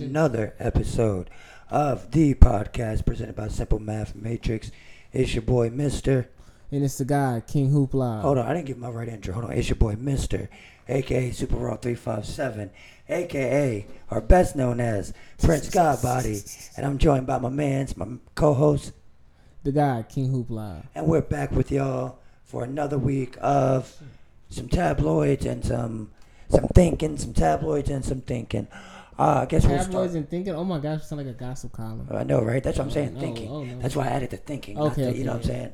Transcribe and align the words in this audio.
another 0.00 0.54
episode 0.58 1.30
of 1.70 2.10
the 2.10 2.34
podcast 2.34 3.04
presented 3.04 3.36
by 3.36 3.48
Simple 3.48 3.78
Math 3.78 4.14
Matrix. 4.14 4.70
It's 5.12 5.34
your 5.34 5.42
boy, 5.42 5.70
Mister. 5.70 6.28
And 6.70 6.84
it's 6.84 6.98
the 6.98 7.04
guy, 7.04 7.42
King 7.46 7.70
Hoopla. 7.70 8.22
Hold 8.22 8.38
on, 8.38 8.46
I 8.46 8.54
didn't 8.54 8.66
give 8.66 8.78
my 8.78 8.90
right 8.90 9.08
intro. 9.08 9.34
Hold 9.34 9.46
on, 9.46 9.52
it's 9.52 9.68
your 9.68 9.76
boy, 9.76 9.96
Mister, 9.98 10.48
aka 10.88 11.30
Super 11.30 11.56
Raw 11.56 11.76
three 11.76 11.94
five 11.94 12.26
seven, 12.26 12.70
aka 13.08 13.86
or 14.10 14.20
best 14.20 14.56
known 14.56 14.80
as 14.80 15.14
Prince 15.38 15.70
Godbody, 15.70 16.70
and 16.76 16.84
I'm 16.84 16.98
joined 16.98 17.26
by 17.26 17.38
my 17.38 17.50
man's 17.50 17.96
my 17.96 18.06
co-host, 18.34 18.92
The 19.62 19.72
guy, 19.72 20.04
King 20.08 20.32
Hoopla. 20.32 20.86
and 20.94 21.06
we're 21.06 21.20
back 21.22 21.52
with 21.52 21.70
y'all 21.70 22.18
for 22.44 22.64
another 22.64 22.98
week 22.98 23.36
of 23.40 23.96
some 24.48 24.68
tabloids 24.68 25.46
and 25.46 25.64
some 25.64 26.10
some 26.48 26.68
thinking, 26.68 27.16
some 27.16 27.32
tabloids 27.32 27.90
and 27.90 28.04
some 28.04 28.20
thinking. 28.20 28.68
Uh, 29.18 29.40
I 29.42 29.46
guess 29.46 29.64
we'll 29.64 29.76
start. 29.78 29.86
Tabloids 29.86 30.14
and 30.14 30.28
thinking. 30.28 30.54
Oh 30.54 30.64
my 30.64 30.78
gosh, 30.78 31.04
sound 31.04 31.24
like 31.24 31.34
a 31.34 31.38
gossip 31.38 31.72
column. 31.72 32.06
I 32.10 32.22
know, 32.24 32.42
right? 32.42 32.62
That's 32.62 32.78
what 32.78 32.84
I'm 32.84 32.90
saying. 32.90 33.14
Oh, 33.16 33.20
thinking. 33.20 33.48
oh, 33.50 33.64
no. 33.64 33.78
That's 33.78 33.96
why 33.96 34.04
I 34.04 34.08
added 34.08 34.30
the 34.30 34.36
thinking. 34.36 34.78
Okay, 34.78 35.02
the- 35.02 35.08
okay, 35.10 35.18
you 35.18 35.24
know 35.24 35.32
what 35.32 35.38
I'm 35.42 35.44
saying? 35.44 35.72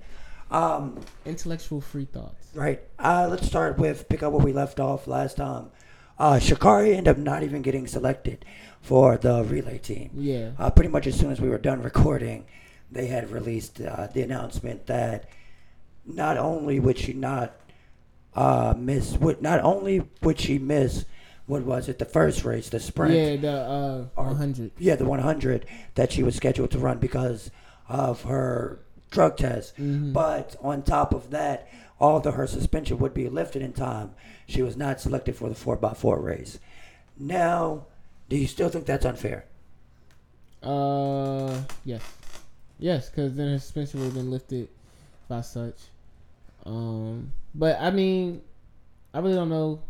Um, 0.50 1.00
Intellectual 1.24 1.80
free 1.80 2.04
thoughts. 2.04 2.48
right. 2.54 2.80
Uh, 2.98 3.26
let's 3.30 3.46
start 3.46 3.78
with 3.78 4.08
pick 4.08 4.22
up 4.22 4.32
where 4.32 4.44
we 4.44 4.52
left 4.52 4.78
off 4.80 5.06
last 5.06 5.38
time. 5.38 5.70
Uh, 6.18 6.34
Sha'Carri 6.34 6.90
ended 6.94 7.08
up 7.08 7.16
not 7.16 7.42
even 7.42 7.62
getting 7.62 7.86
selected 7.86 8.44
for 8.82 9.16
the 9.16 9.42
relay 9.44 9.78
team. 9.78 10.10
Yeah. 10.14 10.50
Uh, 10.58 10.70
pretty 10.70 10.90
much 10.90 11.06
as 11.06 11.18
soon 11.18 11.32
as 11.32 11.40
we 11.40 11.48
were 11.48 11.56
done 11.58 11.82
recording, 11.82 12.44
they 12.92 13.06
had 13.06 13.30
released 13.30 13.80
uh, 13.80 14.08
the 14.12 14.20
announcement 14.20 14.86
that 14.86 15.28
not 16.04 16.36
only 16.36 16.78
would 16.78 16.98
she 16.98 17.14
not 17.14 17.54
uh, 18.34 18.74
miss, 18.76 19.16
would 19.16 19.40
not 19.40 19.60
only 19.60 20.06
would 20.20 20.38
she 20.38 20.58
miss, 20.58 21.06
what 21.46 21.62
was 21.64 21.88
it, 21.88 21.98
the 21.98 22.04
first 22.04 22.44
race, 22.44 22.68
the 22.68 22.78
sprint, 22.80 23.14
Yeah, 23.14 23.36
the 23.36 23.52
uh, 23.52 24.04
Or- 24.16 24.26
100. 24.26 24.70
yeah, 24.78 24.94
the 24.96 25.04
100 25.04 25.66
that 25.96 26.12
she 26.12 26.22
was 26.22 26.34
scheduled 26.36 26.70
to 26.70 26.78
run 26.78 26.98
because 26.98 27.50
of 27.88 28.22
her 28.24 28.78
drug 29.10 29.36
test. 29.36 29.76
Mhm. 29.76 30.12
But 30.12 30.56
on 30.62 30.82
top 30.82 31.12
of 31.12 31.30
that, 31.30 31.68
although 32.00 32.30
her 32.32 32.46
suspension 32.46 32.98
would 32.98 33.12
be 33.14 33.28
lifted 33.28 33.60
in 33.62 33.72
time, 33.72 34.12
she 34.46 34.62
was 34.62 34.76
not 34.76 35.00
selected 35.00 35.36
for 35.36 35.48
the 35.48 35.54
4x4 35.54 36.18
race. 36.20 36.58
Now, 37.18 37.86
do 38.28 38.36
you 38.36 38.46
still 38.46 38.68
think 38.68 38.86
that's 38.86 39.04
unfair? 39.04 39.44
Uh, 40.62 41.62
yes. 41.84 42.02
Yes, 42.78 43.10
because 43.10 43.34
then 43.34 43.48
her 43.50 43.58
suspension 43.58 44.00
would 44.00 44.06
have 44.06 44.14
been 44.14 44.30
lifted 44.30 44.68
by 45.28 45.40
such. 45.40 45.76
Um, 46.64 47.32
but 47.54 47.80
I 47.80 47.90
mean, 47.90 48.42
I 49.12 49.18
really 49.18 49.34
don't 49.34 49.50
know. 49.50 49.80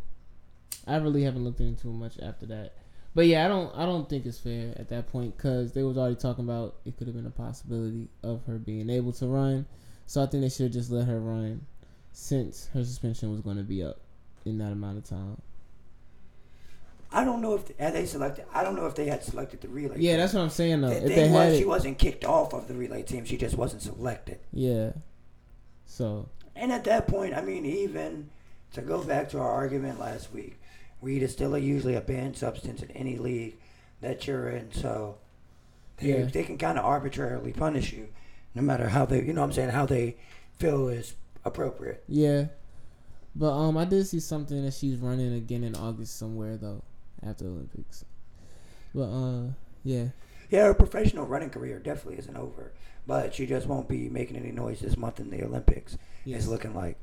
I 0.86 0.96
really 0.96 1.22
haven't 1.22 1.44
looked 1.44 1.60
into 1.60 1.88
much 1.88 2.18
after 2.20 2.46
that. 2.46 2.74
But 3.14 3.26
yeah, 3.26 3.44
I 3.44 3.48
don't. 3.48 3.74
I 3.76 3.84
don't 3.84 4.08
think 4.08 4.24
it's 4.26 4.38
fair 4.38 4.72
at 4.78 4.88
that 4.88 5.06
point 5.08 5.36
because 5.36 5.72
they 5.72 5.82
was 5.82 5.98
already 5.98 6.16
talking 6.16 6.44
about 6.44 6.76
it 6.84 6.96
could 6.96 7.06
have 7.06 7.16
been 7.16 7.26
a 7.26 7.30
possibility 7.30 8.08
of 8.22 8.44
her 8.46 8.58
being 8.58 8.88
able 8.90 9.12
to 9.14 9.26
run. 9.26 9.66
So 10.06 10.22
I 10.22 10.26
think 10.26 10.42
they 10.42 10.48
should 10.48 10.64
have 10.64 10.72
just 10.72 10.90
let 10.90 11.06
her 11.06 11.20
run 11.20 11.66
since 12.12 12.68
her 12.74 12.84
suspension 12.84 13.30
was 13.30 13.40
going 13.40 13.56
to 13.58 13.62
be 13.62 13.82
up 13.82 14.00
in 14.44 14.58
that 14.58 14.72
amount 14.72 14.98
of 14.98 15.04
time. 15.04 15.40
I 17.12 17.24
don't 17.24 17.42
know 17.42 17.54
if 17.54 17.68
had 17.78 17.94
they 17.94 18.06
selected. 18.06 18.46
I 18.52 18.62
don't 18.64 18.74
know 18.76 18.86
if 18.86 18.94
they 18.94 19.06
had 19.06 19.22
selected 19.22 19.60
the 19.60 19.68
relay. 19.68 19.98
Yeah, 19.98 20.12
team. 20.12 20.20
that's 20.20 20.32
what 20.34 20.40
I'm 20.42 20.50
saying 20.50 20.80
though. 20.80 20.98
The 20.98 21.04
If 21.06 21.12
thing 21.14 21.14
they 21.14 21.28
had 21.28 21.50
was, 21.50 21.56
she 21.56 21.64
wasn't 21.64 21.98
kicked 21.98 22.24
off 22.24 22.52
of 22.54 22.68
the 22.68 22.74
relay 22.74 23.02
team. 23.02 23.24
She 23.24 23.36
just 23.36 23.56
wasn't 23.56 23.82
selected. 23.82 24.40
yeah. 24.52 24.92
So 25.86 26.28
And 26.56 26.72
at 26.72 26.84
that 26.84 27.06
point, 27.08 27.34
I 27.34 27.42
mean, 27.42 27.64
even 27.66 28.30
to 28.72 28.82
go 28.82 29.02
back 29.02 29.28
to 29.30 29.38
our 29.38 29.50
argument 29.50 29.98
last 29.98 30.32
week, 30.32 30.58
weed 31.02 31.22
is 31.22 31.32
still 31.32 31.54
a, 31.54 31.58
usually 31.58 31.94
a 31.94 32.00
banned 32.00 32.36
substance 32.36 32.82
in 32.82 32.90
any 32.92 33.18
league 33.18 33.56
that 34.00 34.26
you're 34.26 34.48
in. 34.48 34.72
So 34.72 35.18
they, 35.98 36.08
Yeah. 36.18 36.24
they 36.24 36.44
can 36.44 36.56
kind 36.58 36.78
of 36.78 36.84
arbitrarily 36.84 37.52
punish 37.52 37.92
you, 37.92 38.08
no 38.54 38.62
matter 38.62 38.88
how 38.88 39.04
they, 39.04 39.22
you 39.22 39.32
know 39.32 39.42
what 39.42 39.48
I'm 39.48 39.52
saying, 39.52 39.70
how 39.70 39.86
they 39.86 40.16
feel 40.58 40.88
is 40.88 41.14
appropriate. 41.44 42.04
Yeah. 42.08 42.46
But 43.34 43.52
um 43.52 43.76
I 43.76 43.84
did 43.84 44.06
see 44.06 44.20
something 44.20 44.64
that 44.64 44.74
she's 44.74 44.96
running 44.96 45.34
again 45.34 45.64
in 45.64 45.74
August 45.74 46.18
somewhere 46.18 46.56
though, 46.56 46.82
after 47.26 47.44
the 47.44 47.50
Olympics. 47.50 48.04
But 48.94 49.08
uh 49.10 49.42
yeah. 49.84 50.08
Yeah, 50.50 50.64
her 50.64 50.74
professional 50.74 51.26
running 51.26 51.48
career 51.50 51.78
definitely 51.78 52.18
isn't 52.18 52.36
over, 52.36 52.72
but 53.06 53.34
she 53.34 53.46
just 53.46 53.66
won't 53.66 53.88
be 53.88 54.10
making 54.10 54.36
any 54.36 54.52
noise 54.52 54.80
this 54.80 54.98
month 54.98 55.18
in 55.18 55.30
the 55.30 55.42
Olympics. 55.42 55.96
It's 56.26 56.46
looking 56.46 56.74
like. 56.74 56.98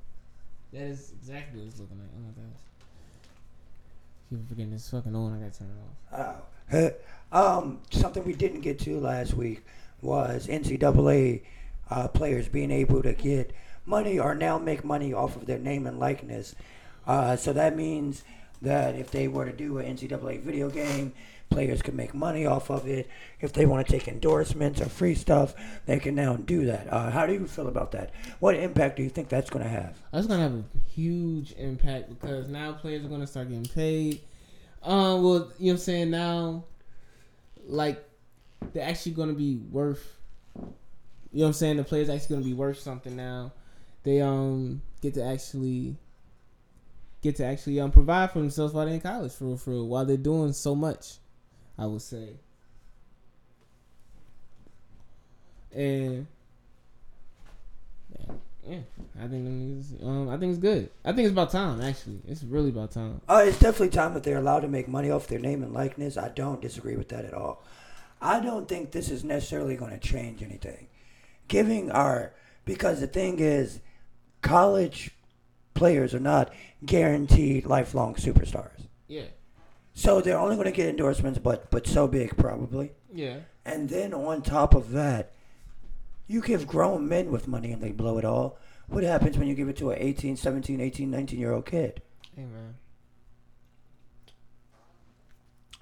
That 0.72 0.84
is 0.84 1.12
exactly 1.20 1.60
what 1.62 1.68
it's 1.70 1.80
looking 1.80 1.98
like. 1.98 2.10
Oh 2.16 2.20
my 2.22 2.30
gosh. 2.30 2.62
Keep 4.30 4.48
forgetting 4.48 4.74
it's 4.74 4.90
fucking 4.90 5.16
on, 5.16 5.34
I 5.34 5.40
gotta 5.40 5.58
turn 5.58 5.70
it 5.70 6.16
off. 6.16 6.36
Oh. 7.32 7.62
um, 7.62 7.80
something 7.90 8.24
we 8.24 8.34
didn't 8.34 8.62
get 8.62 8.78
to 8.80 9.00
last 9.00 9.34
week 9.34 9.64
was 10.02 10.48
NCAA 10.48 11.42
uh, 11.90 12.08
players 12.10 12.48
being 12.48 12.70
able 12.70 13.02
to 13.02 13.14
get 13.14 13.54
money 13.86 14.20
or 14.20 14.36
now 14.36 14.60
make 14.60 14.86
money 14.86 15.14
off 15.14 15.36
of 15.36 15.48
their 15.48 15.58
name 15.58 15.88
and 15.88 16.00
likeness. 16.00 16.56
Uh, 17.08 17.36
so 17.36 17.54
that 17.54 17.76
means 17.76 18.24
that 18.62 18.96
if 18.96 19.10
they 19.10 19.28
were 19.28 19.46
to 19.46 19.52
do 19.52 19.80
an 19.80 19.98
NCAA 19.98 20.42
video 20.42 20.70
game, 20.70 21.14
players 21.50 21.82
can 21.82 21.96
make 21.96 22.14
money 22.14 22.46
off 22.46 22.70
of 22.70 22.88
it. 22.88 23.10
If 23.42 23.54
they 23.54 23.66
want 23.66 23.86
to 23.86 23.92
take 23.92 24.08
endorsements 24.08 24.82
or 24.82 24.86
free 24.86 25.16
stuff, 25.16 25.56
they 25.86 26.00
can 26.00 26.16
now 26.16 26.36
do 26.36 26.66
that. 26.66 26.92
Uh, 26.92 27.10
how 27.10 27.26
do 27.26 27.34
you 27.34 27.48
feel 27.48 27.68
about 27.68 27.92
that? 27.92 28.12
What 28.40 28.56
impact 28.56 28.98
do 28.98 29.04
you 29.04 29.10
think 29.10 29.30
that's 29.30 29.50
going 29.50 29.64
to 29.64 29.70
have? 29.70 29.98
That's 30.12 30.28
gonna 30.28 30.44
have 30.44 30.54
a 30.54 30.64
huge 30.90 31.54
impact 31.54 32.10
because 32.10 32.48
now 32.48 32.74
players 32.74 33.06
are 33.06 33.10
gonna 33.10 33.28
start 33.28 33.50
getting 33.50 33.66
paid. 33.66 34.22
Um, 34.84 35.24
well, 35.24 35.34
you 35.34 35.38
know 35.40 35.48
what 35.58 35.72
I'm 35.72 35.78
saying 35.78 36.12
now, 36.12 36.64
like 37.68 38.04
they're 38.74 38.88
actually 38.88 39.14
gonna 39.14 39.34
be 39.34 39.58
worth. 39.72 40.18
You 40.56 40.62
know 40.62 40.72
what 41.32 41.48
I'm 41.48 41.54
saying? 41.54 41.78
The 41.78 41.84
players 41.84 42.10
actually 42.10 42.36
gonna 42.38 42.46
be 42.46 42.54
worth 42.54 42.80
something 42.80 43.16
now. 43.16 43.52
They 44.04 44.22
um 44.22 44.82
get 45.02 45.14
to 45.16 45.24
actually 45.24 45.98
get 47.22 47.36
to 47.38 47.46
actually 47.46 47.80
um 47.80 47.92
provide 47.92 48.32
for 48.32 48.40
themselves 48.40 48.74
while 48.74 48.86
they're 48.86 48.96
in 48.96 49.02
college 49.02 49.34
for 49.34 49.46
real, 49.46 49.58
for 49.58 49.72
real, 49.72 49.88
while 49.88 50.06
they're 50.06 50.18
doing 50.18 50.54
so 50.54 50.76
much. 50.76 51.18
I 51.80 51.86
would 51.86 52.02
say. 52.02 52.36
And 55.74 56.28
yeah, 58.68 58.80
I 59.20 59.28
think 59.28 59.48
niggas, 59.48 60.06
um, 60.06 60.30
I 60.30 60.38
think 60.38 60.52
it's 60.52 60.60
good. 60.60 60.90
I 61.06 61.14
think 61.14 61.26
it's 61.26 61.32
about 61.32 61.52
time. 61.52 61.82
Actually, 61.82 62.20
it's 62.28 62.44
really 62.44 62.70
about 62.70 62.92
time. 62.92 63.22
Uh, 63.30 63.44
it's 63.46 63.60
definitely 63.60 63.90
time 63.90 64.14
that 64.14 64.24
they're 64.24 64.38
allowed 64.38 64.60
to 64.62 64.68
make 64.68 64.88
money 64.88 65.10
off 65.10 65.28
their 65.28 65.40
name 65.40 65.64
and 65.64 65.74
likeness. 65.74 66.18
I 66.18 66.30
don't 66.30 66.62
disagree 66.62 66.98
with 66.98 67.10
that 67.10 67.26
at 67.26 67.34
all. 67.34 67.64
I 68.22 68.42
don't 68.42 68.68
think 68.68 68.92
this 68.92 69.10
is 69.10 69.24
necessarily 69.24 69.78
going 69.78 69.92
to 69.92 70.00
change 70.00 70.44
anything. 70.44 70.88
Giving 71.48 71.90
our 71.92 72.34
because 72.66 73.00
the 73.00 73.08
thing 73.08 73.40
is, 73.40 73.80
college 74.42 75.12
players 75.74 76.14
are 76.14 76.20
not 76.20 76.54
guaranteed 76.86 77.66
lifelong 77.66 78.16
superstars. 78.16 78.88
Yeah, 79.08 79.24
So 80.00 80.22
they're 80.22 80.40
only 80.40 80.56
going 80.56 80.64
to 80.64 80.72
get 80.72 80.88
endorsements, 80.88 81.40
but 81.40 81.70
but 81.72 81.86
so 81.86 82.08
big 82.08 82.38
probably. 82.38 82.94
yeah, 83.14 83.40
And 83.66 83.90
then 83.90 84.14
on 84.14 84.42
top 84.42 84.74
of 84.74 84.92
that, 84.92 85.34
you 86.26 86.42
give 86.42 86.66
grown 86.66 87.10
men 87.10 87.30
with 87.34 87.50
money 87.50 87.74
and 87.74 87.82
they 87.84 87.92
blow 87.92 88.18
it 88.18 88.24
all. 88.24 88.58
What 88.88 89.04
happens 89.04 89.38
when 89.38 89.50
you 89.50 89.56
give 89.56 89.68
it 89.68 89.76
to 89.80 89.92
an 89.92 89.98
18, 90.00 90.38
17, 90.38 90.80
18, 90.80 91.12
19 91.12 91.38
year 91.38 91.52
old 91.52 91.66
kid? 91.66 92.02
hey 92.34 92.44
man. 92.44 92.76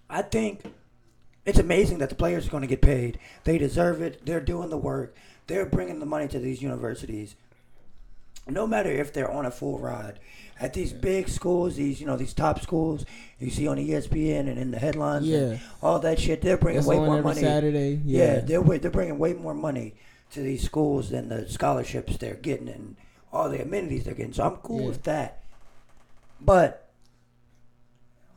I 0.09 0.23
think 0.23 0.63
it's 1.45 1.59
amazing 1.59 1.99
that 1.99 2.09
the 2.09 2.15
players 2.15 2.47
are 2.47 2.49
going 2.49 2.61
to 2.61 2.67
get 2.67 2.81
paid. 2.81 3.19
They 3.43 3.59
deserve 3.59 4.01
it. 4.01 4.25
They're 4.25 4.41
doing 4.41 4.71
the 4.71 4.77
work. 4.77 5.15
They're 5.45 5.67
bringing 5.67 5.99
the 5.99 6.07
money 6.07 6.27
to 6.29 6.39
these 6.39 6.63
universities. 6.63 7.35
No 8.49 8.65
matter 8.67 8.89
if 8.89 9.13
they're 9.13 9.29
on 9.31 9.45
a 9.45 9.51
full 9.51 9.77
ride 9.79 10.19
at 10.59 10.73
these 10.73 10.93
big 10.93 11.29
schools, 11.29 11.75
these 11.75 11.99
you 12.01 12.07
know 12.07 12.17
these 12.17 12.33
top 12.33 12.61
schools 12.61 13.05
you 13.39 13.49
see 13.49 13.67
on 13.67 13.77
ESPN 13.77 14.47
and 14.49 14.57
in 14.57 14.71
the 14.71 14.79
headlines, 14.79 15.27
and 15.27 15.51
Yeah. 15.53 15.57
all 15.81 15.99
that 15.99 16.19
shit. 16.19 16.41
They're 16.41 16.57
bringing 16.57 16.83
way 16.85 16.95
more 16.97 17.17
every 17.17 17.21
money. 17.23 17.41
Saturday. 17.41 18.01
Yeah, 18.05 18.35
Yeah, 18.35 18.39
they're 18.41 18.79
they're 18.79 18.91
bringing 18.91 19.19
way 19.19 19.33
more 19.33 19.53
money 19.53 19.95
to 20.31 20.41
these 20.41 20.63
schools 20.63 21.09
than 21.09 21.29
the 21.29 21.47
scholarships 21.49 22.17
they're 22.17 22.33
getting 22.35 22.67
and 22.69 22.95
all 23.31 23.49
the 23.49 23.61
amenities 23.61 24.03
they're 24.05 24.13
getting. 24.13 24.33
So 24.33 24.43
I'm 24.43 24.57
cool 24.57 24.81
Yeah. 24.81 24.87
with 24.87 25.03
that. 25.03 25.43
But 26.41 26.89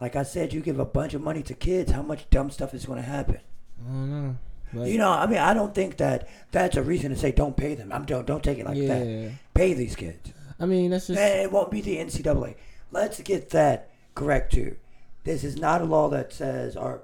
like 0.01 0.17
I 0.17 0.23
said, 0.23 0.53
you 0.53 0.61
give 0.61 0.79
a 0.79 0.85
bunch 0.85 1.15
of 1.15 1.21
money 1.23 1.43
to 1.43 1.55
kids, 1.55 1.93
how 1.93 2.03
much 2.03 2.29
dumb 2.31 2.51
stuff 2.51 2.75
is 2.75 2.87
going 2.87 3.01
to 3.03 3.09
happen? 3.09 3.39
I 3.85 3.89
don't 3.93 4.11
know. 4.11 4.37
You 4.73 4.99
know, 4.99 5.11
I 5.11 5.27
mean, 5.27 5.39
I 5.39 5.55
don't 5.55 5.75
think 5.75 5.97
that 5.97 6.29
that's 6.53 6.77
a 6.77 6.83
reason 6.83 7.11
to 7.11 7.17
say 7.17 7.33
don't 7.33 7.57
pay 7.57 7.75
them. 7.75 7.93
I'm 7.93 8.05
don't 8.05 8.27
don't 8.27 8.43
take 8.43 8.59
it 8.59 8.67
like 8.67 8.77
yeah. 8.77 8.87
that. 8.87 9.33
Pay 9.55 9.75
these 9.75 9.97
kids. 9.97 10.33
I 10.59 10.67
mean, 10.67 10.91
that's 10.91 11.07
just 11.09 11.19
And 11.19 11.43
it 11.43 11.51
won't 11.51 11.71
be 11.71 11.81
the 11.81 11.97
NCAA. 11.97 12.55
Let's 12.93 13.21
get 13.21 13.51
that 13.51 13.91
correct 14.15 14.53
too. 14.53 14.77
This 15.25 15.45
is 15.45 15.57
not 15.57 15.81
a 15.81 15.85
law 15.85 16.09
that 16.11 16.33
says 16.33 16.77
or 16.77 17.03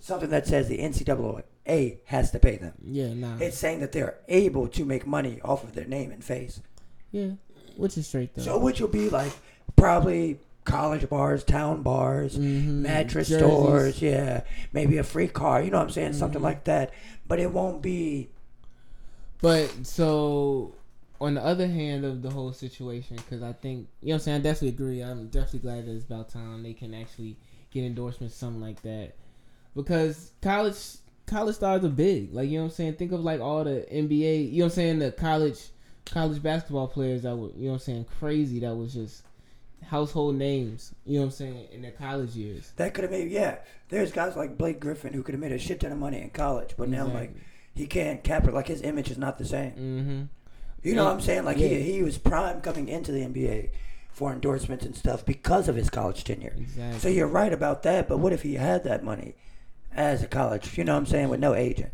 something 0.00 0.30
that 0.30 0.46
says 0.46 0.68
the 0.68 0.78
NCAA 0.78 1.98
has 2.06 2.30
to 2.32 2.38
pay 2.38 2.56
them. 2.56 2.74
yeah, 2.82 3.14
nah, 3.14 3.36
It's 3.38 3.58
saying 3.58 3.80
that 3.80 3.92
they're 3.92 4.18
able 4.28 4.66
to 4.68 4.84
make 4.84 5.06
money 5.06 5.40
off 5.44 5.62
of 5.62 5.74
their 5.74 5.86
name 5.86 6.10
and 6.10 6.24
face. 6.24 6.60
yeah, 7.12 7.30
which 7.76 7.96
is 7.96 8.06
straight 8.06 8.34
though. 8.34 8.42
So 8.42 8.58
which 8.58 8.80
will 8.80 8.88
be 8.88 9.08
like 9.08 9.32
probably 9.76 10.38
college 10.64 11.08
bars, 11.08 11.42
town 11.44 11.82
bars, 11.82 12.36
Mhm. 12.38 12.82
mattress 12.82 13.28
Jerseys. 13.28 13.46
stores, 13.46 14.02
yeah, 14.02 14.42
maybe 14.72 14.98
a 14.98 15.02
free 15.04 15.28
car. 15.28 15.62
You 15.62 15.70
know 15.70 15.78
what 15.78 15.84
I'm 15.84 15.90
saying? 15.90 16.12
Something 16.14 16.40
Mhm. 16.40 16.44
like 16.44 16.64
that. 16.64 16.92
But 17.26 17.40
it 17.40 17.52
won't 17.52 17.82
be. 17.82 18.28
But 19.40 19.70
so 19.86 20.74
on 21.20 21.34
the 21.34 21.44
other 21.44 21.66
hand 21.66 22.04
of 22.04 22.22
the 22.22 22.30
whole 22.30 22.52
situation, 22.52 23.16
because 23.16 23.42
I 23.42 23.52
think 23.52 23.88
you 24.02 24.08
know 24.08 24.14
what 24.14 24.14
I'm 24.16 24.20
saying, 24.20 24.36
I 24.36 24.40
definitely 24.40 24.68
agree. 24.68 25.00
I'm 25.02 25.26
definitely 25.28 25.60
glad 25.60 25.86
that 25.86 25.92
it's 25.94 26.04
about 26.04 26.28
time 26.28 26.62
they 26.62 26.72
can 26.74 26.94
actually 26.94 27.36
get 27.70 27.84
endorsements, 27.84 28.34
something 28.34 28.60
like 28.60 28.82
that, 28.82 29.14
because 29.74 30.32
college 30.42 30.76
college 31.26 31.56
stars 31.56 31.84
are 31.84 31.88
big. 31.88 32.34
Like 32.34 32.48
you 32.48 32.58
know 32.58 32.64
what 32.64 32.70
I'm 32.70 32.74
saying. 32.74 32.94
Think 32.94 33.12
of 33.12 33.20
like 33.20 33.40
all 33.40 33.64
the 33.64 33.86
NBA. 33.90 34.50
You 34.50 34.58
know 34.60 34.64
what 34.66 34.72
I'm 34.72 34.74
saying. 34.76 34.98
The 34.98 35.12
college 35.12 35.68
college 36.06 36.42
basketball 36.42 36.88
players 36.88 37.22
that 37.22 37.36
were 37.36 37.48
you 37.56 37.64
know 37.66 37.68
what 37.68 37.74
I'm 37.74 37.78
saying 37.80 38.06
crazy. 38.18 38.60
That 38.60 38.74
was 38.76 38.92
just 38.94 39.22
household 39.84 40.36
names. 40.36 40.94
You 41.04 41.14
know 41.14 41.20
what 41.20 41.24
I'm 41.26 41.30
saying 41.32 41.68
in 41.72 41.82
their 41.82 41.90
college 41.92 42.30
years. 42.36 42.72
That 42.76 42.94
could 42.94 43.02
have 43.04 43.10
made 43.10 43.30
yeah. 43.30 43.56
There's 43.88 44.12
guys 44.12 44.36
like 44.36 44.56
Blake 44.58 44.80
Griffin 44.80 45.12
who 45.12 45.22
could 45.22 45.34
have 45.34 45.40
made 45.40 45.52
a 45.52 45.58
shit 45.58 45.80
ton 45.80 45.92
of 45.92 45.98
money 45.98 46.20
in 46.20 46.30
college, 46.30 46.74
but 46.76 46.88
now 46.88 47.06
like 47.06 47.34
he 47.74 47.86
can't 47.86 48.22
capture 48.22 48.52
like 48.52 48.68
his 48.68 48.82
image 48.82 49.10
is 49.10 49.18
not 49.18 49.38
the 49.38 49.44
same. 49.44 49.70
Mm-hmm. 49.72 50.22
You 50.82 50.94
know 50.94 51.02
Yeah. 51.02 51.08
what 51.08 51.14
I'm 51.14 51.20
saying? 51.20 51.44
Like 51.44 51.58
Yeah. 51.58 51.68
he 51.68 51.82
he 51.94 52.02
was 52.02 52.18
prime 52.18 52.60
coming 52.60 52.88
into 52.88 53.12
the 53.12 53.20
NBA 53.20 53.70
for 54.12 54.32
endorsements 54.32 54.84
and 54.84 54.94
stuff 54.96 55.24
because 55.24 55.68
of 55.68 55.76
his 55.76 55.88
college 55.90 56.24
tenure. 56.24 56.54
Exactly. 56.56 56.98
So 57.00 57.08
you're 57.08 57.26
right 57.28 57.52
about 57.52 57.82
that, 57.84 58.08
but 58.08 58.18
what 58.18 58.32
if 58.32 58.42
he 58.42 58.54
had 58.54 58.84
that 58.84 59.02
money 59.04 59.34
as 59.92 60.22
a 60.22 60.26
college, 60.26 60.76
you 60.76 60.84
know 60.84 60.92
what 60.94 60.98
I'm 61.00 61.06
saying, 61.06 61.28
with 61.28 61.40
no 61.40 61.54
agent? 61.54 61.92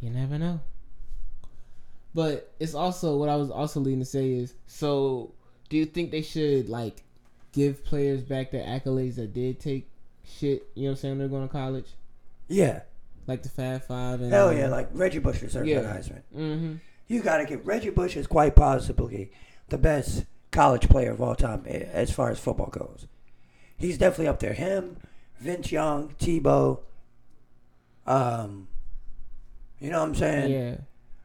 You 0.00 0.10
never 0.10 0.38
know. 0.38 0.60
But 2.14 2.52
it's 2.60 2.74
also 2.74 3.16
what 3.16 3.28
I 3.28 3.36
was 3.36 3.50
also 3.50 3.80
leading 3.80 3.98
to 4.00 4.04
say 4.06 4.30
is 4.32 4.54
so 4.66 5.33
do 5.68 5.76
you 5.76 5.86
think 5.86 6.10
they 6.10 6.22
should 6.22 6.68
like 6.68 7.02
give 7.52 7.84
players 7.84 8.22
back 8.22 8.50
their 8.50 8.64
accolades 8.64 9.16
that 9.16 9.32
did 9.32 9.60
take 9.60 9.88
shit, 10.24 10.66
you 10.74 10.84
know 10.84 10.88
what 10.88 10.90
I'm 10.92 10.96
saying, 10.96 11.18
they're 11.18 11.28
going 11.28 11.46
to 11.46 11.52
college? 11.52 11.86
Yeah. 12.48 12.80
Like 13.26 13.42
the 13.42 13.48
Fab 13.48 13.84
Five 13.84 14.20
and 14.20 14.32
Hell 14.32 14.52
yeah, 14.52 14.68
like 14.68 14.88
Reggie 14.92 15.18
Bush 15.18 15.40
deserves 15.40 15.66
Yeah. 15.68 15.80
that 15.80 15.96
Heisman. 16.02 16.22
Mm-hmm. 16.36 16.74
You 17.08 17.22
gotta 17.22 17.44
give 17.46 17.66
Reggie 17.66 17.90
Bush 17.90 18.16
is 18.16 18.26
quite 18.26 18.54
possibly 18.54 19.30
the 19.68 19.78
best 19.78 20.24
college 20.50 20.88
player 20.88 21.10
of 21.12 21.20
all 21.22 21.34
time 21.34 21.64
eh, 21.66 21.84
as 21.92 22.10
far 22.10 22.30
as 22.30 22.38
football 22.38 22.68
goes. 22.68 23.06
He's 23.76 23.96
definitely 23.98 24.28
up 24.28 24.40
there. 24.40 24.52
Him, 24.52 24.98
Vince 25.38 25.72
Young, 25.72 26.10
Tebow. 26.20 26.80
Um, 28.06 28.68
you 29.80 29.90
know 29.90 30.00
what 30.00 30.08
I'm 30.08 30.14
saying? 30.14 30.52
Yeah. 30.52 30.76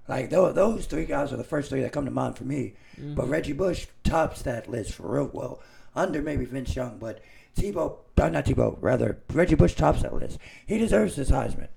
Like 0.08 0.30
those, 0.30 0.56
those 0.56 0.86
three 0.86 1.06
guys 1.06 1.32
are 1.32 1.38
the 1.38 1.44
first 1.44 1.70
three 1.70 1.82
that 1.82 1.92
come 1.92 2.06
to 2.06 2.12
mind 2.12 2.38
for 2.38 2.44
me. 2.46 2.74
Mhm. 3.02 3.16
But 3.16 3.30
Reggie 3.30 3.54
Bush 3.54 3.88
tops 4.04 4.42
that 4.44 4.70
list 4.70 4.94
for 4.94 5.08
real 5.14 5.30
well, 5.34 5.60
under 5.96 6.22
maybe 6.22 6.46
Vince 6.46 6.76
Young, 6.76 6.98
but 7.00 7.20
Tebow, 7.56 7.96
uh, 8.18 8.30
not 8.30 8.46
Tebow, 8.46 8.78
rather 8.82 9.18
Reggie 9.34 9.56
Bush 9.56 9.76
tops 9.76 10.02
that 10.04 10.14
list. 10.14 10.38
He 10.66 10.78
deserves 10.78 11.16
this 11.16 11.32
Heisman, 11.32 11.68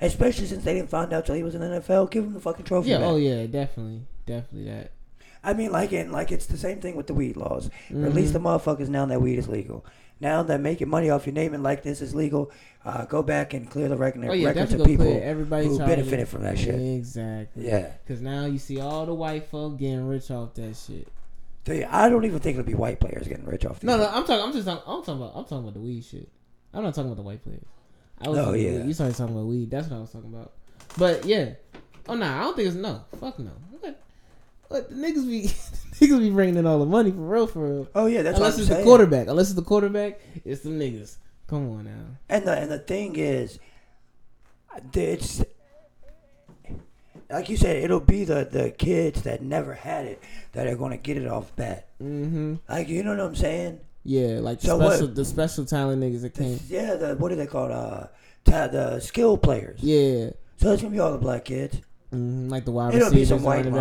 especially 0.00 0.46
since 0.46 0.64
they 0.64 0.74
didn't 0.74 0.90
find 0.90 1.12
out 1.12 1.26
till 1.26 1.34
he 1.34 1.42
was 1.42 1.54
in 1.54 1.60
the 1.60 1.66
NFL. 1.80 2.10
Give 2.10 2.24
him 2.24 2.32
the 2.34 2.40
fucking 2.40 2.64
trophy. 2.64 2.90
Yeah, 2.90 2.98
back. 2.98 3.06
oh 3.08 3.16
yeah, 3.16 3.46
definitely. 3.46 4.02
Definitely 4.26 4.70
that. 4.70 4.90
I 5.44 5.54
mean, 5.54 5.72
like 5.72 5.92
it, 5.92 6.10
like 6.10 6.30
it's 6.30 6.46
the 6.46 6.56
same 6.56 6.80
thing 6.80 6.94
with 6.94 7.06
the 7.08 7.14
weed 7.14 7.36
laws. 7.36 7.68
Release 7.90 8.30
Mhm. 8.30 8.32
the 8.34 8.38
motherfuckers 8.40 8.88
now 8.88 9.06
that 9.06 9.20
weed 9.20 9.38
is 9.38 9.48
legal. 9.48 9.84
Now 10.22 10.44
that 10.44 10.60
making 10.60 10.88
money 10.88 11.10
off 11.10 11.26
your 11.26 11.34
name 11.34 11.52
and 11.52 11.64
likeness 11.64 12.00
is 12.00 12.14
legal, 12.14 12.52
uh, 12.84 13.06
go 13.06 13.24
back 13.24 13.54
and 13.54 13.68
clear 13.68 13.88
the 13.88 13.96
record, 13.96 14.24
Oh 14.24 14.32
yeah, 14.32 14.46
records 14.48 14.72
of 14.72 14.86
people 14.86 15.20
everybody 15.20 15.66
who 15.66 15.76
benefited 15.78 16.28
from 16.28 16.44
that 16.44 16.56
shit. 16.56 16.76
Exactly. 16.76 17.66
Yeah. 17.66 17.90
Cause 18.06 18.20
now 18.20 18.46
you 18.46 18.58
see 18.58 18.80
all 18.80 19.04
the 19.04 19.14
white 19.14 19.48
folk 19.48 19.78
getting 19.78 20.06
rich 20.06 20.30
off 20.30 20.54
that 20.54 20.76
shit. 20.76 21.08
You, 21.66 21.86
I 21.90 22.08
don't 22.08 22.24
even 22.24 22.38
think 22.38 22.56
it'll 22.56 22.66
be 22.66 22.74
white 22.74 23.00
players 23.00 23.26
getting 23.26 23.46
rich 23.46 23.64
off. 23.64 23.82
No, 23.82 23.96
no, 23.96 24.08
I'm 24.08 24.24
talking. 24.24 24.44
I'm 24.44 24.52
just. 24.52 24.66
Talking, 24.66 24.82
I'm 24.86 25.00
talking 25.02 25.22
about. 25.22 25.32
I'm 25.34 25.42
talking 25.44 25.58
about 25.58 25.74
the 25.74 25.80
weed 25.80 26.04
shit. 26.04 26.28
I'm 26.72 26.84
not 26.84 26.94
talking 26.94 27.10
about 27.10 27.16
the 27.16 27.22
white 27.22 27.42
players. 27.42 27.64
I 28.20 28.28
was 28.28 28.38
Oh, 28.38 28.52
yeah. 28.52 28.78
Weed. 28.78 28.86
You 28.86 28.92
started 28.92 29.16
talking 29.16 29.34
about 29.34 29.46
weed. 29.46 29.70
That's 29.70 29.88
what 29.88 29.96
I 29.96 30.00
was 30.00 30.10
talking 30.12 30.32
about. 30.32 30.52
But 30.98 31.24
yeah. 31.24 31.54
Oh 32.08 32.14
nah, 32.14 32.38
I 32.38 32.42
don't 32.42 32.56
think 32.56 32.68
it's 32.68 32.76
no. 32.76 33.04
Fuck 33.18 33.38
no. 33.40 33.52
What? 33.80 34.00
What 34.72 34.88
the 34.88 34.94
niggas 34.96 35.26
be? 35.28 35.42
niggas 36.06 36.18
be 36.20 36.30
bringing 36.30 36.56
in 36.56 36.66
all 36.66 36.78
the 36.78 36.86
money 36.86 37.10
for 37.10 37.18
real, 37.18 37.46
for 37.46 37.60
real. 37.66 37.88
Oh 37.94 38.06
yeah, 38.06 38.22
that's 38.22 38.38
Unless 38.38 38.52
what 38.54 38.56
I'm 38.56 38.60
it's 38.60 38.68
saying. 38.68 38.80
the 38.80 38.84
quarterback. 38.84 39.28
Unless 39.28 39.46
it's 39.48 39.54
the 39.56 39.62
quarterback, 39.62 40.20
it's 40.44 40.62
the 40.62 40.70
niggas. 40.70 41.16
Come 41.46 41.70
on 41.70 41.84
now. 41.84 42.04
And 42.28 42.44
the 42.46 42.52
and 42.58 42.70
the 42.70 42.78
thing 42.78 43.16
is, 43.16 43.58
it's 44.94 45.44
like 47.30 47.48
you 47.48 47.56
said, 47.56 47.76
it'll 47.82 48.00
be 48.00 48.24
the 48.24 48.48
the 48.50 48.70
kids 48.70 49.22
that 49.22 49.42
never 49.42 49.74
had 49.74 50.06
it 50.06 50.22
that 50.52 50.66
are 50.66 50.76
going 50.76 50.90
to 50.92 50.96
get 50.98 51.16
it 51.16 51.26
off 51.26 51.54
bat. 51.56 51.88
Mm-hmm. 52.02 52.54
Like 52.68 52.88
you 52.88 53.02
know 53.02 53.10
what 53.10 53.20
I'm 53.20 53.34
saying? 53.36 53.80
Yeah, 54.04 54.38
like 54.40 54.60
the 54.60 54.66
So 54.68 54.76
what- 54.78 54.94
special, 54.94 55.08
the 55.08 55.24
special 55.24 55.64
talent 55.64 56.02
niggas 56.02 56.22
that 56.22 56.34
came. 56.34 56.58
Yeah, 56.68 56.94
the 56.94 57.14
what 57.16 57.30
are 57.32 57.36
they 57.36 57.46
called? 57.46 57.70
Uh, 57.70 58.06
ta- 58.44 58.66
the 58.68 59.00
skill 59.00 59.36
players. 59.36 59.80
Yeah, 59.82 60.30
So 60.56 60.72
it's 60.72 60.82
gonna 60.82 60.92
be 60.92 60.98
all 61.00 61.12
the 61.12 61.18
black 61.18 61.44
kids. 61.44 61.80
Hmm 62.12 62.48
like 62.48 62.64
the 62.64 62.72
wide 62.72 62.94
It'll 62.94 63.10
be 63.10 63.20
receivers, 63.20 63.28
some 63.28 63.42
white 63.42 63.64
back, 63.64 63.72
yeah. 63.72 63.78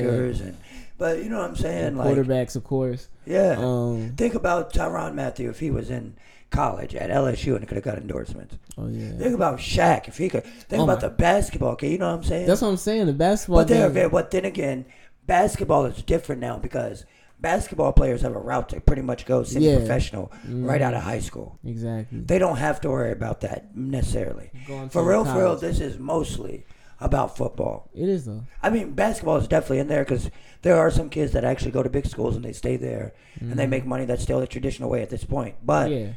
linebackers 0.00 0.40
and, 0.40 0.56
but 0.96 1.22
you 1.22 1.28
know 1.28 1.38
what 1.40 1.50
I'm 1.50 1.56
saying? 1.56 1.96
Like, 1.96 2.16
quarterbacks, 2.16 2.54
of 2.56 2.62
course. 2.64 3.08
yeah. 3.26 3.56
Um. 3.58 4.14
Think 4.16 4.34
about 4.34 4.72
Tyrann 4.72 5.14
Mathieu 5.14 5.50
if 5.50 5.58
he 5.58 5.70
was 5.70 5.90
in 5.90 6.14
college 6.50 6.94
at 6.94 7.10
LSU 7.10 7.56
and 7.56 7.66
could 7.66 7.74
have 7.76 7.84
got 7.84 7.98
endorsements. 7.98 8.56
Oh 8.78 8.86
yeah. 8.86 9.10
Think 9.18 9.34
about 9.34 9.58
Shaq 9.58 10.06
if 10.06 10.16
he 10.18 10.28
could. 10.28 10.44
Think 10.44 10.80
Oh 10.80 10.84
about 10.84 11.02
my- 11.02 11.08
the 11.08 11.14
basketball 11.14 11.74
kid. 11.74 11.90
You 11.90 11.98
know 11.98 12.10
what 12.10 12.18
I'm 12.18 12.22
saying? 12.24 12.46
That's 12.46 12.62
what 12.62 12.68
I'm 12.68 12.76
saying. 12.76 13.06
The 13.06 13.12
basketball. 13.12 13.58
But 13.62 13.68
they're, 13.68 13.90
game- 13.90 14.10
but 14.10 14.30
then 14.30 14.44
again, 14.44 14.84
basketball 15.26 15.84
is 15.86 16.00
different 16.02 16.40
now 16.40 16.58
because 16.58 17.04
basketball 17.40 17.92
players 17.92 18.22
have 18.22 18.36
a 18.36 18.38
route 18.38 18.68
to 18.68 18.80
pretty 18.80 19.02
much 19.02 19.26
go 19.26 19.42
semi-professional 19.42 20.30
right 20.48 20.80
Mhm. 20.80 20.84
out 20.84 20.94
of 20.94 21.02
high 21.02 21.18
school. 21.18 21.58
Exactly. 21.64 22.20
They 22.20 22.38
don't 22.38 22.56
have 22.58 22.80
to 22.82 22.88
worry 22.90 23.10
about 23.10 23.40
that 23.40 23.76
necessarily. 23.76 24.50
For 24.90 25.02
real, 25.04 25.24
for 25.24 25.38
real, 25.40 25.56
this 25.56 25.80
is 25.80 25.98
mostly 25.98 26.64
about 27.00 27.36
football. 27.36 27.90
It 27.94 28.08
is 28.08 28.24
though. 28.24 28.44
I 28.62 28.70
mean, 28.70 28.92
basketball 28.92 29.36
is 29.36 29.48
definitely 29.48 29.78
in 29.80 29.88
there 29.88 30.04
because 30.04 30.30
there 30.62 30.76
are 30.76 30.90
some 30.90 31.10
kids 31.10 31.32
that 31.32 31.44
actually 31.44 31.70
go 31.72 31.82
to 31.82 31.88
big 31.90 32.06
schools 32.06 32.36
and 32.36 32.44
they 32.44 32.52
stay 32.52 32.76
there 32.76 33.12
and 33.40 33.58
they 33.58 33.66
Mhm. 33.66 33.70
make 33.70 33.86
money. 33.86 34.04
That's 34.04 34.22
still 34.22 34.40
the 34.40 34.46
traditional 34.46 34.88
way 34.90 35.02
at 35.02 35.10
this 35.10 35.24
point. 35.24 35.56
But 35.64 35.90
yeah. 35.90 36.08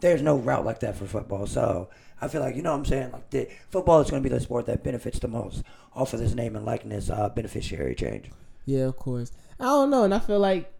there's 0.00 0.22
no 0.22 0.36
route 0.36 0.64
like 0.64 0.80
that 0.80 0.96
for 0.96 1.06
football. 1.06 1.46
So 1.46 1.88
I 2.20 2.28
feel 2.28 2.40
like 2.40 2.56
you 2.56 2.62
know 2.62 2.72
what 2.72 2.78
I'm 2.78 2.84
saying. 2.84 3.12
Like 3.12 3.30
the, 3.30 3.48
football 3.70 4.00
is 4.00 4.10
going 4.10 4.22
to 4.22 4.28
be 4.28 4.34
the 4.34 4.40
sport 4.40 4.66
that 4.66 4.82
benefits 4.82 5.18
the 5.18 5.28
most 5.28 5.62
off 5.94 6.14
of 6.14 6.20
this 6.20 6.34
name 6.34 6.56
and 6.56 6.64
likeness 6.64 7.10
uh, 7.10 7.28
beneficiary 7.28 7.94
change. 7.94 8.30
Yeah, 8.64 8.84
of 8.84 8.96
course. 8.96 9.32
I 9.60 9.64
don't 9.64 9.90
know, 9.90 10.04
and 10.04 10.12
I 10.14 10.18
feel 10.18 10.38
like, 10.40 10.72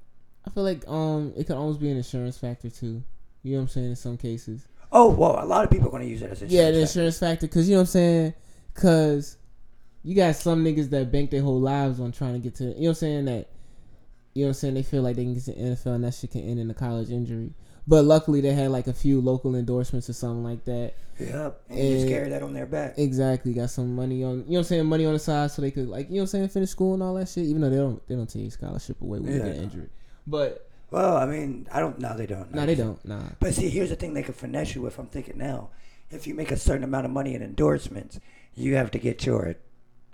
I 0.47 0.51
feel 0.51 0.63
like 0.65 0.87
um, 0.89 1.33
it 1.37 1.47
could 1.47 1.57
almost 1.57 1.81
be 1.81 1.91
an 1.91 1.97
insurance 1.97 2.37
factor 2.39 2.69
too. 2.71 3.03
You 3.43 3.53
know 3.53 3.59
what 3.59 3.63
I'm 3.63 3.69
saying? 3.69 3.91
In 3.91 3.97
some 3.97 4.17
cases. 4.17 4.67
Oh 4.93 5.09
well, 5.11 5.43
a 5.43 5.47
lot 5.47 5.65
of 5.65 5.71
people 5.71 5.89
are 5.89 5.91
going 5.91 6.03
to 6.03 6.09
use 6.09 6.23
it 6.23 6.31
as 6.31 6.43
a 6.43 6.47
Yeah, 6.47 6.71
the 6.71 6.81
insurance 6.81 7.19
factor, 7.19 7.47
cause 7.49 7.69
you 7.69 7.75
know 7.75 7.81
what 7.81 7.83
I'm 7.83 7.87
saying, 7.87 8.35
cause 8.77 9.37
you 10.03 10.15
got 10.15 10.37
some 10.37 10.65
niggas 10.65 10.91
that 10.91 11.11
bank 11.11 11.31
their 11.31 11.43
whole 11.43 11.61
lives 11.61 11.99
on 12.01 12.13
trying 12.13 12.35
to 12.35 12.39
get 12.39 12.55
to, 12.57 12.65
you 12.65 12.71
know 12.71 12.77
what 12.81 12.89
I'm 12.91 12.95
saying 12.95 13.25
that, 13.27 13.49
you 14.35 14.43
know 14.45 14.49
what 14.49 14.51
I'm 14.51 14.55
saying 14.55 14.75
they 14.75 14.83
feel 14.83 15.03
like 15.03 15.17
they 15.17 15.25
can 15.25 15.35
get 15.35 15.45
to 15.45 15.53
the 15.53 15.59
NFL 15.59 15.95
and 15.97 16.05
that 16.05 16.15
shit 16.15 16.31
can 16.31 16.43
end 16.43 16.61
in 16.61 16.71
a 16.71 16.75
college 16.75 17.11
injury. 17.11 17.53
But 17.89 18.05
luckily 18.05 18.41
they 18.41 18.53
had 18.53 18.71
like 18.71 18.87
a 18.89 18.93
few 18.93 19.21
local 19.21 19.55
endorsements 19.55 20.09
or 20.11 20.13
something 20.13 20.43
like 20.45 20.65
that. 20.65 20.95
Yep, 21.19 21.61
and 21.71 21.79
you 21.79 21.95
just 21.97 22.09
carry 22.09 22.29
that 22.31 22.43
on 22.43 22.53
their 22.53 22.67
back. 22.67 22.95
Exactly, 22.99 23.55
got 23.55 23.71
some 23.71 23.95
money 23.97 24.23
on, 24.23 24.31
you 24.31 24.37
know 24.37 24.45
what 24.47 24.59
I'm 24.59 24.65
saying, 24.65 24.87
money 24.87 25.07
on 25.07 25.13
the 25.15 25.19
side 25.19 25.51
so 25.51 25.63
they 25.63 25.71
could 25.71 25.89
like, 25.89 26.09
you 26.09 26.17
know 26.17 26.19
what 26.19 26.23
I'm 26.23 26.27
saying, 26.29 26.49
finish 26.51 26.71
school 26.71 26.95
and 26.95 27.03
all 27.03 27.15
that 27.15 27.29
shit. 27.29 27.45
Even 27.47 27.63
though 27.63 27.71
they 27.71 27.77
don't, 27.77 28.07
they 28.09 28.15
don't 28.15 28.29
take 28.29 28.53
scholarship 28.53 29.01
away 29.01 29.21
when 29.21 29.33
you 29.33 29.39
Yeah. 29.39 29.47
get 29.47 29.57
injured. 29.57 29.91
But 30.27 30.69
Well, 30.91 31.17
I 31.17 31.27
mean, 31.27 31.67
I 31.73 31.81
don't. 31.81 31.99
No, 31.99 32.17
they 32.17 32.27
don't. 32.27 32.53
no, 32.55 32.65
they 32.67 32.75
don't. 32.75 33.03
Nah. 33.05 33.21
But 33.41 33.55
see, 33.55 33.69
here's 33.69 33.91
the 33.91 33.97
thing: 33.97 34.15
they 34.15 34.23
can 34.23 34.35
finesse 34.35 34.75
you 34.75 34.83
with. 34.83 34.99
I'm 34.99 35.07
thinking 35.07 35.37
now, 35.39 35.71
if 36.11 36.27
you 36.29 36.35
make 36.35 36.51
a 36.53 36.57
certain 36.57 36.85
amount 36.85 37.07
of 37.07 37.11
money 37.13 37.35
in 37.35 37.43
endorsements, 37.43 38.21
you 38.57 38.75
have 38.77 38.91
to 38.93 38.99
get 38.99 39.25
your 39.25 39.55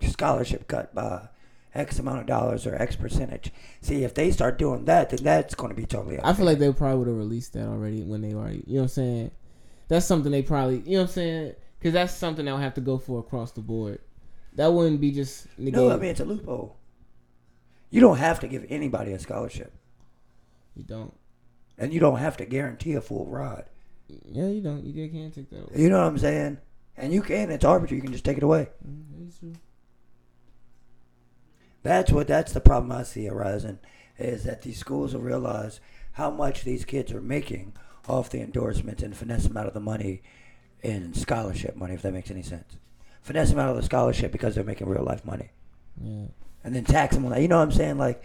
scholarship 0.02 0.68
cut 0.68 0.94
by 0.94 1.28
X 1.74 1.98
amount 1.98 2.20
of 2.20 2.26
dollars 2.26 2.66
or 2.66 2.74
X 2.74 2.96
percentage. 2.96 3.50
See, 3.80 4.04
if 4.04 4.14
they 4.14 4.30
start 4.30 4.58
doing 4.58 4.84
that, 4.84 5.10
then 5.10 5.22
that's 5.22 5.54
going 5.54 5.70
to 5.70 5.74
be 5.76 5.86
totally. 5.86 6.18
I 6.22 6.34
feel 6.34 6.44
like 6.44 6.58
they 6.58 6.72
probably 6.72 6.98
would 6.98 7.08
have 7.08 7.16
released 7.16 7.54
that 7.54 7.66
already 7.66 8.02
when 8.02 8.20
they 8.20 8.34
already, 8.34 8.62
you 8.66 8.74
know 8.74 8.80
what 8.80 8.82
I'm 8.82 8.88
saying? 8.88 9.30
That's 9.88 10.04
something 10.06 10.30
they 10.32 10.42
probably, 10.42 10.82
you 10.84 10.92
know 10.92 10.98
what 10.98 11.08
I'm 11.10 11.14
saying? 11.14 11.52
Because 11.78 11.92
that's 11.94 12.14
something 12.14 12.44
they'll 12.44 12.58
have 12.58 12.74
to 12.74 12.80
go 12.80 12.98
for 12.98 13.20
across 13.20 13.52
the 13.52 13.60
board. 13.60 14.00
That 14.54 14.72
wouldn't 14.72 15.00
be 15.00 15.12
just 15.12 15.46
negated. 15.58 15.88
no. 15.88 15.90
I 15.94 15.96
mean, 15.96 16.10
it's 16.10 16.20
a 16.20 16.24
loophole. 16.24 16.76
You 17.90 18.00
don't 18.00 18.18
have 18.18 18.40
to 18.40 18.48
give 18.48 18.66
anybody 18.68 19.12
a 19.12 19.18
scholarship, 19.18 19.72
you 20.74 20.82
don't. 20.82 21.12
and 21.78 21.92
you 21.92 22.00
don't 22.00 22.18
have 22.18 22.36
to 22.38 22.44
guarantee 22.46 22.94
a 22.94 23.00
full 23.00 23.26
ride. 23.26 23.64
Yeah, 24.30 24.48
you 24.48 24.60
don't. 24.62 24.84
You 24.84 25.08
can't 25.10 25.34
take 25.34 25.50
that 25.50 25.60
away. 25.64 25.72
You 25.76 25.88
know 25.90 25.98
what 25.98 26.06
I'm 26.06 26.18
saying? 26.18 26.58
And 26.96 27.12
you 27.12 27.22
can. 27.22 27.50
It's 27.50 27.64
arbitrary. 27.64 27.98
You 27.98 28.02
can 28.02 28.12
just 28.12 28.24
take 28.24 28.36
it 28.36 28.42
away. 28.42 28.68
That's. 29.18 29.38
That's 31.82 32.12
what 32.12 32.28
that's 32.28 32.52
the 32.52 32.60
problem 32.60 32.92
I 32.92 33.02
see 33.02 33.28
arising 33.28 33.78
is 34.18 34.44
that 34.44 34.62
these 34.62 34.78
schools 34.78 35.14
will 35.14 35.20
realize 35.22 35.80
how 36.12 36.30
much 36.30 36.62
these 36.62 36.84
kids 36.84 37.10
are 37.12 37.20
making 37.20 37.72
off 38.08 38.30
the 38.30 38.40
endorsements 38.40 39.02
and 39.02 39.16
finesse 39.16 39.44
them 39.44 39.56
out 39.56 39.66
of 39.66 39.74
the 39.74 39.80
money 39.80 40.22
in 40.82 41.12
scholarship 41.14 41.74
money, 41.76 41.94
if 41.94 42.02
that 42.02 42.12
makes 42.12 42.30
any 42.30 42.42
sense. 42.42 42.76
Finesse 43.22 43.50
them 43.50 43.58
out 43.58 43.70
of 43.70 43.76
the 43.76 43.82
scholarship 43.82 44.30
because 44.30 44.54
they're 44.54 44.64
making 44.64 44.88
real 44.88 45.02
life 45.04 45.24
money. 45.24 45.50
Yeah. 46.00 46.26
And 46.62 46.74
then 46.74 46.84
tax 46.84 47.14
them 47.16 47.24
on 47.24 47.32
that. 47.32 47.40
You 47.40 47.48
know 47.48 47.58
what 47.58 47.64
I'm 47.64 47.72
saying? 47.72 47.98
Like, 47.98 48.22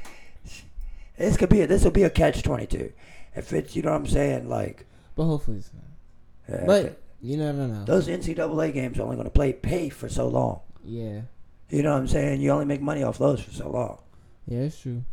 This 1.18 1.38
could 1.38 1.50
be 1.50 1.62
a, 1.62 1.68
this 1.68 1.84
will 1.84 1.92
be 1.92 2.04
a 2.04 2.10
catch 2.12 2.44
twenty 2.44 2.68
two. 2.68 2.92
If 3.36 3.54
it's 3.54 3.76
you 3.76 3.82
know 3.82 3.92
what 3.92 4.02
I'm 4.02 4.08
saying, 4.08 4.50
like. 4.50 4.86
But 5.16 5.26
hopefully 5.26 5.58
it's 5.58 5.72
not. 5.74 6.60
yeah, 6.60 6.66
But 6.68 7.02
you 7.22 7.38
know. 7.38 7.84
those 7.86 8.08
NCAA 8.08 8.74
games 8.74 8.98
are 9.00 9.04
only 9.04 9.16
going 9.16 9.26
to 9.28 9.32
play 9.32 9.54
pay 9.54 9.90
for 9.90 10.08
so 10.10 10.28
long. 10.28 10.62
yeah, 10.84 11.22
You 11.70 11.84
know 11.84 11.92
what 11.94 12.00
I'm 12.00 12.08
saying? 12.08 12.42
You 12.42 12.52
only 12.52 12.66
make 12.66 12.82
money 12.82 13.04
off 13.04 13.18
those 13.18 13.42
for 13.42 13.52
so 13.52 13.70
long. 13.70 14.00
yeah, 14.48 14.60
it's 14.60 14.80
true. 14.80 15.04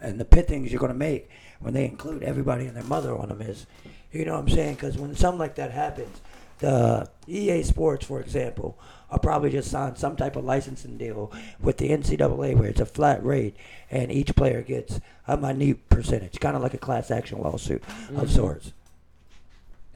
And 0.00 0.20
the 0.20 0.24
pittings 0.24 0.70
you're 0.70 0.80
going 0.80 0.92
to 0.92 0.98
make 0.98 1.28
when 1.60 1.72
they 1.74 1.84
include 1.86 2.22
everybody 2.22 2.66
and 2.66 2.76
their 2.76 2.84
mother 2.84 3.16
on 3.16 3.28
them 3.28 3.40
is, 3.40 3.66
you 4.12 4.24
know 4.24 4.32
what 4.34 4.40
I'm 4.40 4.48
saying? 4.48 4.74
Because 4.74 4.98
when 4.98 5.14
something 5.16 5.38
like 5.38 5.54
that 5.56 5.70
happens, 5.70 6.20
the 6.58 7.08
EA 7.26 7.62
Sports, 7.62 8.04
for 8.06 8.20
example, 8.20 8.78
are 9.10 9.18
probably 9.18 9.50
just 9.50 9.70
sign 9.70 9.96
some 9.96 10.14
type 10.16 10.36
of 10.36 10.44
licensing 10.44 10.96
deal 10.98 11.32
with 11.60 11.78
the 11.78 11.88
NCAA 11.90 12.54
where 12.56 12.68
it's 12.68 12.80
a 12.80 12.86
flat 12.86 13.24
rate 13.24 13.56
and 13.90 14.12
each 14.12 14.34
player 14.36 14.62
gets 14.62 15.00
a 15.26 15.36
minute 15.36 15.88
percentage, 15.88 16.38
kind 16.38 16.54
of 16.56 16.62
like 16.62 16.74
a 16.74 16.78
class 16.78 17.10
action 17.10 17.40
lawsuit 17.40 17.82
of 18.14 18.28
Mhm. 18.28 18.34
sorts. 18.34 18.72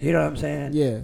You 0.00 0.12
know 0.12 0.20
what 0.20 0.28
I'm 0.28 0.36
saying? 0.36 0.72
Yeah, 0.74 1.00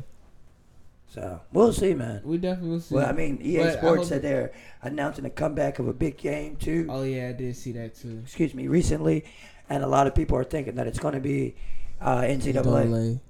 So 1.15 1.41
we'll 1.53 1.73
see, 1.73 1.95
man. 1.95 2.23
we 2.25 2.39
definitely 2.39 2.71
will 2.71 2.81
see. 2.81 2.97
Well, 2.97 3.07
I 3.09 3.13
mean, 3.13 3.39
EA 3.41 3.59
But 3.59 3.79
Sports 3.79 3.99
hope- 3.99 4.07
said 4.09 4.23
they're 4.23 4.51
announcing 4.83 5.25
a 5.25 5.31
comeback 5.31 5.79
of 5.79 5.87
a 5.87 5.93
big 5.93 6.17
game 6.17 6.57
too. 6.57 6.89
oh 6.91 7.05
yeah, 7.05 7.29
I 7.29 7.33
did 7.33 7.55
see 7.57 7.71
that 7.73 7.95
too. 7.95 8.21
Excuse 8.25 8.53
me, 8.53 8.67
recently, 8.67 9.25
and 9.69 9.85
a 9.85 9.87
lot 9.87 10.09
of 10.09 10.15
people 10.17 10.37
are 10.37 10.43
thinking 10.43 10.75
that 10.75 10.89
it's 10.89 10.99
going 10.99 11.15
to 11.15 11.21
be 11.21 11.55
uh, 12.01 12.23
NCAA. 12.23 12.55
NCAA. 12.65 13.21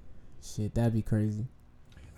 Shit, 0.42 0.74
that'd 0.74 0.94
be 0.94 1.02
crazy. 1.02 1.46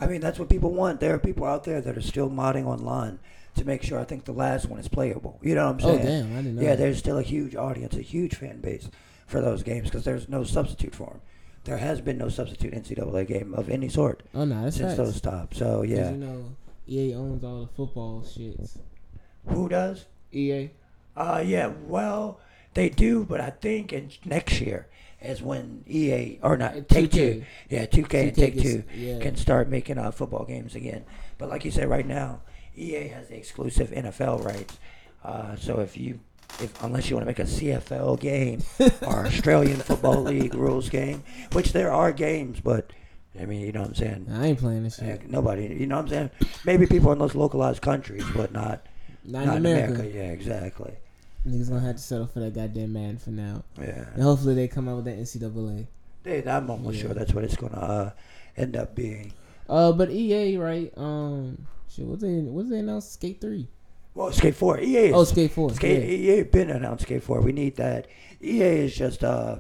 I 0.01 0.07
mean, 0.07 0.21
that's 0.21 0.39
what 0.39 0.49
people 0.49 0.71
want. 0.71 1.01
There 1.01 1.15
are 1.15 1.19
people 1.19 1.47
out 1.47 1.65
there 1.65 1.81
that 1.81 1.97
are 1.97 2.03
still 2.03 2.31
modding 2.31 2.67
online 2.67 3.19
to 3.57 3.65
make 3.65 3.83
sure. 3.83 3.99
I 3.99 4.05
think 4.05 4.25
the 4.25 4.33
last 4.33 4.67
one 4.69 4.79
is 4.79 4.87
playable. 4.87 5.41
You 5.43 5.57
know 5.57 5.67
what 5.67 5.75
I'm 5.75 5.81
saying? 5.81 6.01
Oh 6.01 6.05
saying? 6.05 6.23
damn, 6.29 6.33
I 6.33 6.43
didn't 6.43 6.57
know. 6.57 6.63
yeah, 6.63 6.69
that. 6.71 6.79
there's 6.79 6.99
still 6.99 7.19
a 7.19 7.23
huge 7.23 7.57
audience, 7.57 7.97
a 7.97 8.03
huge 8.03 8.37
fan 8.37 8.61
base 8.61 8.89
for 9.27 9.41
those 9.41 9.65
games 9.65 9.89
because 9.89 10.05
there's 10.05 10.29
no 10.29 10.45
substitute 10.45 10.95
for 10.95 11.07
them. 11.11 11.21
There 11.67 11.77
has 11.79 12.01
been 12.01 12.17
no 12.19 12.29
substitute 12.29 12.73
NCAA 12.75 13.27
game 13.27 13.53
of 13.55 13.69
any 13.69 13.89
sort 13.89 14.23
Oh 14.35 14.45
no, 14.45 14.63
that's 14.65 14.77
since 14.77 14.95
facts. 14.95 14.99
those 14.99 15.17
stopped. 15.17 15.57
So 15.57 15.83
yeah, 15.83 16.11
you 16.13 16.17
know, 16.17 16.45
EA 16.89 17.15
owns 17.15 17.45
all 17.45 17.61
the 17.63 17.67
football 17.77 18.23
shits. 18.23 18.79
who 19.49 19.69
does? 19.69 20.07
EA. 20.33 20.71
Uh, 21.17 21.43
yeah, 21.45 21.73
well, 21.87 22.41
they 22.75 22.89
do, 22.89 23.25
but 23.25 23.41
I 23.41 23.51
think 23.51 23.93
in 23.93 24.11
next 24.25 24.61
year 24.61 24.87
is 25.21 25.43
when 25.43 25.83
EA 25.89 26.39
or 26.43 26.57
not 26.57 26.77
Uh, 26.77 26.81
Take 26.89 27.11
2K. 27.11 27.13
Two, 27.13 27.45
yeah, 27.69 27.87
two 27.87 28.03
K 28.05 28.29
and 28.29 28.33
2K 28.33 28.41
Take 28.41 28.55
gets- 28.55 28.63
Two 28.65 28.83
yeah. 28.95 29.19
can 29.19 29.35
start 29.37 29.69
making 29.69 29.99
uh, 29.99 30.11
football 30.11 30.45
games 30.45 30.75
again. 30.75 31.05
But 31.39 31.49
like 31.49 31.65
you 31.65 31.71
said, 31.71 31.89
right 31.89 32.07
now, 32.07 32.43
EA 32.77 33.09
has 33.09 33.29
the 33.29 33.37
exclusive 33.37 33.91
NFL 33.91 34.45
rights. 34.45 34.79
Uh, 35.25 35.57
so 35.57 35.81
if 35.81 35.97
you, 35.97 36.21
if 36.61 36.83
unless 36.83 37.11
you 37.11 37.17
want 37.17 37.25
to 37.25 37.31
make 37.31 37.39
a 37.39 37.43
CFL 37.51 38.19
game 38.21 38.63
or 39.03 39.27
Australian 39.27 39.79
Football 39.79 40.23
League 40.23 40.55
rules 40.55 40.89
game, 40.89 41.23
which 41.53 41.73
there 41.73 41.93
are 41.93 42.13
games, 42.13 42.61
but 42.61 42.93
I 43.39 43.45
mean, 43.45 43.61
you 43.61 43.73
know 43.73 43.81
what 43.81 43.91
I'm 43.91 43.95
saying. 43.95 44.27
I 44.33 44.47
ain't 44.47 44.59
playing 44.59 44.85
this 44.85 44.97
shit. 44.97 45.29
Nobody, 45.29 45.67
you 45.67 45.87
know 45.87 45.97
what 45.97 46.07
I'm 46.07 46.09
saying. 46.09 46.31
Maybe 46.65 46.87
people 46.87 47.13
in 47.13 47.19
those 47.19 47.35
localized 47.35 47.83
countries, 47.83 48.25
but 48.35 48.53
not 48.53 48.87
Not, 49.25 49.47
not 49.47 49.57
in 49.59 49.67
America. 49.67 50.07
Yeah, 50.09 50.31
exactly. 50.31 50.95
Niggas 51.47 51.69
gonna 51.69 51.81
have 51.81 51.97
to 51.97 52.03
settle 52.03 52.27
for 52.27 52.41
that 52.41 52.55
goddamn 52.55 52.93
man 52.93 53.19
for 53.19 53.31
now. 53.31 53.63
Yeah. 53.79 54.07
And 54.15 54.23
hopefully 54.23 54.55
they 54.55 54.67
come 54.69 54.89
out 54.89 54.97
with 54.97 55.05
that 55.05 55.19
NCAA. 55.19 55.87
They, 56.23 56.45
I'm 56.45 56.69
almost 56.71 56.97
Yeah. 56.97 57.03
sure 57.03 57.15
that's 57.15 57.33
what 57.35 57.45
it's 57.45 57.57
gonna 57.57 57.77
uh, 57.77 58.11
end 58.57 58.77
up 58.77 58.95
being. 58.95 59.33
Uh, 59.69 59.93
but 59.93 60.11
EA, 60.11 60.57
right? 60.57 60.93
Um, 60.97 61.67
shit, 61.89 62.05
what 62.07 62.21
they 62.21 62.39
what 62.41 62.69
they 62.71 62.79
announced? 62.79 63.13
Skate 63.13 63.41
three. 63.41 63.69
Well, 64.17 64.33
Skate 64.33 64.55
Four, 64.55 64.81
EA. 64.81 64.97
Is, 65.09 65.13
Oh, 65.15 65.25
Skate 65.25 65.51
four. 65.53 65.71
Skate 65.75 66.03
yeah. 66.21 66.35
EA 66.39 66.43
been 66.45 66.71
announced 66.71 67.05
Skate 67.05 67.23
Four. 67.23 67.43
We 67.43 67.53
need 67.53 67.77
that. 67.77 68.07
EA 68.43 68.63
is 68.87 68.97
just 68.97 69.23
uh, 69.23 69.59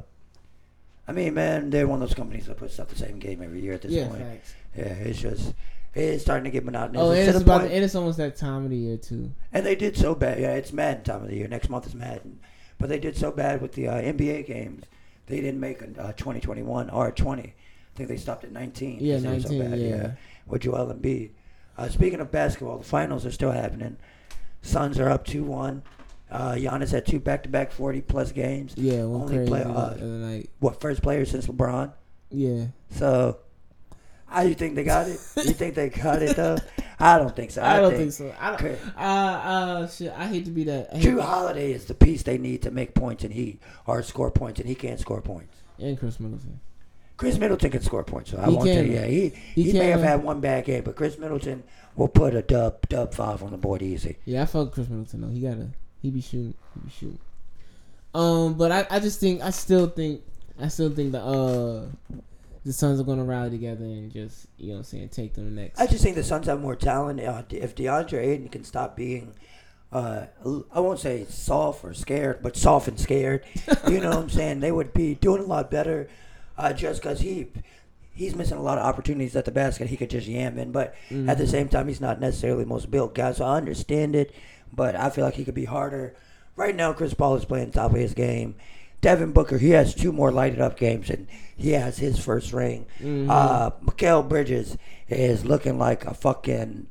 I 1.06 1.12
mean, 1.12 1.34
man, 1.34 1.70
they're 1.70 1.86
one 1.86 2.02
of 2.02 2.08
those 2.08 2.16
companies 2.16 2.46
that 2.46 2.56
puts 2.56 2.80
out 2.80 2.88
the 2.88 2.96
same 2.96 3.18
game 3.18 3.42
every 3.42 3.60
year 3.60 3.74
at 3.74 3.82
this 3.82 3.92
Yeah, 3.92 4.08
point. 4.08 4.22
facts. 4.22 4.54
Yeah, 4.76 4.84
it's 4.84 5.20
just 5.20 5.52
it's 5.94 6.22
starting 6.22 6.44
to 6.44 6.50
get 6.50 6.64
monotonous. 6.64 7.00
Oh, 7.02 7.10
It's 7.10 7.20
and 7.28 7.36
it's 7.36 7.42
about 7.44 7.60
point- 7.60 7.72
and 7.72 7.84
it's 7.84 7.94
almost 7.94 8.16
that 8.18 8.36
time 8.36 8.64
of 8.64 8.70
the 8.70 8.76
year 8.76 8.96
too. 8.96 9.30
and 9.52 9.64
they 9.64 9.76
did 9.76 9.96
so 9.96 10.14
bad. 10.14 10.40
Yeah, 10.40 10.54
it's 10.54 10.72
Madden 10.72 11.04
time 11.04 11.22
of 11.22 11.28
the 11.28 11.36
year. 11.36 11.48
Next 11.48 11.68
month 11.68 11.86
is 11.86 11.94
Madden, 11.94 12.40
but 12.78 12.88
they 12.88 12.98
did 12.98 13.16
so 13.16 13.30
bad 13.30 13.60
with 13.60 13.72
the 13.72 13.88
uh, 13.88 14.00
NBA 14.00 14.46
games. 14.46 14.84
They 15.26 15.40
didn't 15.42 15.60
make 15.60 15.82
a 15.82 15.86
uh, 16.00 16.12
2021 16.12 16.88
or 16.90 17.10
20. 17.12 17.42
I 17.42 17.52
think 17.94 18.08
they 18.08 18.16
stopped 18.16 18.44
at 18.44 18.52
19. 18.52 18.98
Yeah, 19.00 19.14
'cause 19.16 19.22
they 19.22 19.28
were 19.30 19.40
so 19.40 19.48
19, 19.50 19.70
bad, 19.70 19.78
yeah. 19.80 20.10
with 20.46 20.62
Joel 20.62 20.92
Embiid. 20.94 21.30
Uh, 21.78 21.88
speaking 21.88 22.20
of 22.20 22.30
basketball, 22.30 22.78
the 22.78 22.84
finals 22.84 23.24
are 23.26 23.30
still 23.32 23.50
happening. 23.52 23.96
Suns 24.66 24.98
are 24.98 25.08
up 25.08 25.26
2-1. 25.26 25.82
Uh, 26.30 26.52
Giannis 26.52 26.90
had 26.90 27.06
two 27.06 27.20
back-to-back 27.20 27.72
40-plus 27.72 28.32
games. 28.32 28.74
Yeah, 28.76 29.04
one 29.04 29.22
Only 29.22 29.46
play- 29.46 29.62
uh. 29.62 30.42
What, 30.58 30.80
first 30.80 31.02
player 31.02 31.24
since 31.24 31.46
LeBron? 31.46 31.92
Yeah, 32.30 32.66
So, 32.90 33.38
how 34.26 34.42
do 34.42 34.48
you 34.48 34.56
think 34.56 34.74
they 34.74 34.82
got 34.82 35.06
it? 35.06 35.20
you 35.36 35.52
think 35.52 35.76
they 35.76 35.88
got 35.88 36.20
it, 36.22 36.34
though? 36.36 36.58
I 36.98 37.18
don't 37.18 37.34
think 37.36 37.52
so. 37.52 37.62
I, 37.64 37.80
don't 37.80 37.94
think, 37.94 38.12
so. 38.12 38.34
I 38.40 38.56
don't. 38.56 38.78
Uh, 38.96 39.00
uh, 39.00 39.86
shit. 39.88 40.12
I 40.16 40.26
hate 40.26 40.44
to 40.46 40.50
be 40.50 40.64
that. 40.64 40.88
I 40.92 40.98
Jrue 40.98 41.20
Holiday 41.20 41.70
is 41.72 41.84
the 41.84 41.94
piece 41.94 42.24
they 42.24 42.38
need 42.38 42.62
to 42.62 42.70
make 42.72 42.94
points, 42.94 43.22
and 43.22 43.32
he 43.32 43.60
or 43.86 44.02
score 44.02 44.30
points, 44.32 44.58
and 44.58 44.68
he 44.68 44.74
can't 44.74 44.98
score 44.98 45.20
points. 45.20 45.54
and 45.78 45.96
Khris 45.98 46.18
Middleton. 46.18 46.58
Khris 47.16 47.38
Middleton 47.38 47.70
can 47.70 47.82
score 47.82 48.04
points, 48.04 48.30
so 48.30 48.38
I 48.38 48.46
He 48.46 48.54
won't 48.54 48.68
tell 48.68 48.84
you. 48.84 48.92
Yeah, 48.92 49.06
he 49.06 49.32
He 49.54 49.62
he, 49.70 49.78
may 49.78 49.88
have 49.88 50.02
had 50.02 50.22
one 50.22 50.40
bad 50.40 50.64
game, 50.64 50.84
but 50.84 50.96
Khris 50.96 51.18
Middleton 51.18 51.62
will 51.94 52.08
put 52.08 52.34
a 52.34 52.42
dub 52.42 52.88
dub 52.88 53.14
five 53.14 53.42
on 53.42 53.50
the 53.50 53.56
board 53.56 53.82
easy. 53.82 54.16
Yeah, 54.24 54.42
I 54.42 54.46
fuck 54.46 54.72
Khris 54.72 54.88
Middleton 54.88 55.22
though. 55.22 55.28
He 55.28 55.40
gotta. 55.40 55.68
He 56.02 56.10
be 56.10 56.20
shooting. 56.20 56.54
He 56.74 56.80
be 56.80 56.90
shooting. 56.90 57.18
Um, 58.14 58.54
but 58.54 58.72
I, 58.72 58.86
I 58.90 59.00
just 59.00 59.20
think 59.20 59.42
I 59.42 59.50
still 59.50 59.88
think 59.88 60.22
I 60.60 60.68
still 60.68 60.90
think 60.90 61.12
the 61.12 61.22
uh 61.22 61.86
the 62.64 62.72
Suns 62.72 62.98
are 62.98 63.04
gonna 63.04 63.24
rally 63.24 63.50
together 63.50 63.84
and 63.84 64.10
just 64.10 64.46
you 64.58 64.68
know 64.68 64.72
what 64.74 64.78
I'm 64.78 64.84
saying 64.84 65.08
take 65.10 65.34
them 65.34 65.54
next. 65.54 65.78
I 65.78 65.86
just 65.86 66.02
think 66.02 66.16
the 66.16 66.24
Suns 66.24 66.46
have 66.46 66.60
more 66.60 66.76
talent. 66.76 67.20
Uh, 67.20 67.42
if 67.50 67.74
DeAndre 67.74 68.18
Ayton 68.18 68.48
can 68.48 68.64
stop 68.64 68.96
being, 68.96 69.34
uh, 69.92 70.26
I 70.72 70.80
won't 70.80 70.98
say 70.98 71.26
soft 71.28 71.84
or 71.84 71.94
scared, 71.94 72.40
but 72.42 72.56
soft 72.56 72.88
and 72.88 72.98
scared, 72.98 73.44
you 73.88 74.00
know 74.00 74.10
what 74.10 74.18
I'm 74.18 74.30
saying? 74.30 74.60
They 74.60 74.72
would 74.72 74.92
be 74.92 75.14
doing 75.14 75.42
a 75.42 75.46
lot 75.46 75.70
better, 75.70 76.08
uh, 76.58 76.72
just 76.72 77.02
because 77.02 77.20
he. 77.20 77.48
He's 78.14 78.34
missing 78.34 78.56
a 78.56 78.62
lot 78.62 78.78
of 78.78 78.84
opportunities 78.86 79.36
at 79.36 79.44
the 79.44 79.50
basket. 79.50 79.88
He 79.88 79.96
could 79.98 80.08
just 80.08 80.26
yam 80.26 80.56
in, 80.58 80.72
but 80.72 80.94
at 81.28 81.36
the 81.36 81.46
same 81.46 81.68
time, 81.68 81.86
he's 81.86 82.00
not 82.00 82.18
necessarily 82.18 82.64
the 82.64 82.68
most 82.70 82.90
built 82.90 83.14
guy. 83.14 83.32
So 83.32 83.44
I 83.44 83.58
understand 83.58 84.16
it, 84.16 84.34
but 84.72 84.96
I 84.96 85.10
feel 85.10 85.22
like 85.22 85.34
he 85.34 85.44
could 85.44 85.52
be 85.54 85.66
harder. 85.66 86.14
Right 86.56 86.74
now, 86.74 86.94
Chris 86.94 87.12
Paul 87.12 87.34
is 87.36 87.44
playing 87.44 87.72
top 87.72 87.90
of 87.92 87.98
his 87.98 88.14
game. 88.14 88.54
Devin 89.02 89.32
Booker, 89.32 89.58
he 89.58 89.68
has 89.72 89.94
two 89.94 90.12
more 90.12 90.32
lighted 90.32 90.62
up 90.62 90.78
games, 90.78 91.10
and 91.10 91.26
he 91.58 91.72
has 91.72 91.98
his 91.98 92.18
first 92.18 92.54
ring. 92.54 92.86
Mhm. 93.02 93.28
Uh, 93.28 93.72
Mikal 93.84 94.26
Bridges 94.26 94.78
is 95.10 95.44
looking 95.44 95.78
like 95.78 96.06
a 96.06 96.14
fucking. 96.14 96.86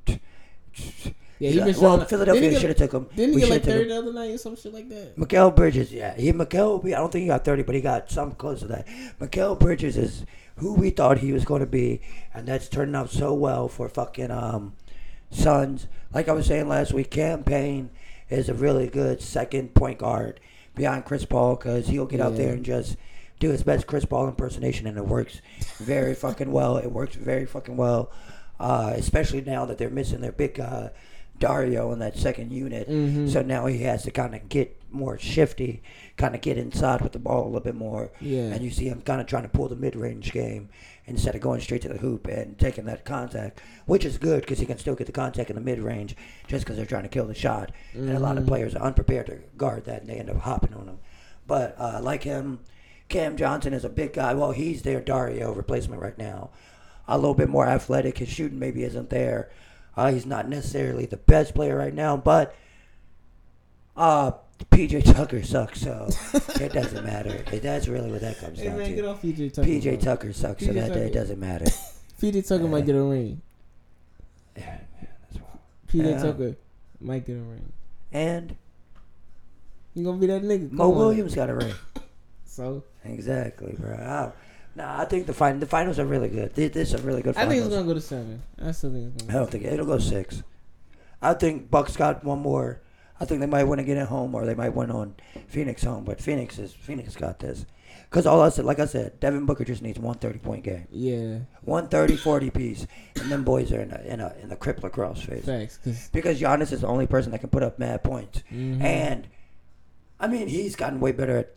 Yeah, 1.45 1.65
he 1.65 1.71
been 1.71 1.81
well. 1.81 2.05
Philadelphia 2.05 2.59
should 2.59 2.69
have 2.69 2.77
took 2.77 2.93
him. 2.93 3.07
didn't 3.15 3.33
he 3.35 3.39
get 3.41 3.49
like 3.49 3.63
thirty 3.63 3.89
the 3.89 3.97
other 3.97 4.13
night 4.13 4.31
or 4.31 4.37
some 4.37 4.55
shit 4.55 4.73
like 4.73 4.89
that? 4.89 5.17
Mikal 5.17 5.55
Bridges, 5.55 5.91
yeah, 5.91 6.15
he 6.15 6.31
Mikal. 6.31 6.85
I 6.85 6.97
don't 6.97 7.11
think 7.11 7.23
he 7.23 7.27
got 7.27 7.45
thirty, 7.45 7.63
but 7.63 7.75
he 7.75 7.81
got 7.81 8.09
something 8.09 8.37
close 8.37 8.59
to 8.61 8.67
that. 8.67 8.87
Mikal 9.19 9.59
Bridges 9.59 9.97
is 9.97 10.25
who 10.57 10.73
we 10.73 10.89
thought 10.89 11.19
he 11.19 11.33
was 11.33 11.45
going 11.45 11.59
to 11.59 11.65
be, 11.65 12.01
and 12.33 12.47
that's 12.47 12.69
turning 12.69 12.95
out 12.95 13.09
so 13.09 13.33
well 13.33 13.67
for 13.67 13.89
fucking 13.89 14.31
um, 14.31 14.73
Suns. 15.29 15.87
Like 16.13 16.29
I 16.29 16.31
was 16.31 16.45
saying 16.45 16.67
last 16.67 16.93
week, 16.93 17.11
Cam 17.11 17.43
Payne 17.43 17.89
is 18.29 18.49
a 18.49 18.53
really 18.53 18.87
good 18.87 19.21
second 19.21 19.73
point 19.73 19.99
guard 19.99 20.39
behind 20.73 21.05
Chris 21.05 21.25
Paul 21.25 21.55
because 21.55 21.87
he'll 21.87 22.05
get 22.05 22.21
out 22.21 22.35
there 22.35 22.53
and 22.53 22.65
just 22.65 22.97
do 23.39 23.49
his 23.49 23.63
best 23.63 23.85
Chris 23.87 24.05
Paul 24.05 24.27
impersonation, 24.27 24.87
and 24.87 24.97
it 24.97 25.05
works 25.05 25.41
very 25.77 26.13
fucking 26.15 26.51
well. 26.51 26.77
It 26.77 26.91
works 26.91 27.15
very 27.15 27.45
fucking 27.45 27.75
well, 27.75 28.11
uh, 28.59 28.93
especially 28.95 29.41
now 29.41 29.65
that 29.65 29.77
they're 29.77 29.89
missing 29.89 30.21
their 30.21 30.31
big 30.31 30.55
guy 30.55 30.91
Dario 31.39 31.91
in 31.91 31.99
that 31.99 32.17
second 32.17 32.51
unit. 32.51 32.89
Mhm. 32.89 33.29
So 33.29 33.41
now 33.41 33.65
he 33.65 33.79
has 33.79 34.03
to 34.03 34.11
kind 34.11 34.33
of 34.35 34.47
get 34.49 34.75
more 34.91 35.17
shifty, 35.19 35.83
kind 36.15 36.33
of 36.35 36.41
get 36.41 36.57
inside 36.57 37.01
with 37.01 37.11
the 37.11 37.19
ball 37.19 37.43
a 37.43 37.47
little 37.47 37.59
bit 37.59 37.75
more. 37.75 38.11
Yeah. 38.21 38.43
And 38.53 38.63
you 38.63 38.69
see 38.71 38.87
him 38.87 39.01
kind 39.01 39.19
of 39.19 39.27
trying 39.27 39.43
to 39.43 39.49
pull 39.49 39.67
the 39.67 39.75
mid-range 39.75 40.31
game 40.31 40.69
instead 41.05 41.35
of 41.35 41.41
going 41.41 41.59
straight 41.59 41.81
to 41.81 41.89
the 41.89 41.97
hoop 41.97 42.27
and 42.27 42.57
taking 42.57 42.85
that 42.85 43.03
contact, 43.03 43.59
which 43.85 44.05
is 44.05 44.17
good 44.17 44.41
because 44.41 44.59
he 44.59 44.65
can 44.65 44.77
still 44.77 44.95
get 44.95 45.05
the 45.07 45.11
contact 45.13 45.49
in 45.49 45.55
the 45.55 45.61
mid-range 45.61 46.15
just 46.47 46.63
because 46.63 46.77
they're 46.77 46.85
trying 46.85 47.03
to 47.03 47.09
kill 47.09 47.27
the 47.27 47.33
shot. 47.35 47.71
And 47.93 48.09
a 48.11 48.19
lot 48.19 48.37
of 48.37 48.45
Mhm. 48.45 48.47
players 48.47 48.73
are 48.75 48.81
unprepared 48.83 49.25
to 49.27 49.39
guard 49.57 49.83
that 49.85 50.01
and 50.01 50.09
they 50.09 50.15
end 50.15 50.29
up 50.29 50.37
hopping 50.37 50.73
on 50.73 50.87
him. 50.87 50.97
But 51.45 51.75
uh, 51.77 51.99
like 52.01 52.23
him, 52.23 52.59
Cam 53.09 53.35
Johnson 53.37 53.73
is 53.73 53.83
a 53.85 53.89
big 53.89 54.13
guy. 54.13 54.33
Well, 54.33 54.51
he's 54.51 54.81
their 54.83 55.01
Dario 55.01 55.51
replacement 55.53 56.01
right 56.01 56.17
now. 56.17 56.49
A 57.07 57.17
little 57.17 57.35
bit 57.35 57.49
more 57.49 57.67
athletic. 57.67 58.17
His 58.17 58.29
shooting 58.29 58.57
maybe 58.57 58.83
isn't 58.83 59.09
there. 59.11 59.49
Uh, 59.97 60.11
he's 60.11 60.25
not 60.25 60.49
necessarily 60.49 61.05
the 61.05 61.17
best 61.17 61.53
player 61.55 61.77
right 61.77 61.93
now, 61.93 62.17
but 62.17 62.55
uh, 63.95 64.31
PJ 64.71 65.13
Tucker 65.13 65.41
sucks, 65.43 65.81
so 65.81 66.07
it 66.59 66.73
doesn't 66.73 67.03
matter. 67.05 67.43
It, 67.51 67.61
that's 67.61 67.87
really 67.87 68.11
what 68.11 68.21
that 68.21 68.37
comes 68.39 68.59
Hey 68.59 68.65
down 68.67 68.77
man, 68.77 68.89
to. 68.89 68.95
get 68.95 69.05
off 69.05 69.21
PJ 69.21 69.53
Tucker. 69.53 69.67
PJ. 69.67 70.01
Tucker 70.01 70.33
sucks, 70.33 70.65
so 70.65 70.73
that 70.73 70.89
Tucker. 70.89 70.99
it 70.99 71.13
doesn't 71.13 71.39
matter. 71.39 71.65
PJ 72.21 72.47
Tucker 72.47 72.67
might 72.67 72.85
get 72.85 72.95
a 72.95 73.03
ring. 73.03 73.41
Yeah, 74.57 74.79
that's. 75.01 75.43
PJ 75.91 76.11
Yeah. 76.11 76.21
Tucker 76.21 76.55
might 76.99 77.25
get 77.25 77.33
a 77.37 77.39
ring. 77.39 77.71
and 78.11 78.55
You 79.93 80.03
gonna 80.03 80.17
be 80.17 80.27
that 80.27 80.43
nigga? 80.43 80.71
Mo 80.71 80.91
on. 80.91 80.97
Williams 80.97 81.35
got 81.35 81.49
a 81.49 81.55
ring. 81.55 81.73
So 82.45 82.83
Exactly, 83.03 83.75
bro. 83.77 84.31
Nah, 84.75 85.01
I 85.01 85.05
think 85.05 85.25
the 85.25 85.33
fin- 85.33 85.59
the 85.59 85.65
finals 85.65 85.99
are 85.99 86.05
really 86.05 86.27
good. 86.29 86.53
This, 86.53 86.73
this 86.73 86.93
is 86.93 86.99
a 86.99 87.03
really 87.03 87.21
good 87.21 87.35
Finals. 87.35 87.51
I 87.51 87.55
think 87.55 87.65
it's 87.65 87.73
gonna 87.75 87.87
go 87.87 87.93
to 87.93 88.01
seven. 88.01 88.41
I 88.61 88.71
still 88.71 88.91
think 88.91 89.13
it's 89.13 89.23
gonna. 89.23 89.33
I 89.37 89.41
don't 89.41 89.51
think 89.51 89.63
it'll 89.65 89.85
go 89.85 89.99
six. 89.99 90.43
I 91.21 91.33
think 91.33 91.71
Bucks 91.71 91.95
got 91.95 92.23
one 92.23 92.39
more. 92.39 92.81
I 93.19 93.23
think 93.25 93.39
they 93.39 93.47
might 93.47 93.63
want 93.63 93.79
to 93.79 93.85
get 93.85 93.97
at 93.97 94.09
home, 94.09 94.35
or 94.35 94.45
they 94.45 94.53
might 94.55 94.73
win 94.75 94.91
on 94.91 95.15
Phoenix 95.47 95.83
home. 95.83 96.03
But 96.03 96.19
Phoenix 96.21 96.59
is 96.59 96.73
Phoenix 96.73 97.15
got 97.15 97.39
this. 97.39 97.65
Cause 98.09 98.25
all 98.25 98.41
I 98.41 98.49
said, 98.49 98.65
like 98.65 98.79
I 98.79 98.85
said, 98.85 99.19
Devin 99.19 99.45
Booker 99.45 99.65
just 99.65 99.81
needs 99.81 99.97
one 99.99 100.15
30 100.15 100.39
point 100.39 100.63
game, 100.63 100.87
Yeah, 100.91 101.39
one 101.61 101.87
30, 101.87 102.15
40 102.17 102.49
piece, 102.49 102.85
and 103.19 103.31
them 103.31 103.43
boys 103.43 103.71
are 103.73 103.81
in 103.81 103.91
a 103.91 104.01
in 104.05 104.19
a 104.19 104.33
in 104.41 104.51
a 104.51 104.55
crippler 104.55 104.91
crossface. 104.91 105.43
facts. 105.45 105.77
Cause 105.83 106.09
Because 106.13 106.39
Giannis 106.39 106.71
is 106.71 106.81
the 106.81 106.87
only 106.87 107.07
person 107.07 107.31
that 107.31 107.39
can 107.39 107.49
put 107.49 107.63
up 107.63 107.79
mad 107.79 108.03
points, 108.03 108.43
mhm. 108.51 108.81
and 108.81 109.27
I 110.19 110.27
mean 110.27 110.47
he's 110.47 110.75
gotten 110.75 110.99
way 110.99 111.11
better 111.13 111.37
at, 111.37 111.55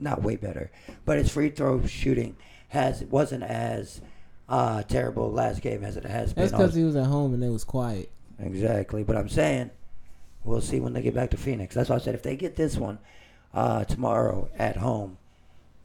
not 0.00 0.22
way 0.22 0.36
better, 0.36 0.70
but 1.04 1.18
his 1.18 1.30
free 1.30 1.50
throw 1.50 1.84
shooting 1.86 2.36
has 2.68 3.02
wasn't 3.04 3.42
as 3.44 4.00
uh, 4.48 4.82
terrible 4.82 5.30
last 5.30 5.62
game 5.62 5.82
as 5.84 5.96
it 5.96 6.04
has 6.04 6.32
been. 6.32 6.42
that's 6.44 6.52
because 6.52 6.74
he 6.74 6.84
was 6.84 6.96
at 6.96 7.06
home 7.06 7.34
and 7.34 7.42
it 7.42 7.48
was 7.50 7.64
quiet. 7.64 8.10
Exactly. 8.38 9.02
But 9.02 9.16
I'm 9.16 9.28
saying 9.28 9.70
we'll 10.44 10.60
see 10.60 10.78
when 10.80 10.92
they 10.92 11.02
get 11.02 11.14
back 11.14 11.30
to 11.30 11.36
Phoenix. 11.36 11.74
That's 11.74 11.88
why 11.90 11.96
I 11.96 11.98
said 12.00 12.14
if 12.14 12.22
they 12.22 12.36
get 12.36 12.56
this 12.56 12.76
one 12.76 12.98
uh, 13.54 13.84
tomorrow 13.84 14.48
at 14.58 14.76
home, 14.76 15.18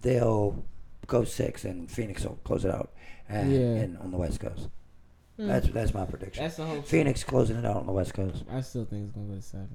they'll 0.01 0.63
go 1.07 1.23
six 1.23 1.63
and 1.65 1.89
Phoenix 1.89 2.23
will 2.23 2.39
close 2.43 2.65
it 2.65 2.71
out 2.73 2.91
at, 3.29 3.47
Yeah. 3.47 3.57
in, 3.59 3.97
on 3.97 4.11
the 4.11 4.17
West 4.17 4.39
Coast. 4.39 4.69
Mm. 5.39 5.47
That's 5.47 5.67
that's 5.69 5.93
my 5.93 6.05
prediction. 6.05 6.43
That's 6.43 6.57
the 6.57 6.65
whole. 6.65 6.81
Phoenix 6.81 7.23
closing 7.23 7.55
it 7.57 7.65
out 7.65 7.77
on 7.77 7.85
the 7.85 7.91
West 7.93 8.13
Coast. 8.13 8.43
I 8.51 8.61
still 8.61 8.85
think 8.85 9.03
it's 9.05 9.11
gonna 9.13 9.27
go 9.27 9.35
to 9.35 9.41
seven. 9.41 9.69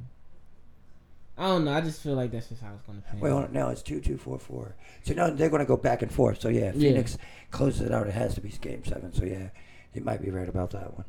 I 1.39 1.49
don't 1.49 1.65
know. 1.67 1.73
I 1.73 1.81
just 1.83 2.01
feel 2.03 2.15
like 2.15 2.31
that's 2.31 2.49
just 2.49 2.63
how 2.63 2.73
it's 2.75 2.83
gonna 2.87 3.01
pan. 3.03 3.21
Wait, 3.21 3.31
hold 3.31 3.45
on. 3.45 3.53
Now 3.53 3.69
it's 3.69 3.83
two 3.83 4.01
two 4.01 4.17
four 4.17 4.39
four. 4.39 4.75
So 5.03 5.13
now 5.15 5.29
they're 5.31 5.51
going 5.51 5.61
to 5.61 5.67
go 5.67 5.77
back 5.77 6.01
and 6.03 6.11
forth. 6.11 6.41
So 6.41 6.49
yeah. 6.49 6.73
Phoenix 6.73 7.19
closes 7.51 7.83
it 7.83 7.93
out. 7.93 8.07
It 8.07 8.15
has 8.15 8.35
to 8.37 8.41
be 8.41 8.49
game 8.49 8.85
seven. 8.85 9.13
So 9.13 9.25
yeah, 9.25 9.49
you 9.93 10.01
might 10.03 10.23
be 10.23 10.31
right 10.31 10.49
about 10.49 10.71
that 10.71 10.95
one. 10.95 11.05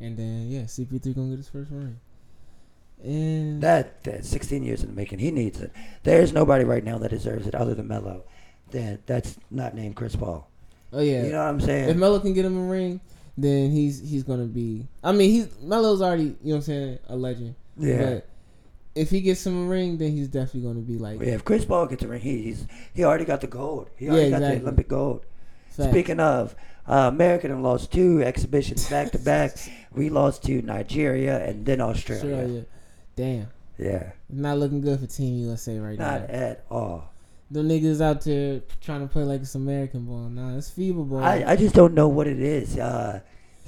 and 0.00 0.16
then 0.16 0.50
yeah, 0.50 0.62
CP3 0.62 1.14
gonna 1.14 1.28
get 1.30 1.38
his 1.38 1.48
first 1.48 1.70
ring. 1.70 1.98
And 3.02 3.60
That, 3.62 4.02
that 4.04 4.24
16 4.24 4.62
years 4.62 4.82
in 4.82 4.88
the 4.88 4.94
making. 4.94 5.18
He 5.18 5.30
needs 5.30 5.60
it. 5.60 5.72
There's 6.04 6.32
nobody 6.32 6.64
right 6.64 6.82
now 6.84 6.96
that 6.98 7.10
deserves 7.10 7.46
it 7.46 7.54
other 7.54 7.74
than 7.74 7.86
Melo. 7.88 8.24
That 8.70 9.06
that's 9.06 9.36
not 9.50 9.74
named 9.74 9.94
Chris 9.96 10.16
Paul. 10.16 10.48
oh 10.92 11.00
yeah, 11.02 11.24
You 11.24 11.32
know 11.32 11.38
what 11.38 11.48
I'm 11.48 11.60
saying? 11.60 11.90
if 11.90 11.96
Melo 11.96 12.18
can 12.18 12.32
get 12.32 12.46
him 12.46 12.56
a 12.56 12.64
ring, 12.70 13.00
then 13.36 13.70
he's 13.70 14.00
he's 14.00 14.22
gonna 14.22 14.46
be. 14.46 14.86
I 15.02 15.12
mean, 15.12 15.30
he's 15.30 15.48
Melo's 15.60 16.00
already 16.00 16.22
you 16.24 16.30
know 16.44 16.50
what 16.52 16.54
I'm 16.56 16.62
saying 16.62 16.98
a 17.08 17.16
legend. 17.16 17.54
yeah. 17.76 17.98
But 18.14 18.28
if 18.94 19.10
he 19.10 19.20
gets 19.20 19.44
him 19.46 19.64
a 19.64 19.66
ring, 19.66 19.98
then 19.98 20.12
he's 20.12 20.28
definitely 20.28 20.60
gonna 20.62 20.80
be 20.80 20.98
like. 20.98 21.20
yeah. 21.20 21.34
If 21.34 21.44
Chris 21.44 21.64
Paul 21.64 21.86
gets 21.86 22.02
a 22.02 22.08
ring, 22.08 22.20
he, 22.20 22.42
he's 22.42 22.66
he 22.94 23.04
already 23.04 23.24
got 23.24 23.40
the 23.40 23.46
gold. 23.46 23.90
He 23.96 24.06
Yeah, 24.06 24.12
already 24.12 24.30
got 24.30 24.36
exactly. 24.36 24.58
the 24.58 24.62
Olympic 24.64 24.88
gold. 24.88 25.24
facts. 25.70 25.90
Speaking 25.90 26.20
of, 26.20 26.54
uh, 26.86 27.10
American 27.12 27.50
have 27.50 27.60
lost 27.60 27.92
two 27.92 28.22
exhibitions 28.22 28.88
back 28.88 29.10
to 29.12 29.18
back. 29.18 29.56
We 29.94 30.10
lost 30.10 30.42
to 30.46 30.60
Nigeria 30.60 31.44
and 31.44 31.64
then 31.64 31.80
Australia. 31.80 32.34
Australia, 32.34 32.64
damn, 33.14 33.46
Yeah, 33.78 34.10
not 34.28 34.58
looking 34.58 34.80
good 34.80 34.98
for 34.98 35.06
Team 35.06 35.36
USA 35.46 35.78
right 35.78 35.96
not 35.96 36.22
now. 36.22 36.26
Not 36.26 36.30
at 36.30 36.64
all. 36.68 37.10
The 37.52 37.60
niggas 37.60 38.00
out 38.00 38.22
there 38.22 38.62
trying 38.80 39.02
to 39.02 39.06
play 39.06 39.22
like 39.22 39.42
it's 39.42 39.54
American 39.54 40.04
ball. 40.06 40.28
Nah, 40.28 40.56
it's 40.58 40.68
FIBA 40.72 41.08
ball. 41.08 41.22
I, 41.22 41.44
I 41.46 41.54
just 41.54 41.76
don't 41.76 41.94
know 41.94 42.08
what 42.08 42.26
it 42.26 42.40
is. 42.40 42.76
Uh, 42.76 43.20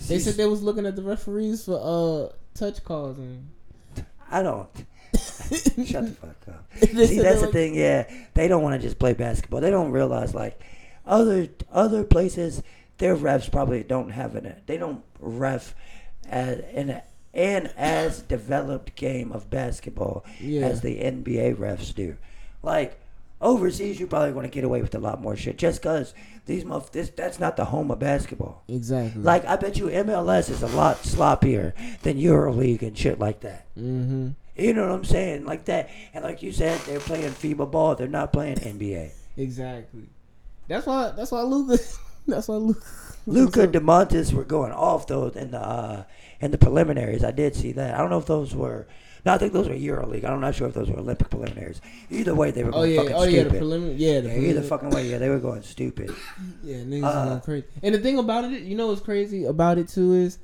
they 0.09 0.19
said 0.19 0.35
they 0.35 0.47
was 0.47 0.63
looking 0.65 0.85
at 0.85 0.97
the 0.97 1.03
referees 1.03 1.65
for 1.65 1.79
uh 1.81 2.35
touch 2.55 2.83
calls 2.83 3.19
and. 3.19 3.49
I 4.29 4.43
don't. 4.43 4.69
Shut 5.87 6.05
the 6.07 6.17
fuck 6.21 6.37
up. 6.49 6.65
See, 6.81 7.19
that's 7.21 7.41
the 7.43 7.49
thing. 7.53 7.75
Yeah, 7.75 8.11
they 8.35 8.49
don't 8.49 8.63
want 8.63 8.81
to 8.81 8.87
just 8.87 8.99
play 8.99 9.13
basketball. 9.15 9.61
They 9.61 9.71
don't 9.71 9.91
realize 9.91 10.35
like 10.35 10.61
other 11.07 11.49
other 11.73 12.05
places, 12.05 12.63
their 12.99 13.17
refs 13.17 13.51
probably 13.51 13.83
don't 13.83 14.11
have 14.11 14.35
an. 14.37 14.55
They 14.67 14.77
don't 14.77 15.03
ref 15.21 15.75
as 16.29 16.61
an 16.75 17.01
as 17.77 18.23
developed 18.23 18.97
game 18.97 19.31
of 19.33 19.51
basketball 19.51 20.25
Yeah. 20.41 20.67
as 20.67 20.81
the 20.81 20.97
NBA 20.99 21.57
refs 21.57 21.95
do. 21.95 22.17
Like 22.63 22.99
overseas, 23.41 23.99
you're 24.01 24.09
probably 24.09 24.33
going 24.33 24.49
to 24.49 24.55
get 24.55 24.65
away 24.65 24.81
with 24.81 24.95
a 24.95 24.99
lot 24.99 25.21
more 25.21 25.37
shit 25.37 25.59
just 25.59 25.83
because 25.83 26.15
these 26.47 26.65
muff. 26.65 26.91
This 26.93 27.11
that's 27.11 27.39
not 27.39 27.57
the 27.57 27.67
home 27.67 27.91
of 27.91 27.99
basketball. 27.99 28.63
Exactly. 28.69 29.23
Like 29.23 29.45
I 29.45 29.57
bet 29.57 29.77
you 29.77 29.87
MLS 29.87 30.51
is 30.51 30.63
a 30.63 30.69
lot 30.69 31.03
sloppier 31.03 31.73
than 32.03 32.19
EuroLeague 32.19 32.83
and 32.83 32.97
shit 32.97 33.19
like 33.19 33.41
that. 33.41 33.67
Mm-hmm. 33.77 34.31
You 34.57 34.73
know 34.75 34.83
what 34.89 34.93
I'm 34.93 35.05
saying? 35.05 35.45
Like 35.45 35.67
that. 35.67 35.91
And 36.15 36.25
like 36.25 36.43
you 36.43 36.53
said, 36.53 36.79
they're 36.81 37.01
playing 37.01 37.31
FIBA 37.31 37.71
ball. 37.71 37.95
They're 37.95 38.09
not 38.09 38.33
playing 38.33 38.57
NBA. 38.57 39.11
Exactly. 39.37 40.05
That's 40.69 40.87
why. 40.87 41.11
That's 41.11 41.31
why 41.31 41.43
Luca. 41.43 41.83
That's 42.27 42.49
why 42.49 42.57
Luca. 42.57 42.81
Luca 43.27 43.67
Demontis 43.69 44.33
were 44.33 44.45
going 44.45 44.73
off 44.73 45.07
though 45.09 45.27
in 45.29 45.51
the 45.51 45.61
uh, 45.61 46.05
in 46.41 46.51
the 46.53 46.59
preliminaries. 46.59 47.23
I 47.25 47.33
did 47.33 47.55
see 47.55 47.73
that. 47.73 47.95
I 47.95 47.99
don't 47.99 48.11
know 48.11 48.19
if 48.19 48.27
those 48.27 48.55
were. 48.55 48.87
No, 49.25 49.33
I 49.35 49.39
think 49.39 49.53
those 49.53 49.69
were 49.69 49.75
EuroLeague. 49.75 50.25
I'm 50.25 50.41
not 50.41 50.55
sure 50.55 50.69
if 50.69 50.75
those 50.75 50.89
were 50.89 51.01
Olympic 51.01 51.29
preliminaries. 51.31 51.81
Either 52.11 52.33
way, 52.33 52.53
they 52.53 52.63
were 52.63 52.71
Oh 52.71 52.83
going 52.87 52.93
yeah. 52.93 53.01
fucking 53.03 53.17
Oh 53.17 53.23
yeah. 53.25 53.31
The 53.31 53.41
stupid. 53.51 53.59
preliminary. 53.59 53.97
Yeah. 53.97 54.21
The 54.21 54.29
yeah, 54.29 54.49
either 54.51 54.63
fucking 54.63 54.91
way. 54.91 55.09
Yeah, 55.11 55.19
they 55.19 55.29
were 55.29 55.41
going 55.41 55.63
stupid. 55.63 56.15
Yeah, 56.63 56.77
niggas 56.79 57.05
Uh, 57.05 57.25
going 57.25 57.41
crazy. 57.41 57.67
And 57.83 57.95
the 57.95 57.99
thing 57.99 58.19
about 58.19 58.45
it, 58.45 58.63
you 58.63 58.77
know 58.77 58.87
what's 58.87 59.01
crazy 59.01 59.45
about 59.45 59.79
it 59.79 59.89
too 59.89 60.15
is 60.15 60.39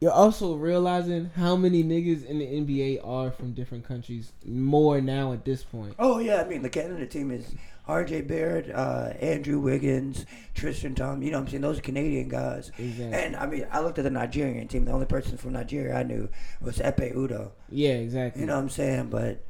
you're 0.00 0.12
also 0.12 0.54
realizing 0.54 1.30
how 1.36 1.56
many 1.56 1.84
niggas 1.84 2.24
in 2.24 2.38
the 2.38 2.46
NBA 2.46 3.06
are 3.06 3.30
from 3.30 3.52
different 3.52 3.84
countries 3.86 4.32
more 4.44 5.00
now 5.00 5.32
at 5.32 5.44
this 5.44 5.62
point. 5.62 5.94
Oh 5.98 6.18
yeah, 6.18 6.40
I 6.42 6.48
mean 6.48 6.62
the 6.62 6.70
Canada 6.70 7.06
team 7.06 7.30
is 7.30 7.54
R.J. 7.86 8.22
Barrett, 8.22 8.70
uh, 8.70 9.12
Andrew 9.20 9.58
Wiggins, 9.58 10.24
Tristan 10.54 10.94
Tom. 10.94 11.22
You 11.22 11.32
know 11.32 11.38
what 11.38 11.44
I'm 11.44 11.48
saying? 11.50 11.62
Those 11.62 11.78
are 11.78 11.82
Canadian 11.82 12.28
guys. 12.28 12.70
Exactly. 12.78 13.12
And 13.12 13.36
I 13.36 13.46
mean, 13.46 13.66
I 13.70 13.80
looked 13.80 13.98
at 13.98 14.04
the 14.04 14.10
Nigerian 14.10 14.68
team. 14.68 14.84
The 14.84 14.92
only 14.92 15.06
person 15.06 15.36
from 15.36 15.52
Nigeria 15.52 15.96
I 15.96 16.02
knew 16.04 16.28
was 16.60 16.78
Ekpe 16.78 17.14
Udoh. 17.14 17.50
yeah, 17.68 17.90
exactly. 17.90 18.40
You 18.40 18.46
know 18.46 18.54
what 18.54 18.62
I'm 18.62 18.68
saying? 18.70 19.08
But 19.10 19.42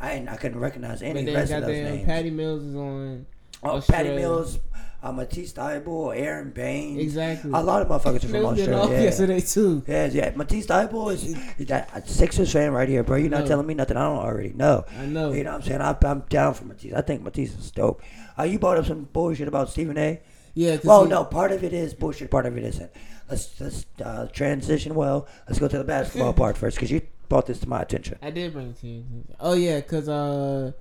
I 0.00 0.26
I 0.28 0.36
couldn't 0.36 0.58
recognize 0.58 1.02
any 1.02 1.24
but 1.24 1.34
rest 1.34 1.52
of 1.52 1.62
those 1.62 1.70
names. 1.70 2.04
Patty 2.06 2.30
Mills 2.30 2.62
is 2.64 2.74
on. 2.74 3.26
oh, 3.62 3.70
Australia. 3.76 4.10
Patty 4.10 4.20
Mills, 4.20 4.58
uh, 5.02 5.10
Matisse 5.12 5.52
Thybulle, 5.52 6.16
Aron 6.16 6.50
Baynes. 6.50 7.00
Exactly. 7.00 7.50
A 7.52 7.62
lot 7.62 7.82
of 7.82 7.88
motherfuckers 7.88 8.24
are 8.24 8.28
from 8.28 8.42
was 8.42 8.56
getting 8.56 8.74
off 8.74 8.80
Australia. 8.82 8.98
Yeah. 8.98 9.02
yesterday 9.02 9.40
too. 9.40 9.82
Yeah, 9.86 10.06
yeah. 10.06 10.32
Matisse 10.36 10.66
Thybulle 10.66 11.12
is 11.12 11.66
that 11.68 11.90
a 11.94 12.06
Sixers 12.06 12.52
fan 12.52 12.72
right 12.72 12.88
here, 12.88 13.02
bro. 13.02 13.16
You're 13.16 13.28
not 13.30 13.46
telling 13.46 13.66
me 13.66 13.74
nothing 13.74 13.96
I 13.96 14.04
don't 14.08 14.18
already 14.18 14.52
know. 14.52 14.84
I 14.98 15.06
know. 15.06 15.32
You 15.32 15.44
know 15.44 15.52
what 15.52 15.62
I'm 15.62 15.66
saying? 15.68 15.80
I, 15.80 15.96
I'm 16.04 16.20
down 16.28 16.54
for 16.54 16.64
Matisse. 16.64 16.92
I 16.94 17.00
think 17.00 17.22
Matisse 17.22 17.54
is 17.58 17.70
dope. 17.70 18.00
Uh, 18.38 18.44
you 18.44 18.58
brought 18.58 18.78
up 18.78 18.86
some 18.86 19.04
bullshit 19.12 19.48
about 19.48 19.68
Stephen 19.70 19.98
A. 19.98 20.20
Yeah. 20.54 20.78
Well, 20.84 21.04
he- 21.04 21.10
no, 21.10 21.24
part 21.24 21.50
of 21.52 21.64
it 21.64 21.72
is 21.72 21.94
bullshit. 21.94 22.30
Part 22.30 22.46
of 22.46 22.56
it 22.56 22.62
isn't. 22.64 22.90
Let's 23.28 23.60
let's 23.60 23.86
uh, 24.04 24.26
transition. 24.28 24.94
Well, 24.94 25.26
let's 25.48 25.58
go 25.58 25.66
to 25.68 25.78
the 25.78 25.84
basketball 25.84 26.32
part 26.42 26.56
first 26.56 26.76
because 26.76 26.90
you 26.90 27.00
brought 27.28 27.46
this 27.46 27.60
to 27.60 27.68
my 27.68 27.80
attention. 27.80 28.18
I 28.20 28.30
did 28.30 28.52
bring 28.52 28.68
it 28.70 28.80
to 28.80 28.86
you. 28.86 29.04
Oh 29.40 29.54
yeah, 29.54 29.80
cause 29.80 30.08
uh, 30.08 30.72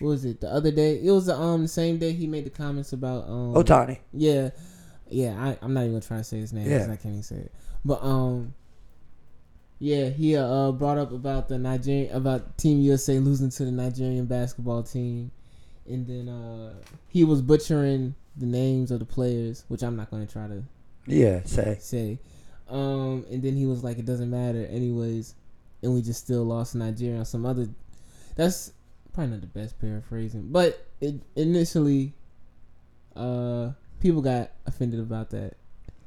what 0.00 0.08
was 0.08 0.24
it 0.24 0.40
the 0.40 0.48
other 0.52 0.70
day? 0.70 1.00
It 1.02 1.10
was 1.10 1.26
the 1.26 1.34
um 1.36 1.62
the 1.62 1.68
same 1.68 1.98
day 1.98 2.12
he 2.12 2.26
made 2.26 2.44
the 2.44 2.50
comments 2.50 2.92
about 2.92 3.24
um. 3.28 3.54
Ohtani. 3.54 3.98
Yeah, 4.12 4.50
yeah. 5.08 5.34
I 5.38 5.58
I'm 5.62 5.72
not 5.74 5.84
even 5.84 6.00
trying 6.00 6.00
to 6.00 6.08
try 6.08 6.16
to 6.18 6.24
say 6.24 6.38
his 6.38 6.52
name. 6.52 6.70
Yeah. 6.70 6.82
I 6.84 6.96
can't 6.96 7.06
even 7.06 7.22
say 7.22 7.36
it. 7.36 7.52
But 7.84 8.02
um, 8.02 8.54
yeah, 9.78 10.08
he 10.08 10.36
uh 10.36 10.72
brought 10.72 10.98
up 10.98 11.12
about 11.12 11.48
the 11.48 11.58
Nigerian 11.58 12.14
about 12.14 12.56
Team 12.58 12.80
USA 12.80 13.18
losing 13.18 13.50
to 13.50 13.64
the 13.64 13.70
Nigerian 13.70 14.26
basketball 14.26 14.82
team, 14.82 15.30
and 15.86 16.06
then 16.06 16.28
uh 16.28 16.74
he 17.08 17.24
was 17.24 17.42
butchering 17.42 18.14
the 18.36 18.46
names 18.46 18.90
of 18.90 18.98
the 18.98 19.04
players, 19.06 19.64
which 19.68 19.82
I'm 19.82 19.96
not 19.96 20.10
going 20.10 20.26
to 20.26 20.30
try 20.32 20.46
to 20.46 20.62
Yeah, 21.06 21.40
say. 21.44 21.78
say. 21.80 22.18
Um, 22.68 23.24
and 23.30 23.42
then 23.42 23.54
he 23.56 23.64
was 23.64 23.82
like, 23.84 23.98
"It 23.98 24.04
doesn't 24.04 24.28
matter, 24.28 24.66
anyways," 24.66 25.34
and 25.82 25.94
we 25.94 26.02
just 26.02 26.20
still 26.24 26.44
lost 26.44 26.72
to 26.72 26.78
Nigeria 26.78 27.18
on 27.20 27.24
some 27.24 27.46
other. 27.46 27.68
That's 28.34 28.72
probably 29.16 29.32
not 29.32 29.40
the 29.40 29.46
best 29.48 29.80
paraphrasing, 29.80 30.48
but 30.52 30.86
it 31.00 31.16
initially, 31.34 32.12
uh, 33.16 33.70
people 34.00 34.22
got 34.22 34.50
offended 34.66 35.00
about 35.00 35.30
that. 35.30 35.54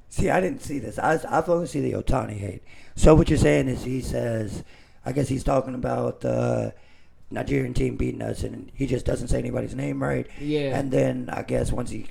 See, 0.10 0.30
I 0.30 0.40
didn't 0.40 0.62
see 0.62 0.80
this. 0.80 0.98
I, 0.98 1.20
I've 1.30 1.50
only 1.50 1.68
seen 1.68 1.84
the 1.84 1.92
Ohtani 1.94 2.38
hate. 2.38 2.64
So 2.96 3.14
what 3.16 3.30
you're 3.30 3.38
saying 3.38 3.68
is 3.68 3.84
he 3.84 4.02
says, 4.02 4.64
I 5.06 5.12
guess 5.12 5.28
he's 5.28 5.44
talking 5.44 5.76
about 5.76 6.22
the 6.22 6.74
Nigerian 7.32 7.74
team 7.74 7.96
beating 7.96 8.22
us, 8.22 8.44
and 8.44 8.72
he 8.74 8.88
just 8.88 9.06
doesn't 9.06 9.28
say 9.28 9.38
anybody's 9.40 9.76
name 9.76 10.02
right. 10.02 10.28
Yeah, 10.40 10.78
And 10.80 10.92
then 10.92 11.30
I 11.32 11.42
guess 11.44 11.72
once 11.72 11.90
he, 11.90 12.08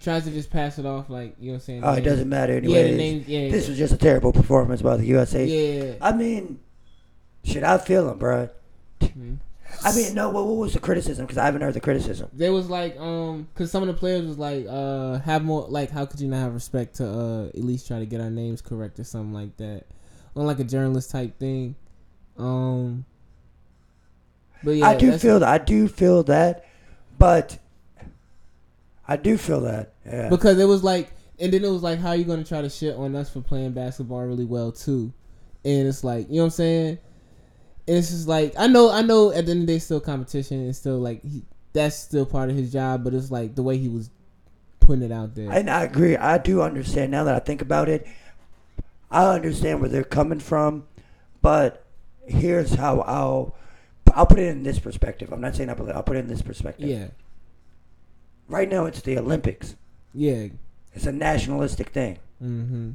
tries 0.00 0.24
to 0.24 0.30
just 0.30 0.50
pass 0.50 0.78
it 0.78 0.84
off 0.86 1.08
like 1.08 1.36
you 1.38 1.46
know 1.48 1.52
what 1.52 1.54
I'm 1.56 1.60
saying. 1.60 1.84
oh, 1.84 1.92
it 1.92 2.00
doesn't 2.00 2.28
matter 2.28 2.52
Yeah, 2.54 2.58
anyway. 2.58 2.96
names. 2.96 3.28
Yeah, 3.28 3.48
This 3.50 3.68
was 3.68 3.78
just 3.78 3.92
a 3.94 3.96
terrible 3.98 4.32
performance 4.32 4.82
by 4.82 4.96
the 4.96 5.06
USA. 5.06 5.44
yeah. 5.46 5.94
I 6.00 6.12
mean, 6.12 6.58
should 7.44 7.62
I 7.62 7.78
feel 7.78 8.10
him, 8.10 8.18
bro. 8.18 8.48
Mhm. 9.00 9.38
I 9.84 9.94
mean, 9.94 10.14
no, 10.14 10.28
what, 10.30 10.46
what 10.46 10.56
was 10.56 10.72
the 10.74 10.80
criticism? 10.80 11.26
Because 11.26 11.38
I 11.38 11.44
haven't 11.44 11.62
heard 11.62 11.74
the 11.74 11.80
criticism. 11.80 12.28
There 12.32 12.52
was 12.52 12.68
like, 12.68 12.96
um, 12.98 13.48
cause 13.54 13.70
some 13.70 13.82
of 13.82 13.88
the 13.88 13.94
players 13.94 14.26
was 14.26 14.38
like, 14.38 14.66
uh, 14.68 15.18
have 15.20 15.44
more 15.44 15.66
like, 15.68 15.90
how 15.90 16.06
could 16.06 16.20
you 16.20 16.28
not 16.28 16.38
have 16.38 16.54
respect 16.54 16.96
to 16.96 17.08
uh 17.08 17.46
at 17.48 17.64
least 17.64 17.86
try 17.88 17.98
to 17.98 18.06
get 18.06 18.20
our 18.20 18.30
names 18.30 18.60
correct 18.60 18.98
or 19.00 19.04
something 19.04 19.32
like 19.32 19.56
that, 19.56 19.86
on 20.36 20.46
like 20.46 20.58
a 20.58 20.64
journalist 20.64 21.10
type 21.10 21.38
thing, 21.38 21.74
um. 22.38 23.04
But 24.64 24.72
yeah, 24.72 24.86
I 24.88 24.96
do 24.96 25.18
feel 25.18 25.40
that. 25.40 25.48
I 25.48 25.58
do 25.58 25.88
feel 25.88 26.22
that, 26.24 26.66
but 27.18 27.58
I 29.08 29.16
do 29.16 29.36
feel 29.36 29.62
that. 29.62 29.94
Yeah. 30.06 30.28
because 30.28 30.58
it 30.58 30.66
was 30.66 30.84
like, 30.84 31.10
and 31.40 31.52
then 31.52 31.64
it 31.64 31.70
was 31.70 31.82
like, 31.82 31.98
how 31.98 32.10
are 32.10 32.16
you 32.16 32.24
gonna 32.24 32.44
try 32.44 32.62
to 32.62 32.68
shit 32.70 32.94
on 32.94 33.16
us 33.16 33.30
for 33.30 33.40
playing 33.40 33.72
basketball 33.72 34.24
really 34.24 34.44
well 34.44 34.70
too? 34.70 35.12
And 35.64 35.88
it's 35.88 36.04
like, 36.04 36.28
you 36.28 36.36
know 36.36 36.42
what 36.42 36.46
I'm 36.46 36.50
saying? 36.50 36.98
And 37.92 37.98
it's 37.98 38.08
just 38.08 38.26
like, 38.26 38.54
I 38.58 38.68
know, 38.68 38.90
I 38.90 39.02
know. 39.02 39.32
At 39.32 39.44
the 39.44 39.50
end 39.50 39.60
of 39.60 39.66
the 39.66 39.74
day, 39.74 39.78
still 39.78 40.00
competition, 40.00 40.60
and 40.62 40.74
still 40.74 40.98
like 40.98 41.22
he, 41.22 41.42
that's 41.74 41.94
still 41.94 42.24
part 42.24 42.48
of 42.48 42.56
his 42.56 42.72
job. 42.72 43.04
But 43.04 43.12
it's 43.12 43.30
like 43.30 43.54
the 43.54 43.62
way 43.62 43.76
he 43.76 43.88
was 43.88 44.08
putting 44.80 45.02
it 45.02 45.12
out 45.12 45.34
there. 45.34 45.52
And 45.52 45.68
I 45.68 45.82
agree. 45.82 46.16
I 46.16 46.38
do 46.38 46.62
understand 46.62 47.10
now 47.12 47.24
that 47.24 47.34
I 47.34 47.38
think 47.38 47.60
about 47.60 47.90
it. 47.90 48.06
I 49.10 49.26
understand 49.34 49.80
where 49.82 49.90
they're 49.90 50.04
coming 50.04 50.40
from, 50.40 50.86
but 51.42 51.84
here's 52.24 52.72
how 52.76 53.00
I'll 53.02 53.54
I'll 54.14 54.24
put 54.24 54.38
it 54.38 54.46
in 54.48 54.62
this 54.62 54.78
perspective. 54.78 55.30
I'm 55.30 55.42
not 55.42 55.54
saying 55.54 55.68
I 55.68 55.74
believe. 55.74 55.94
I'll 55.94 56.02
put 56.02 56.16
it 56.16 56.20
in 56.20 56.28
this 56.28 56.40
perspective. 56.40 56.88
yeah, 56.88 57.08
Right 58.48 58.70
now, 58.70 58.86
it's 58.86 59.02
the 59.02 59.18
Olympics. 59.18 59.76
yeah. 60.14 60.46
It's 60.94 61.04
a 61.04 61.12
nationalistic 61.12 61.90
thing. 61.90 62.18
Mm-hmm. 62.42 62.92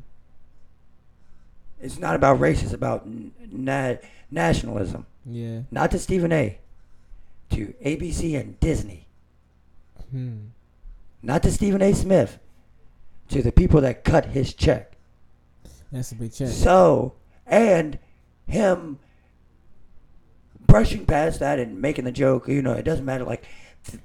It's 1.82 2.00
not 2.00 2.16
about 2.16 2.40
race. 2.40 2.64
It's 2.64 2.74
about 2.74 3.04
n- 3.06 3.32
na- 3.52 3.96
nationalism. 4.32 5.06
Yeah. 5.26 5.62
Not 5.72 5.92
to 5.92 6.00
Stephen 6.00 6.32
A. 6.32 6.60
To 7.52 7.74
ABC 7.84 8.40
and 8.40 8.60
Disney. 8.60 9.08
Hmm. 10.12 10.48
Not 11.22 11.44
to 11.44 11.52
Stephen 11.52 11.82
A. 11.82 11.94
Smith. 11.94 12.40
To 13.30 13.42
the 13.42 13.52
people 13.52 13.82
that 13.82 14.04
cut 14.04 14.28
his 14.28 14.54
check. 14.54 14.94
That's 15.92 16.12
a 16.12 16.16
big 16.16 16.34
check. 16.34 16.50
So, 16.50 17.14
and 17.46 18.00
him 18.48 19.00
brushing 20.66 21.06
past 21.06 21.40
that 21.40 21.60
and 21.60 21.82
making 21.82 22.06
the 22.06 22.12
joke, 22.12 22.48
you 22.48 22.62
know, 22.62 22.74
it 22.74 22.84
doesn't 22.84 23.06
matter. 23.06 23.24
Like 23.24 23.46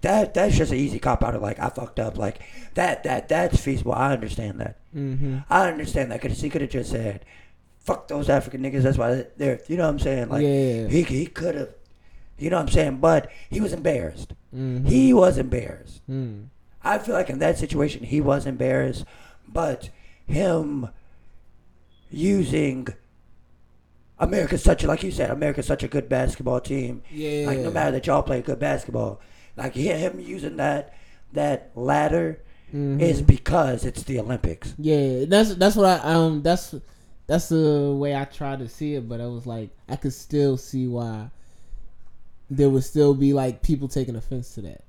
that, 0.00 0.34
that's 0.34 0.56
just 0.56 0.72
an 0.72 0.78
easy 0.78 0.98
cop 0.98 1.22
out 1.24 1.34
of 1.34 1.42
like 1.42 1.58
I 1.58 1.68
fucked 1.68 1.98
up. 1.98 2.16
Like 2.16 2.40
that, 2.74 3.02
that, 3.04 3.28
that's 3.28 3.60
feasible. 3.60 3.92
I 3.92 4.12
understand 4.12 4.60
that. 4.60 4.78
Mm-hmm. 4.94 5.38
I 5.50 5.68
understand 5.68 6.10
that 6.10 6.20
because 6.20 6.40
he 6.40 6.50
could 6.50 6.60
have 6.60 6.70
just 6.70 6.90
said, 6.90 7.24
"Fuck 7.84 8.08
those 8.08 8.28
African 8.28 8.62
niggas." 8.62 8.82
That's 8.82 8.98
why 8.98 9.26
they're, 9.36 9.60
you 9.68 9.76
know 9.76 9.84
what 9.84 9.90
I'm 9.90 9.98
saying? 9.98 10.28
Like 10.28 10.42
Yeah. 10.42 10.88
he, 10.88 11.02
he 11.02 11.26
could 11.26 11.54
have, 11.54 11.70
you 12.38 12.50
know 12.50 12.56
what 12.56 12.62
I'm 12.68 12.68
saying? 12.72 12.96
But 12.98 13.30
he 13.50 13.60
was 13.60 13.72
embarrassed. 13.72 14.32
Mm-hmm. 14.54 14.86
He 14.86 15.12
was 15.14 15.38
embarrassed. 15.38 16.00
Mm. 16.10 16.46
I 16.84 16.98
feel 16.98 17.14
like 17.14 17.30
in 17.30 17.38
that 17.38 17.58
situation 17.58 18.02
he 18.04 18.20
was 18.20 18.44
embarrassed, 18.46 19.04
but 19.48 19.90
him 20.26 20.88
using 22.10 22.88
America's 24.18 24.62
such 24.62 24.84
a 24.84 24.86
like 24.86 25.02
you 25.02 25.10
said, 25.10 25.30
America's 25.30 25.66
such 25.66 25.82
a 25.82 25.88
good 25.88 26.08
basketball 26.08 26.60
team. 26.60 27.02
Yeah. 27.10 27.46
Like 27.46 27.58
no 27.60 27.70
matter 27.70 27.92
that 27.92 28.06
y'all 28.06 28.22
play 28.22 28.42
good 28.42 28.58
basketball, 28.58 29.20
like 29.56 29.74
him 29.74 30.20
using 30.20 30.56
that 30.56 30.94
that 31.32 31.70
ladder 31.74 32.40
Mhm. 32.74 33.00
is 33.00 33.20
because 33.22 33.84
it's 33.84 34.02
the 34.04 34.18
Olympics. 34.18 34.74
Yeah, 34.78 35.24
that's 35.26 35.54
that's 35.56 35.76
what 35.76 35.86
I 35.86 35.98
um 36.14 36.42
that's 36.42 36.74
that's 37.32 37.48
the 37.48 37.94
way 37.96 38.14
I 38.14 38.26
tried 38.26 38.58
to 38.58 38.68
see 38.68 38.94
it, 38.94 39.08
but 39.08 39.18
I 39.18 39.26
was 39.26 39.46
like 39.46 39.70
I 39.88 39.96
could 39.96 40.12
still 40.12 40.58
see 40.58 40.86
why 40.86 41.30
there 42.50 42.68
would 42.68 42.84
still 42.84 43.14
be 43.14 43.32
like 43.32 43.62
people 43.62 43.88
taking 43.88 44.16
offense 44.16 44.54
to 44.56 44.60
that. 44.60 44.84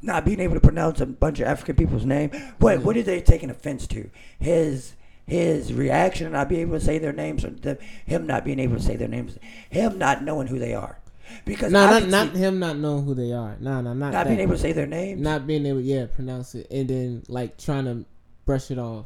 Not 0.00 0.24
being 0.24 0.40
able 0.40 0.54
to 0.54 0.60
pronounce 0.62 1.02
a 1.02 1.04
bunch 1.04 1.38
of 1.38 1.48
African 1.48 1.76
people's 1.76 2.06
name. 2.06 2.30
What 2.60 2.80
what 2.80 2.96
are 2.96 3.02
they 3.02 3.20
taking 3.20 3.50
offense 3.50 3.86
to? 3.88 4.08
His 4.38 4.94
his 5.26 5.70
reaction 5.74 6.24
and 6.24 6.32
not 6.32 6.48
being 6.48 6.62
able 6.62 6.78
to 6.78 6.84
say 6.84 6.96
their 6.96 7.12
names, 7.12 7.44
or 7.44 7.50
the, 7.50 7.76
him 8.06 8.26
not 8.26 8.46
being 8.46 8.58
able 8.58 8.76
to 8.76 8.82
say 8.82 8.96
their 8.96 9.06
names, 9.06 9.36
him 9.68 9.98
not 9.98 10.24
knowing 10.24 10.46
who 10.46 10.58
they 10.58 10.72
are, 10.72 10.98
because 11.44 11.70
No, 11.72 11.84
I 11.84 12.00
not 12.00 12.08
not 12.08 12.30
him 12.30 12.58
not 12.58 12.78
knowing 12.78 13.04
who 13.04 13.12
they 13.12 13.34
are. 13.34 13.58
No, 13.60 13.82
no, 13.82 13.92
not 13.92 13.96
not 13.96 14.12
that. 14.12 14.28
being 14.28 14.40
able 14.40 14.54
to 14.54 14.58
say 14.58 14.72
their 14.72 14.86
names. 14.86 15.20
not 15.20 15.46
being 15.46 15.66
able, 15.66 15.82
yeah, 15.82 16.06
pronounce 16.06 16.54
it, 16.54 16.68
and 16.70 16.88
then 16.88 17.22
like 17.28 17.58
trying 17.58 17.84
to 17.84 18.06
brush 18.46 18.70
it 18.70 18.78
off. 18.78 19.04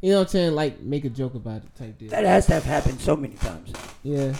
You 0.00 0.12
know 0.12 0.18
what 0.18 0.28
I'm 0.28 0.28
saying? 0.28 0.54
Like 0.54 0.80
make 0.80 1.04
a 1.04 1.10
joke 1.10 1.34
about 1.34 1.62
it, 1.64 1.74
type 1.76 1.98
deal. 1.98 2.10
That 2.10 2.24
has 2.24 2.46
to 2.46 2.54
have 2.54 2.64
happened 2.64 3.00
so 3.00 3.16
many 3.16 3.34
times. 3.34 3.72
Yeah, 4.02 4.34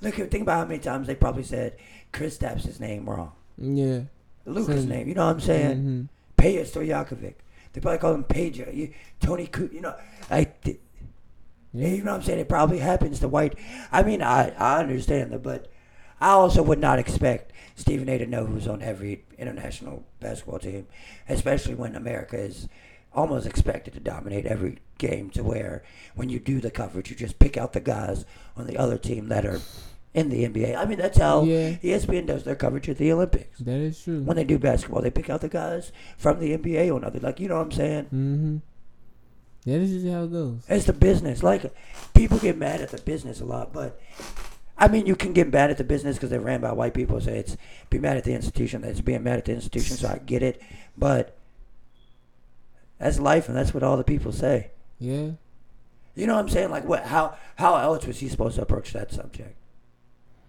Look, 0.00 0.14
think 0.14 0.42
about 0.42 0.58
how 0.58 0.64
many 0.66 0.80
times 0.80 1.06
they 1.06 1.14
probably 1.14 1.44
said 1.44 1.76
Kristaps' 2.12 2.80
name 2.80 3.08
wrong, 3.08 3.32
yeah. 3.56 4.00
Lucas' 4.44 4.84
name. 4.84 5.08
You 5.08 5.14
know 5.14 5.26
what 5.26 5.34
I'm 5.34 5.40
saying? 5.40 5.76
Mhm. 5.78 6.08
Peja 6.36 6.62
Stojakovic. 6.62 7.34
They 7.72 7.80
probably 7.80 7.98
call 7.98 8.14
him 8.14 8.24
Peja. 8.24 8.74
You, 8.74 8.92
Tony, 9.20 9.48
you 9.72 9.80
know, 9.80 9.94
like, 10.30 10.60
th- 10.62 10.80
Yeah. 11.72 11.88
you 11.88 12.02
know 12.02 12.10
what 12.12 12.18
I'm 12.18 12.22
saying? 12.24 12.40
It 12.40 12.48
probably 12.48 12.78
happens 12.78 13.20
to 13.20 13.28
white. 13.28 13.56
I 13.92 14.02
mean, 14.02 14.20
I 14.22 14.50
I 14.58 14.80
understand 14.80 15.30
that, 15.32 15.42
but 15.42 15.68
I 16.20 16.30
also 16.30 16.62
would 16.62 16.80
not 16.80 16.98
expect 16.98 17.52
Stephen 17.76 18.08
A. 18.08 18.18
to 18.18 18.26
know 18.26 18.44
who's 18.44 18.66
on 18.68 18.82
every 18.82 19.24
international 19.38 20.02
basketball 20.20 20.58
team, 20.58 20.86
especially 21.28 21.74
when 21.76 21.94
America 21.96 22.36
is 22.36 22.68
almost 23.14 23.46
expected 23.46 23.94
to 23.94 24.00
dominate 24.00 24.46
every 24.46 24.78
game. 24.98 25.30
To 25.30 25.42
where 25.42 25.82
when 26.14 26.28
you 26.28 26.38
do 26.38 26.60
the 26.60 26.70
coverage, 26.70 27.10
you 27.10 27.16
just 27.16 27.38
pick 27.38 27.56
out 27.56 27.72
the 27.72 27.80
guys 27.80 28.24
on 28.56 28.66
the 28.66 28.76
other 28.76 28.98
team 28.98 29.28
that 29.28 29.44
are 29.44 29.60
in 30.14 30.28
the 30.28 30.44
NBA. 30.44 30.76
I 30.76 30.84
mean, 30.84 30.98
that's 30.98 31.18
how 31.18 31.42
Yeah. 31.44 31.76
ESPN 31.82 32.26
does 32.26 32.44
their 32.44 32.54
coverage 32.54 32.88
of 32.88 32.98
the 32.98 33.10
Olympics. 33.12 33.58
That 33.60 33.80
is 33.80 34.02
true. 34.02 34.20
When 34.22 34.36
they 34.36 34.44
do 34.44 34.58
basketball, 34.58 35.00
they 35.02 35.10
pick 35.10 35.30
out 35.30 35.40
the 35.40 35.48
guys 35.48 35.90
from 36.18 36.38
the 36.38 36.52
NBA 36.52 36.90
or 36.90 37.04
other. 37.04 37.18
Like 37.20 37.40
you 37.40 37.48
know 37.48 37.56
what 37.56 37.64
I'm 37.66 37.72
saying? 37.72 38.04
Mm-hmm. 38.04 38.56
Yeah, 39.64 39.78
this 39.78 39.90
is 39.90 40.12
how 40.12 40.24
it 40.24 40.32
goes. 40.32 40.64
It's 40.68 40.86
the 40.86 40.92
business. 40.92 41.42
Like 41.42 41.72
people 42.14 42.38
get 42.38 42.58
mad 42.58 42.80
at 42.80 42.90
the 42.90 43.00
business 43.00 43.40
a 43.40 43.44
lot, 43.44 43.72
but 43.72 43.98
I 44.76 44.88
mean, 44.88 45.06
you 45.06 45.14
can 45.14 45.32
get 45.32 45.52
mad 45.52 45.70
at 45.70 45.78
the 45.78 45.84
business 45.84 46.16
because 46.16 46.30
they're 46.30 46.40
ran 46.40 46.60
by 46.60 46.72
white 46.72 46.94
people. 46.94 47.20
So 47.20 47.30
it's 47.30 47.56
be 47.88 47.98
mad 47.98 48.16
at 48.16 48.24
the 48.24 48.34
institution. 48.34 48.82
It's 48.84 49.00
being 49.00 49.22
mad 49.22 49.38
at 49.38 49.44
the 49.44 49.52
institution. 49.52 49.96
So 49.96 50.08
I 50.08 50.18
get 50.18 50.42
it, 50.42 50.60
but 50.98 51.36
that's 53.02 53.18
life, 53.18 53.48
and 53.48 53.56
that's 53.56 53.74
what 53.74 53.82
all 53.82 53.96
the 53.96 54.04
people 54.04 54.30
say. 54.30 54.70
Yeah. 55.00 55.32
You 56.14 56.26
know 56.26 56.34
what 56.34 56.42
I'm 56.42 56.48
saying? 56.48 56.70
Like 56.70 56.84
what? 56.84 57.04
How 57.06 57.36
how 57.56 57.74
else 57.74 58.06
was 58.06 58.20
he 58.20 58.28
supposed 58.28 58.56
to 58.56 58.62
approach 58.62 58.92
that 58.92 59.10
subject? 59.10 59.56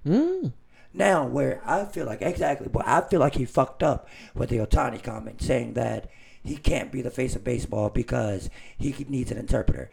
Mm. 0.05 0.53
Now, 0.93 1.25
where 1.25 1.61
I 1.65 1.85
feel 1.85 2.05
like 2.05 2.21
exactly, 2.21 2.67
but 2.71 2.87
I 2.87 3.01
feel 3.01 3.19
like 3.19 3.35
he 3.35 3.45
fucked 3.45 3.81
up 3.81 4.07
with 4.35 4.49
the 4.49 4.57
Ohtani 4.57 5.01
comment 5.01 5.41
saying 5.41 5.73
that 5.73 6.11
he 6.43 6.55
can't 6.57 6.91
be 6.91 7.01
the 7.01 7.09
face 7.09 7.35
of 7.35 7.43
baseball 7.43 7.89
because 7.89 8.51
he 8.77 8.93
needs 9.09 9.31
an 9.31 9.39
interpreter. 9.39 9.89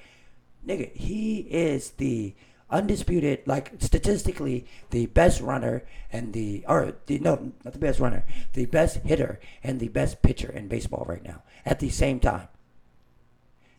Nigga, 0.66 0.94
he 0.94 1.38
is 1.38 1.92
the 1.92 2.34
undisputed, 2.70 3.40
like 3.46 3.72
statistically, 3.78 4.66
the 4.90 5.06
best 5.06 5.40
runner 5.40 5.84
and 6.12 6.32
the 6.32 6.64
or 6.68 6.94
the 7.06 7.18
no, 7.18 7.52
not 7.64 7.72
the 7.72 7.78
best 7.78 8.00
runner, 8.00 8.24
the 8.54 8.66
best 8.66 8.98
hitter 8.98 9.40
and 9.62 9.80
the 9.80 9.88
best 9.88 10.22
pitcher 10.22 10.50
in 10.50 10.68
baseball 10.68 11.04
right 11.08 11.22
now 11.24 11.42
at 11.64 11.80
the 11.80 11.90
same 11.90 12.20
time. 12.20 12.48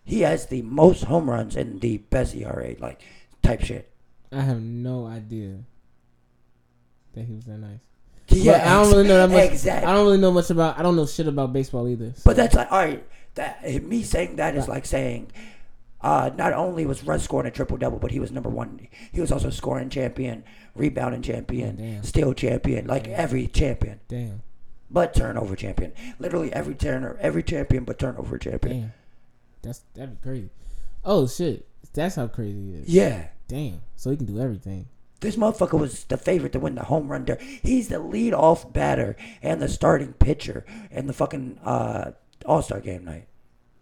He 0.04 0.21
has 0.21 0.47
the 0.47 0.62
most 0.63 1.04
home 1.06 1.30
runs 1.30 1.56
and 1.56 1.80
the 1.82 1.97
best 1.97 2.36
ERA, 2.36 2.75
like 2.80 3.01
type 3.43 3.62
shit. 3.62 3.91
I 4.32 4.41
have 4.41 4.62
no 4.62 5.06
idea 5.06 5.60
that 7.13 7.25
he 7.25 7.34
was 7.34 7.45
that 7.45 7.58
nice. 7.60 7.80
Yeah, 8.30 8.54
But 8.54 8.62
I 8.62 8.73
don't 8.82 8.91
really 8.91 9.08
know 9.08 9.17
that 9.27 9.30
much. 9.36 9.51
Exactly. 9.51 9.89
I 9.89 9.93
don't 9.93 10.06
really 10.06 10.17
know 10.17 10.32
much 10.32 10.49
about. 10.49 10.80
I 10.80 10.84
don't 10.84 10.95
know 10.95 11.06
shit 11.06 11.27
about 11.27 11.51
baseball 11.54 11.88
either. 11.88 12.13
so- 12.15 12.21
But 12.25 12.36
that's 12.38 12.56
like, 12.56 12.71
all 12.71 12.80
right. 12.80 13.06
That 13.36 13.63
me 13.84 14.04
saying 14.04 14.38
that 14.38 14.56
is 14.56 14.67
like 14.67 14.86
saying, 14.86 15.32
uh, 16.04 16.32
not 16.36 16.54
only 16.54 16.86
was 16.86 17.04
Russ 17.04 17.24
scoring 17.24 17.48
a 17.48 17.52
triple 17.52 17.78
double, 17.78 18.00
but 18.00 18.12
he 18.12 18.20
was 18.20 18.32
number 18.32 18.50
one. 18.50 18.88
He 19.12 19.22
was 19.22 19.32
also 19.32 19.50
scoring 19.50 19.90
champion, 19.90 20.44
rebounding 20.76 21.22
champion, 21.22 21.76
Damn. 21.76 22.04
steal 22.04 22.34
champion, 22.34 22.88
like 22.88 23.08
every 23.08 23.48
champion, 23.48 24.00
damn, 24.08 24.42
but 24.90 25.14
turnover 25.14 25.56
champion. 25.56 25.94
Literally 26.20 26.52
every 26.54 26.76
turner, 26.76 27.18
every 27.22 27.44
champion, 27.44 27.84
but 27.84 28.00
turnover 28.00 28.38
champion. 28.38 28.80
damn. 28.82 28.94
That's 29.62 29.82
that'd 29.94 30.20
be 30.22 30.28
crazy. 30.28 30.50
Oh 31.06 31.28
shit, 31.28 31.68
that's 31.94 32.16
how 32.16 32.28
crazy 32.28 32.60
he 32.72 32.74
is. 32.82 32.88
Yeah. 32.90 33.28
Damn. 33.48 33.82
So 33.96 34.10
he 34.12 34.18
can 34.18 34.26
do 34.26 34.40
everything. 34.40 34.88
This 35.20 35.36
motherfucker 35.36 35.78
was 35.80 36.06
the 36.06 36.18
favorite 36.18 36.54
to 36.54 36.60
win 36.60 36.74
the 36.76 36.84
home 36.86 37.10
run. 37.12 37.26
Der- 37.26 37.38
He's 37.62 37.90
the 37.90 38.00
lead 38.00 38.34
off 38.34 38.72
batter 38.74 39.16
and 39.44 39.62
the 39.62 39.68
starting 39.68 40.14
pitcher 40.14 40.66
in 40.90 41.06
the 41.06 41.14
fucking 41.14 41.60
uh, 41.64 42.12
All 42.46 42.62
Star 42.64 42.80
game 42.80 43.04
night, 43.06 43.28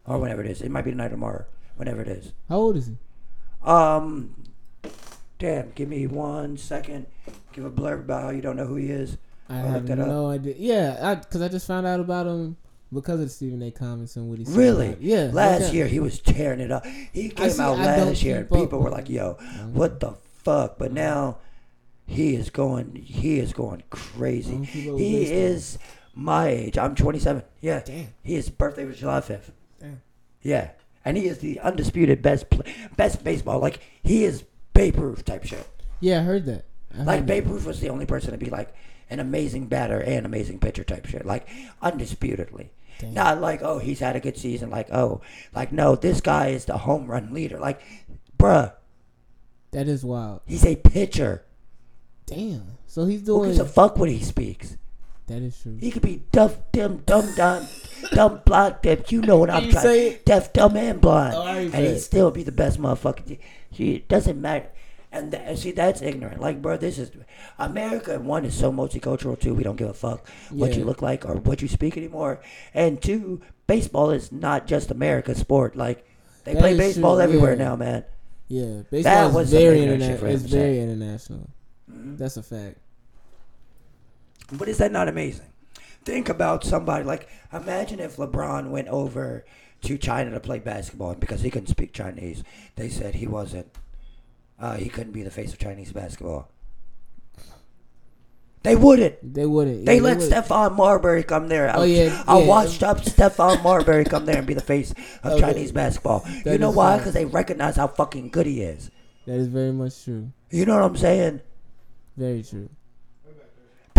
or 0.05 0.17
whenever 0.17 0.43
it 0.43 0.49
is. 0.51 0.61
It 0.61 0.69
might 0.71 0.83
be 0.85 0.91
tonight 0.91 1.05
or 1.07 1.09
tomorrow, 1.11 1.45
whenever 1.79 2.01
it 2.01 2.09
is. 2.09 2.33
How 2.49 2.57
old 2.57 2.75
is 2.75 2.87
he? 2.87 2.97
Um, 3.63 4.35
damn, 5.37 5.71
give 5.71 5.87
me 5.87 6.07
one 6.07 6.57
second. 6.57 7.05
Give 7.53 7.63
a 7.65 7.71
blurb 7.71 8.01
about 8.01 8.23
how 8.23 8.29
you 8.31 8.41
don't 8.41 8.57
know 8.57 8.65
who 8.65 8.75
he 8.75 8.89
is. 8.91 9.17
I 9.47 9.59
I'll 9.61 9.67
have 9.69 9.87
that 9.87 9.97
up. 9.99 10.07
no 10.07 10.27
idea. 10.29 10.55
Yeah, 10.57 11.15
because 11.15 11.41
I, 11.41 11.47
just 11.47 11.65
found 11.65 11.87
out 11.87 11.99
about 12.01 12.27
him 12.27 12.57
because 12.93 13.15
of 13.21 13.27
the 13.27 13.29
Stephen 13.29 13.61
A. 13.63 13.71
comments 13.71 14.15
and 14.17 14.29
what 14.29 14.39
he 14.39 14.45
said. 14.45 14.57
Really? 14.57 14.97
Yeah. 14.99 15.29
Last 15.31 15.61
look 15.61 15.69
at- 15.69 15.73
year 15.73 15.87
he 15.87 15.99
was 16.01 16.19
tearing 16.19 16.59
it 16.59 16.71
up. 16.71 16.85
He 16.85 17.29
came 17.29 17.49
see- 17.49 17.61
out 17.61 17.79
I 17.79 18.03
last 18.03 18.21
year 18.23 18.39
and 18.39 18.49
people 18.51 18.79
were 18.79 18.91
like, 18.91 19.09
"Yo, 19.09 19.33
what 19.71 19.99
the 20.01 20.11
fuck?" 20.43 20.77
But 20.77 20.91
now 20.91 21.37
he 22.05 22.35
is 22.35 22.49
going. 22.49 22.95
He 22.95 23.39
is 23.39 23.53
going 23.53 23.83
crazy. 23.89 24.51
don't 24.51 24.65
keep 24.65 24.87
up 24.87 24.93
with 24.93 25.01
He 25.01 25.23
is 25.31 25.79
my 26.13 26.47
age. 26.49 26.77
I'm 26.77 26.93
27. 26.93 27.41
Yeah. 27.61 27.81
Damn. 27.83 28.07
His 28.21 28.49
birthday 28.49 28.85
was 28.85 28.97
July 28.99 29.21
5th. 29.21 29.51
Damn. 29.79 30.01
Yeah. 30.41 30.71
And 31.05 31.15
he 31.17 31.27
is 31.27 31.39
the 31.39 31.59
undisputed 31.61 32.21
best 32.21 32.49
play, 32.49 32.73
best 32.97 33.23
baseball. 33.23 33.59
Like 33.59 33.79
he 34.03 34.23
is 34.23 34.43
Babe 34.73 34.97
Ruth 34.97 35.25
type 35.25 35.45
shit. 35.45 35.67
Yeah, 35.99 36.19
I 36.19 36.23
heard 36.23 36.45
that. 36.45 36.65
I 36.97 37.03
Like 37.03 37.19
heard 37.19 37.25
Babe 37.27 37.47
Ruth 37.47 37.65
was 37.65 37.79
the 37.79 37.89
only 37.89 38.05
person 38.05 38.31
to 38.31 38.37
be 38.37 38.49
like, 38.49 38.73
an 39.11 39.19
amazing 39.19 39.65
batter 39.67 39.99
and 39.99 40.25
amazing 40.25 40.59
pitcher 40.59 40.83
type 40.83 41.05
shit. 41.07 41.25
Like 41.25 41.47
undisputedly. 41.81 42.71
Damn. 42.99 43.13
Not 43.13 43.41
like, 43.41 43.61
oh, 43.63 43.79
he's 43.79 43.99
had 43.99 44.15
a 44.15 44.19
good 44.19 44.37
season. 44.37 44.69
Like, 44.69 44.91
oh, 44.91 45.21
like 45.53 45.71
no, 45.71 45.95
this 45.95 46.21
guy 46.21 46.47
is 46.49 46.65
the 46.65 46.77
home 46.79 47.07
run 47.07 47.33
leader. 47.33 47.57
Like, 47.59 47.81
bruh, 48.37 48.73
That 49.71 49.87
is 49.87 50.03
wild. 50.03 50.41
he's 50.45 50.65
a 50.65 50.75
pitcher. 50.75 51.43
Damn. 52.25 52.77
So 52.87 53.05
he's 53.05 53.21
Who 53.21 53.25
doing. 53.25 53.49
gives 53.49 53.59
a 53.59 53.65
fuck 53.65 53.97
when 53.97 54.09
he 54.09 54.19
speaks? 54.21 54.75
that 55.27 55.41
is 55.41 55.59
true. 55.61 55.77
He 55.79 55.91
could 55.91 56.01
be 56.01 56.23
deaf, 56.31 56.57
dumb, 56.71 57.03
dumb, 57.05 57.33
dumb, 57.35 57.67
dumb, 58.11 58.41
blind, 58.45 58.75
deaf. 58.81 59.11
You 59.11 59.21
know 59.21 59.37
what 59.37 59.49
I'm 59.49 59.65
You 59.65 59.71
trying. 59.71 59.83
say? 59.83 60.19
Deaf, 60.25 60.53
dumb, 60.53 60.75
and 60.77 60.99
blind, 61.01 61.35
Oh, 61.35 61.45
and 61.47 61.73
he'd 61.73 61.99
still 61.99 62.31
be 62.31 62.43
the 62.43 62.51
best 62.51 62.79
motherfucker. 62.79 63.37
See, 63.73 63.95
it 63.95 64.07
doesn't 64.07 64.39
matter. 64.39 64.67
And, 65.11 65.35
see, 65.57 65.71
that's 65.71 66.01
ignorant. 66.03 66.39
Like, 66.39 66.61
bro, 66.61 66.77
this 66.77 66.99
is 66.99 67.11
America. 67.57 68.19
One 68.19 68.45
is 68.45 68.53
so 68.53 68.71
multicultural. 68.71 69.39
Two, 69.39 69.55
we 69.55 69.63
don't 69.63 69.75
give 69.75 69.89
a 69.89 69.93
fuck 69.93 70.27
what 70.51 70.75
you 70.75 70.83
look 70.85 71.01
like 71.01 71.25
or 71.25 71.35
what 71.35 71.61
you 71.63 71.67
speak 71.67 71.97
anymore. 71.97 72.41
And 72.75 73.01
two, 73.01 73.41
baseball 73.65 74.11
is 74.11 74.31
not 74.31 74.67
just 74.67 74.91
America's 74.91 75.39
sport. 75.39 75.75
Like, 75.75 76.05
they 76.43 76.53
That 76.53 76.59
play 76.59 76.77
baseball 76.77 77.15
true, 77.15 77.23
everywhere 77.23 77.53
yeah. 77.57 77.63
now, 77.63 77.75
man. 77.75 78.05
Yeah, 78.47 78.81
baseball 78.91 79.31
was 79.31 79.51
is 79.51 79.59
very 79.59 79.81
international. 79.83 80.29
It's 80.31 80.43
very 80.43 80.79
international. 80.79 81.49
Mm-hmm. 81.91 82.17
That's 82.17 82.37
a 82.37 82.43
fact. 82.43 82.77
But 84.51 84.67
is 84.67 84.77
that 84.77 84.91
not 84.91 85.07
amazing? 85.07 85.45
Think 86.09 86.27
about 86.27 86.63
somebody 86.63 87.03
like 87.03 87.29
imagine 87.53 87.99
if 87.99 88.17
LeBron 88.17 88.71
went 88.71 88.87
over 88.87 89.45
to 89.83 89.95
China 89.95 90.31
to 90.31 90.39
play 90.39 90.57
basketball, 90.57 91.11
and 91.11 91.19
because 91.19 91.41
he 91.41 91.51
couldn't 91.51 91.67
speak 91.67 91.93
Chinese, 91.93 92.43
they 92.77 92.89
said 92.89 93.13
he 93.13 93.27
wasn't. 93.27 93.67
Uh, 94.59 94.75
he 94.75 94.89
couldn't 94.89 95.11
be 95.13 95.21
the 95.21 95.29
face 95.29 95.53
of 95.53 95.59
Chinese 95.59 95.91
basketball. 95.91 96.49
They 98.63 98.75
wouldn't. 98.75 99.35
They 99.35 99.45
wouldn't. 99.45 99.85
They 99.85 99.97
yeah, 99.97 100.01
let. 100.01 100.17
Stephon 100.17 100.75
Marbury 100.75 101.21
come 101.21 101.47
there. 101.47 101.69
I, 101.69 101.73
Oh, 101.75 101.83
yeah, 101.83 102.23
I 102.27 102.39
yeah. 102.39 102.45
watched 102.47 102.81
up 102.81 103.01
Stephon 103.01 103.61
Marbury 103.61 104.03
come 104.03 104.25
there 104.25 104.39
and 104.39 104.47
be 104.47 104.55
the 104.55 104.61
face 104.61 104.95
of. 105.21 105.39
Chinese 105.39 105.71
basketball. 105.71 106.25
You 106.43 106.57
know 106.57 106.71
why? 106.71 106.97
Because 106.97 107.13
they 107.13 107.25
recognize 107.25 107.75
how 107.75 107.85
fucking 107.85 108.29
good 108.29 108.47
he 108.47 108.61
is. 108.61 108.89
That 109.27 109.35
is 109.35 109.47
very 109.47 109.71
much 109.71 110.03
true. 110.03 110.31
You 110.49 110.65
know 110.65 110.73
what 110.73 110.85
I'm 110.85 110.97
saying? 110.97 111.41
Very 112.17 112.41
true. 112.41 112.69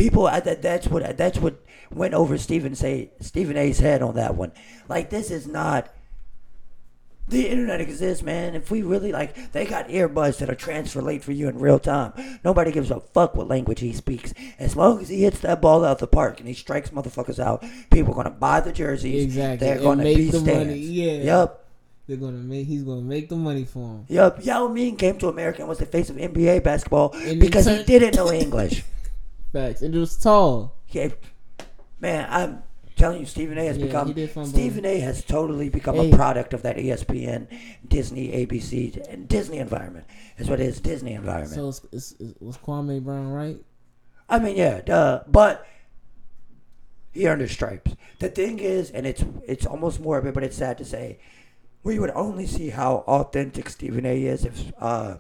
People 0.01 0.27
I, 0.27 0.41
that, 0.41 0.63
that's 0.63 0.87
what 0.89 1.17
that's 1.17 1.39
what 1.39 1.61
went 1.93 2.15
over 2.15 2.39
Stephen 2.39 2.75
say 2.75 3.11
Stephen 3.21 3.57
A's 3.57 3.79
head 3.79 4.03
on 4.03 4.15
that 4.17 4.35
one. 4.35 4.53
Like 4.89 5.11
this 5.11 5.31
is 5.31 5.47
not 5.47 5.93
the 7.29 7.49
internet 7.49 7.81
exists, 7.81 8.25
man. 8.25 8.57
If 8.57 8.73
we 8.73 8.83
really 8.83 9.13
like, 9.13 9.53
they 9.53 9.65
got 9.65 9.87
earbuds 9.89 10.39
that'll 10.39 10.57
translate 10.57 11.23
for 11.23 11.31
you 11.31 11.49
in 11.49 11.61
real 11.61 11.79
time. 11.79 12.13
Nobody 12.45 12.73
gives 12.73 12.91
a 12.91 12.99
fuck 12.99 13.37
what 13.37 13.47
language 13.47 13.79
he 13.79 13.93
speaks. 13.93 14.35
As 14.59 14.75
long 14.75 15.01
as 15.01 15.09
he 15.11 15.23
hits 15.23 15.39
that 15.41 15.61
ball 15.61 15.85
out 15.85 16.01
the 16.01 16.09
park 16.09 16.41
and 16.41 16.49
he 16.49 16.55
strikes 16.55 16.91
motherfuckers 16.91 17.39
out, 17.39 17.65
people 17.93 18.15
are 18.15 18.17
gonna 18.17 18.31
buy 18.31 18.59
the 18.59 18.73
jerseys. 18.73 19.23
Exactly. 19.23 19.65
They're 19.65 19.77
And 19.77 19.85
gonna 19.85 20.03
make 20.03 20.17
be 20.17 20.25
the 20.31 20.41
stands. 20.41 20.67
money. 20.71 20.79
Yeah. 20.81 21.13
Yep. 21.41 21.65
They're 22.09 22.17
gonna 22.17 22.33
make. 22.39 22.67
He's 22.67 22.83
gonna 22.83 23.03
make 23.03 23.29
the 23.29 23.37
money 23.37 23.65
for 23.65 23.79
him. 23.79 24.07
Yep. 24.09 24.45
Yao 24.45 24.67
Ming 24.67 24.97
came 24.97 25.17
to 25.19 25.29
America 25.29 25.61
and 25.61 25.69
was 25.69 25.79
the 25.79 25.87
face 25.87 26.11
of 26.11 26.17
NBA 26.17 26.65
basketball 26.65 27.13
And 27.15 27.39
because 27.39 27.67
he 27.67 27.75
turned- 27.77 27.87
didn't 27.87 28.17
know 28.17 28.33
English. 28.33 28.83
Facts. 29.53 29.83
And 29.83 29.95
it 29.95 29.99
was 29.99 30.17
tall. 30.17 30.77
Yeah, 30.89 31.09
man, 32.01 32.27
I'm 32.31 32.63
telling 32.97 33.21
you, 33.21 33.27
Stephen 33.27 33.59
A. 33.59 33.65
has 33.67 33.77
Yeah, 33.79 33.87
become 33.87 34.15
he. 34.15 34.27
Stephen 34.45 34.85
A. 34.85 35.01
has 35.01 35.25
totally 35.25 35.69
become 35.69 35.97
Hey. 35.97 36.11
a 36.11 36.17
product 36.17 36.53
of 36.55 36.63
that 36.63 36.77
ESPN, 36.77 37.47
Disney, 37.87 38.29
ABC, 38.33 38.97
and 39.09 39.27
Disney 39.29 39.59
environment. 39.59 40.07
Is 40.39 40.49
what 40.49 40.61
it 40.61 40.67
is, 40.67 40.81
Disney 40.81 41.15
environment. 41.15 41.53
So 41.55 41.69
it's, 41.69 41.87
it's, 41.93 42.13
it 42.21 42.41
was 42.43 42.57
Kwame 42.59 43.03
Brown 43.03 43.29
right? 43.31 43.59
I 44.29 44.39
mean, 44.39 44.57
yeah, 44.57 44.81
duh, 44.81 45.23
but 45.27 45.67
he 47.13 47.27
earned 47.27 47.41
his 47.41 47.51
stripes. 47.51 47.95
The 48.21 48.29
thing 48.29 48.59
is, 48.61 48.91
and 48.91 49.07
it's 49.07 49.25
it's 49.47 49.67
almost 49.67 50.01
morbid, 50.01 50.35
but 50.35 50.45
it's 50.45 50.57
sad 50.57 50.79
to 50.79 50.85
say, 50.85 51.19
we 51.83 51.99
would 51.99 52.11
only 52.15 52.47
see 52.47 52.71
how 52.71 52.99
authentic 53.09 53.69
Stephen 53.69 54.07
A. 54.07 54.23
is 54.25 54.45
if 54.45 54.73
uh, 54.79 55.17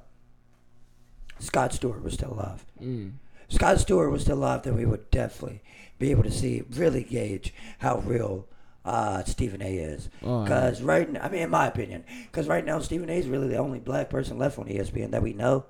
Scott 1.38 1.72
Stewart 1.72 2.02
was 2.04 2.14
still 2.14 2.32
alive. 2.34 2.64
Mm. 2.80 3.12
Scott 3.50 3.78
Stewart 3.80 4.10
was 4.10 4.22
still 4.22 4.38
alive, 4.38 4.62
then 4.62 4.76
we 4.76 4.86
would 4.86 5.10
definitely 5.10 5.60
be 5.98 6.10
able 6.10 6.22
to 6.22 6.30
see, 6.30 6.62
really 6.70 7.04
gauge 7.04 7.52
how 7.80 7.98
real 7.98 8.46
uh, 8.86 9.22
Stephen 9.24 9.60
A. 9.60 9.76
is. 9.76 10.08
Oh, 10.22 10.42
Because 10.44 10.80
right, 10.82 11.06
n- 11.06 11.18
I 11.22 11.28
mean, 11.28 11.42
in 11.42 11.50
my 11.50 11.66
opinion, 11.66 12.04
because 12.30 12.48
right 12.48 12.64
now 12.64 12.78
Stephen 12.78 13.10
A. 13.10 13.12
is 13.12 13.26
really 13.28 13.48
the 13.48 13.58
only 13.58 13.78
black 13.80 14.08
person 14.08 14.38
left 14.38 14.58
on 14.58 14.64
ESPN 14.66 15.10
that 15.10 15.22
we 15.22 15.34
know. 15.34 15.66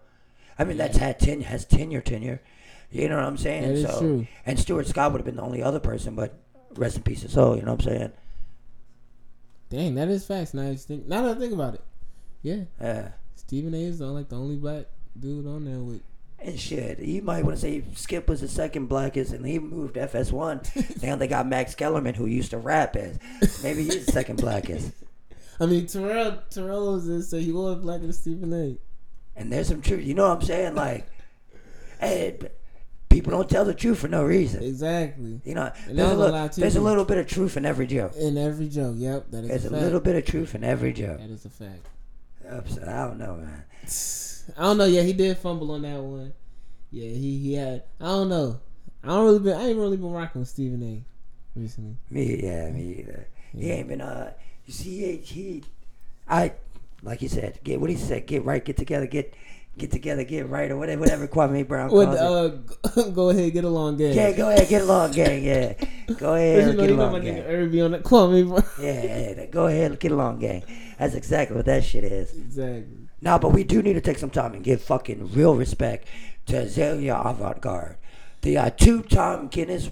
I 0.59 0.65
mean, 0.65 0.77
that's 0.77 0.99
had 0.99 1.19
ten 1.19 1.41
has 1.41 1.65
tenure, 1.65 2.01
tenure. 2.03 2.41
You 2.93 3.09
know 3.09 3.17
what 3.17 3.25
I'm 3.25 3.37
saying? 3.39 3.63
That 3.63 3.75
is 3.75 3.83
so, 3.91 3.99
true. 3.99 4.27
and 4.47 4.59
Stuart 4.59 4.87
Scott 4.87 5.11
would 5.13 5.19
have 5.21 5.27
been 5.27 5.37
the 5.37 5.43
only 5.43 5.63
other 5.63 5.81
person, 5.81 6.15
but 6.15 6.35
rest 6.77 6.97
in 6.97 7.03
peace 7.03 7.23
his 7.23 7.33
soul. 7.33 7.57
You 7.57 7.63
know 7.63 7.73
what 7.75 7.87
I'm 7.87 7.93
saying? 7.93 8.13
Dang, 9.71 9.95
that 9.95 10.09
is 10.09 10.27
facts. 10.27 10.53
Now, 10.55 10.75
think, 10.75 11.07
now 11.07 11.23
that 11.23 11.37
I 11.37 11.41
think 11.41 11.53
about 11.53 11.75
it, 11.75 11.83
yeah, 12.43 12.65
Yeah. 12.81 13.11
Stephen 13.37 13.75
A. 13.75 13.79
is 13.85 13.99
the, 14.01 14.07
like 14.07 14.29
the 14.29 14.37
only 14.37 14.57
black 14.57 14.87
dude 15.19 15.47
on 15.47 15.65
there 15.65 15.79
with. 15.79 16.03
And 16.43 16.59
shit, 16.59 16.99
you 17.01 17.21
might 17.21 17.45
want 17.45 17.57
to 17.57 17.61
say 17.61 17.85
Skip 17.95 18.29
was 18.29 18.41
the 18.41 18.49
second 18.49 18.87
blackest, 18.87 19.33
and 19.33 19.45
he 19.45 19.59
moved 19.59 19.97
FS1. 19.97 21.03
now 21.03 21.17
they 21.17 21.27
got 21.29 21.47
Max 21.47 21.75
Kellerman, 21.75 22.15
who 22.15 22.25
used 22.27 22.51
to 22.53 22.59
rap 22.59 22.97
as. 22.97 23.19
Maybe 23.63 23.85
he's 23.85 24.07
the 24.07 24.13
second 24.13 24.41
blackest. 24.41 24.93
I 25.61 25.67
mean, 25.67 25.87
Terrell 25.87 26.39
Terrell 26.49 26.95
was 26.95 27.07
this, 27.07 27.29
so 27.29 27.39
he 27.39 27.53
was 27.53 27.77
blacker 27.77 28.03
than 28.03 28.13
Stephen 28.15 28.53
A. 28.55 28.79
And 29.39 29.53
there's 29.53 29.69
some 29.69 29.83
truth. 29.83 30.05
You 30.05 30.15
know 30.15 30.29
what 30.29 30.39
I'm 30.39 30.43
saying? 30.43 30.75
Like, 30.75 31.07
hey, 32.01 32.39
people 33.11 33.33
don't 33.33 33.49
tell 33.49 33.67
the 33.67 33.75
truth 33.75 33.99
for 33.99 34.09
no 34.09 34.25
reason. 34.25 34.63
Exactly. 34.63 35.43
You 35.45 35.55
know, 35.55 35.71
And 35.87 35.99
there's, 35.99 36.11
a 36.11 36.15
little, 36.15 36.49
there's 36.49 36.77
a 36.77 36.81
little 36.81 37.05
bit 37.05 37.19
of 37.19 37.27
truth 37.27 37.59
in 37.59 37.67
every 37.67 37.87
joke. 37.87 38.17
In 38.17 38.39
every 38.39 38.69
joke, 38.69 38.95
yep, 38.97 39.31
that 39.31 39.45
is 39.45 39.49
There's 39.49 39.65
a 39.67 39.69
a 39.69 39.77
little 39.77 40.01
bit 40.01 40.17
of 40.17 40.25
truth 40.25 40.55
in 40.55 40.65
every 40.65 40.95
joke. 40.95 41.19
That 41.19 41.31
is 41.31 41.45
a 41.45 41.51
fact. 41.51 41.87
I 42.51 43.07
don't 43.07 43.19
know, 43.19 43.37
man. 43.37 43.65
I 44.57 44.63
don't 44.63 44.79
know. 44.79 44.85
Yeah, 44.87 45.03
he 45.03 45.13
did 45.13 45.39
fumble 45.39 45.71
on 45.73 45.83
that 45.83 46.01
one. 46.01 46.33
Yeah, 46.91 47.09
he 47.09 47.39
he 47.39 47.55
had. 47.55 47.85
I 48.01 48.07
don't 48.07 48.29
know. 48.29 48.61
I 49.05 49.09
don't 49.09 49.25
really 49.25 49.39
been. 49.39 49.57
I 49.57 49.69
ain't 49.69 49.79
really 49.79 49.97
been 49.97 50.13
rocking 50.13 50.41
with 50.41 50.49
Stephen 50.49 50.83
A. 50.83 51.59
recently. 51.59 51.97
Me, 52.11 52.41
yeah, 52.43 52.71
me 52.71 52.97
either. 53.01 53.27
He 53.57 53.71
ain't 53.71 53.89
been. 53.89 54.01
Uh, 54.01 54.33
you 54.67 54.73
see, 54.73 54.99
he, 54.99 55.17
he, 55.17 55.65
I, 56.29 56.53
like 57.03 57.23
you 57.23 57.29
said, 57.29 57.59
get 57.65 57.81
what 57.81 57.91
he 57.91 57.97
said. 57.97 58.27
Get 58.27 58.45
right, 58.45 58.65
get 58.65 58.77
together, 58.77 59.07
get, 59.07 59.35
get 59.79 59.91
together, 59.91 60.23
get 60.25 60.49
right, 60.49 60.71
or 60.71 60.77
whatever, 60.77 61.01
whatever 61.01 61.27
Kwame 61.27 61.67
Brown 61.67 61.89
calls 61.89 62.07
With 62.07 62.15
it. 62.15 62.99
uh, 62.99 63.03
go 63.15 63.31
ahead, 63.31 63.53
get 63.53 63.65
along, 63.65 63.97
gang. 63.97 64.15
Yeah, 64.15 64.33
go 64.33 64.51
ahead, 64.51 64.69
get 64.69 64.83
along, 64.83 65.13
gang. 65.13 65.43
Yeah, 65.43 65.73
go 66.19 66.35
ahead, 66.35 66.67
you 66.71 66.73
know, 66.75 66.87
get 66.87 66.97
my 66.97 67.05
along, 67.05 67.23
nigga 67.23 67.25
gang. 67.25 67.43
Irby 67.43 67.81
on 67.81 67.91
that 67.93 68.03
Kwame 68.05 68.49
Brown. 68.49 68.65
Yeah, 68.81 69.03
yeah, 69.03 69.31
yeah, 69.39 69.47
go 69.47 69.67
ahead, 69.67 69.99
get 69.99 70.13
along, 70.13 70.39
gang. 70.41 70.63
That's 70.99 71.15
exactly 71.15 71.57
what 71.57 71.67
that 71.67 71.83
shit 71.85 72.05
is. 72.05 72.33
exactly. 72.35 73.09
Now, 73.23 73.39
but 73.39 73.51
we 73.53 73.65
do 73.65 73.83
need 73.83 73.95
to 73.95 74.01
take 74.01 74.19
some 74.19 74.31
time 74.31 74.55
and 74.55 74.65
give 74.65 74.83
fucking 74.83 75.33
real 75.33 75.55
respect 75.55 76.07
to 76.47 76.59
Azalea 76.63 77.17
Avant-Garde, 77.17 77.97
the 78.43 78.57
uh, 78.57 78.71
two-time 78.71 79.49
Guinness 79.49 79.91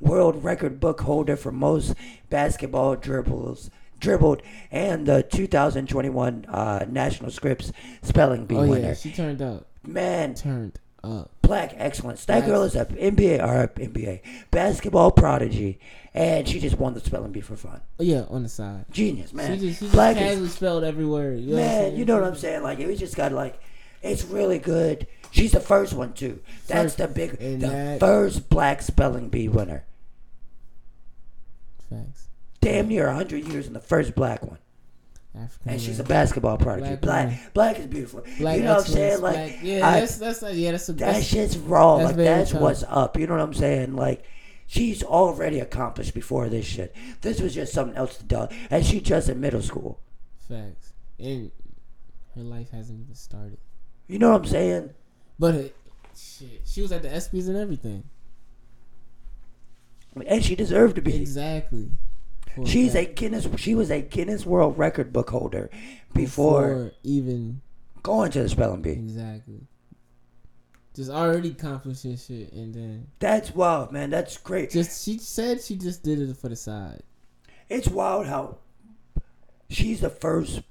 World 0.00 0.44
Record 0.44 0.78
book 0.78 1.00
holder 1.00 1.36
for 1.36 1.50
most 1.52 1.94
basketball 2.28 2.96
dribbles 2.96 3.70
dribbled 3.98 4.42
and 4.70 5.06
the 5.06 5.22
2021 5.22 6.44
uh, 6.50 6.84
National 6.86 7.30
Scripps 7.30 7.72
Spelling 8.02 8.44
Bee 8.44 8.54
Oh 8.56 8.66
winner. 8.66 8.88
yeah, 8.88 8.94
she 8.94 9.10
turned 9.10 9.40
up. 9.40 9.66
Man, 9.86 10.34
Turned 10.34 10.78
up. 11.02 11.30
Black 11.46 11.72
excellence. 11.76 12.24
That 12.24 12.44
girl 12.46 12.62
is 12.62 12.74
a 12.74 12.84
NBA 12.86 13.40
or 13.42 13.68
NBA 13.68 14.20
basketball 14.50 15.10
prodigy, 15.10 15.78
and 16.14 16.46
she 16.48 16.60
just 16.60 16.78
won 16.78 16.94
the 16.94 17.00
spelling 17.00 17.32
bee 17.32 17.40
for 17.40 17.56
fun. 17.56 17.80
Oh 18.00 18.02
yeah, 18.02 18.24
on 18.28 18.42
the 18.42 18.48
side. 18.48 18.84
Genius, 18.90 19.32
man. 19.32 19.58
She 19.58 19.66
just, 19.68 19.78
she 19.80 19.84
just 19.86 19.92
black 19.94 20.16
is 20.16 20.52
spelled 20.52 20.84
every 20.84 21.06
word. 21.06 21.40
You 21.40 21.50
know 21.52 21.56
Man, 21.56 21.96
you 21.96 22.04
know 22.04 22.14
what 22.16 22.24
I'm 22.24 22.36
saying? 22.36 22.62
Like, 22.62 22.78
it 22.80 22.86
was 22.86 22.98
just 22.98 23.16
got 23.16 23.32
like, 23.32 23.60
it's 24.02 24.24
really 24.24 24.58
good. 24.58 25.06
She's 25.30 25.52
the 25.52 25.60
first 25.60 25.92
one 25.92 26.12
too. 26.12 26.40
That's 26.66 26.94
First, 26.94 26.98
the 26.98 27.08
big, 27.08 27.38
the 27.38 27.56
that- 27.66 28.00
first 28.00 28.48
black 28.48 28.82
spelling 28.82 29.28
bee 29.28 29.48
winner. 29.48 29.84
Facts. 31.90 32.28
Damn 32.60 32.88
near 32.88 33.10
hundred 33.12 33.44
years 33.44 33.66
in 33.66 33.72
the 33.72 33.80
first 33.80 34.14
black 34.14 34.42
one, 34.44 34.58
African. 35.36 35.70
and 35.72 35.80
she's 35.80 36.00
a 36.00 36.04
basketball 36.04 36.56
prodigy. 36.58 36.96
Black 36.96 37.28
Black, 37.28 37.52
black, 37.54 37.78
is 37.78 37.86
beautiful. 37.86 38.22
Black 38.38 38.56
you 38.58 38.64
know 38.64 38.74
what 38.76 38.86
I'm 38.86 38.92
saying? 38.92 39.20
Like, 39.20 39.34
black- 39.34 39.58
yeah, 39.62 39.88
I- 39.88 40.00
that's 40.00 40.18
that's 40.18 40.42
yeah, 40.54 40.70
that's 40.72 40.88
a 40.88 40.92
that 40.94 41.14
that's, 41.14 41.26
shit's 41.26 41.58
raw. 41.58 41.98
that's 41.98 42.08
like, 42.08 42.16
that's 42.16 42.50
tough. 42.52 42.60
what's 42.62 42.82
up. 42.88 43.18
You 43.18 43.26
know 43.26 43.34
what 43.34 43.42
I'm 43.42 43.54
saying? 43.54 43.94
Like, 43.96 44.24
she's 44.66 45.02
already 45.02 45.60
accomplished 45.60 46.14
before 46.14 46.48
this 46.48 46.64
shit. 46.66 46.94
This 47.20 47.40
was 47.40 47.54
just 47.54 47.72
something 47.72 47.96
else 47.96 48.16
to 48.18 48.24
do, 48.24 48.48
and 48.70 48.84
she 48.84 49.00
just 49.00 49.28
in 49.28 49.40
middle 49.40 49.62
school. 49.62 50.00
facts. 50.48 50.92
And 51.18 51.50
her 52.34 52.42
life 52.42 52.70
hasn't 52.70 53.00
even 53.00 53.14
started. 53.14 53.58
You 54.06 54.18
know 54.18 54.30
what 54.32 54.42
I'm 54.42 54.46
saying? 54.46 54.90
But 55.38 55.54
uh, 55.54 55.62
shit, 56.16 56.60
she 56.64 56.82
was 56.82 56.92
at 56.92 57.02
the 57.02 57.08
ESPYS 57.08 57.48
and 57.48 57.56
everything. 57.56 58.04
And 60.26 60.42
she 60.44 60.54
deserved 60.56 60.96
to 60.96 61.02
be. 61.02 61.14
Exactly. 61.16 61.90
She's 62.64 62.94
that. 62.94 63.08
a 63.10 63.12
Guinness. 63.12 63.48
She 63.56 63.74
was 63.74 63.90
a 63.90 64.00
Guinness 64.00 64.46
World 64.46 64.78
Record 64.78 65.12
book 65.12 65.30
holder 65.30 65.68
before 66.14 66.62
Before 66.68 66.92
even 67.02 67.60
going 68.02 68.30
to 68.32 68.42
the 68.42 68.48
spelling 68.48 68.80
bee. 68.82 68.90
exactly. 68.92 69.60
just 70.94 71.10
already 71.10 71.50
accomplishing 71.50 72.16
shit, 72.16 72.52
and 72.52 72.74
then 72.74 73.08
That's 73.18 73.54
wild, 73.54 73.92
man. 73.92 74.10
That's 74.10 74.38
great. 74.38 74.70
just 74.70 75.04
she 75.04 75.18
said 75.18 75.60
she 75.60 75.76
just 75.76 76.02
did 76.02 76.20
it 76.20 76.36
for 76.36 76.48
the 76.48 76.56
side. 76.56 77.02
It's 77.68 77.88
wild 77.88 78.26
how 78.26 78.58
she's 79.68 80.00
the 80.00 80.08
first 80.10 80.62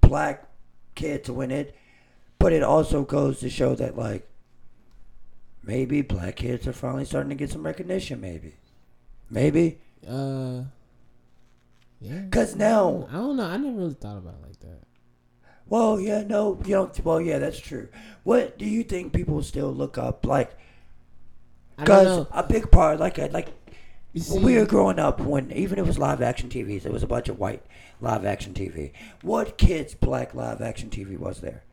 black 0.00 0.46
kid 0.94 1.24
to 1.24 1.32
win 1.32 1.50
it, 1.50 1.74
but 2.38 2.52
it 2.52 2.62
also 2.62 3.02
goes 3.04 3.40
to 3.40 3.48
show 3.48 3.74
that 3.76 3.96
like 3.96 4.28
maybe 5.62 6.02
black 6.02 6.36
kids 6.36 6.66
are 6.66 6.72
finally 6.74 7.04
starting 7.06 7.30
to 7.30 7.34
get 7.36 7.50
some 7.50 7.64
recognition. 7.64 8.20
Maybe, 8.20 8.54
maybe 9.30 9.78
Uh, 10.06 10.64
yeah. 12.04 12.18
because 12.20 12.54
now, 12.56 13.08
I 13.10 13.14
don't 13.14 13.36
know. 13.36 13.44
I 13.46 13.56
never 13.56 13.76
really 13.78 13.94
thought 13.94 14.18
about 14.18 14.34
it 14.34 14.46
like 14.46 14.60
that. 14.60 14.82
well, 15.66 15.98
yeah, 16.00 16.22
no, 16.22 16.60
you 16.64 16.74
don't. 16.74 17.04
Well, 17.04 17.20
yeah, 17.20 17.38
that's 17.38 17.58
true. 17.58 17.88
What 18.22 18.58
do 18.58 18.66
you 18.66 18.82
think 18.84 19.12
people 19.12 19.42
still 19.42 19.72
look 19.72 19.98
up 19.98 20.26
like? 20.26 20.56
Because 21.78 22.26
a 22.30 22.42
big 22.44 22.70
part, 22.70 23.00
like, 23.00 23.18
like 23.32 23.48
see, 24.16 24.34
when 24.34 24.42
we 24.44 24.56
were 24.56 24.66
growing 24.66 24.98
up, 24.98 25.20
when 25.20 25.50
even 25.50 25.78
if 25.78 25.84
it 25.84 25.88
was 25.88 25.98
live 25.98 26.22
action 26.22 26.48
TVs, 26.48 26.86
it 26.86 26.92
was 26.92 27.02
a 27.02 27.06
bunch 27.08 27.28
of 27.28 27.38
white 27.38 27.62
live 28.00 28.24
action 28.24 28.54
TV. 28.54 28.92
What 29.22 29.58
kids 29.58 29.94
black 29.94 30.34
live 30.34 30.60
action 30.62 30.90
TV 30.90 31.18
was 31.18 31.40
there? 31.40 31.64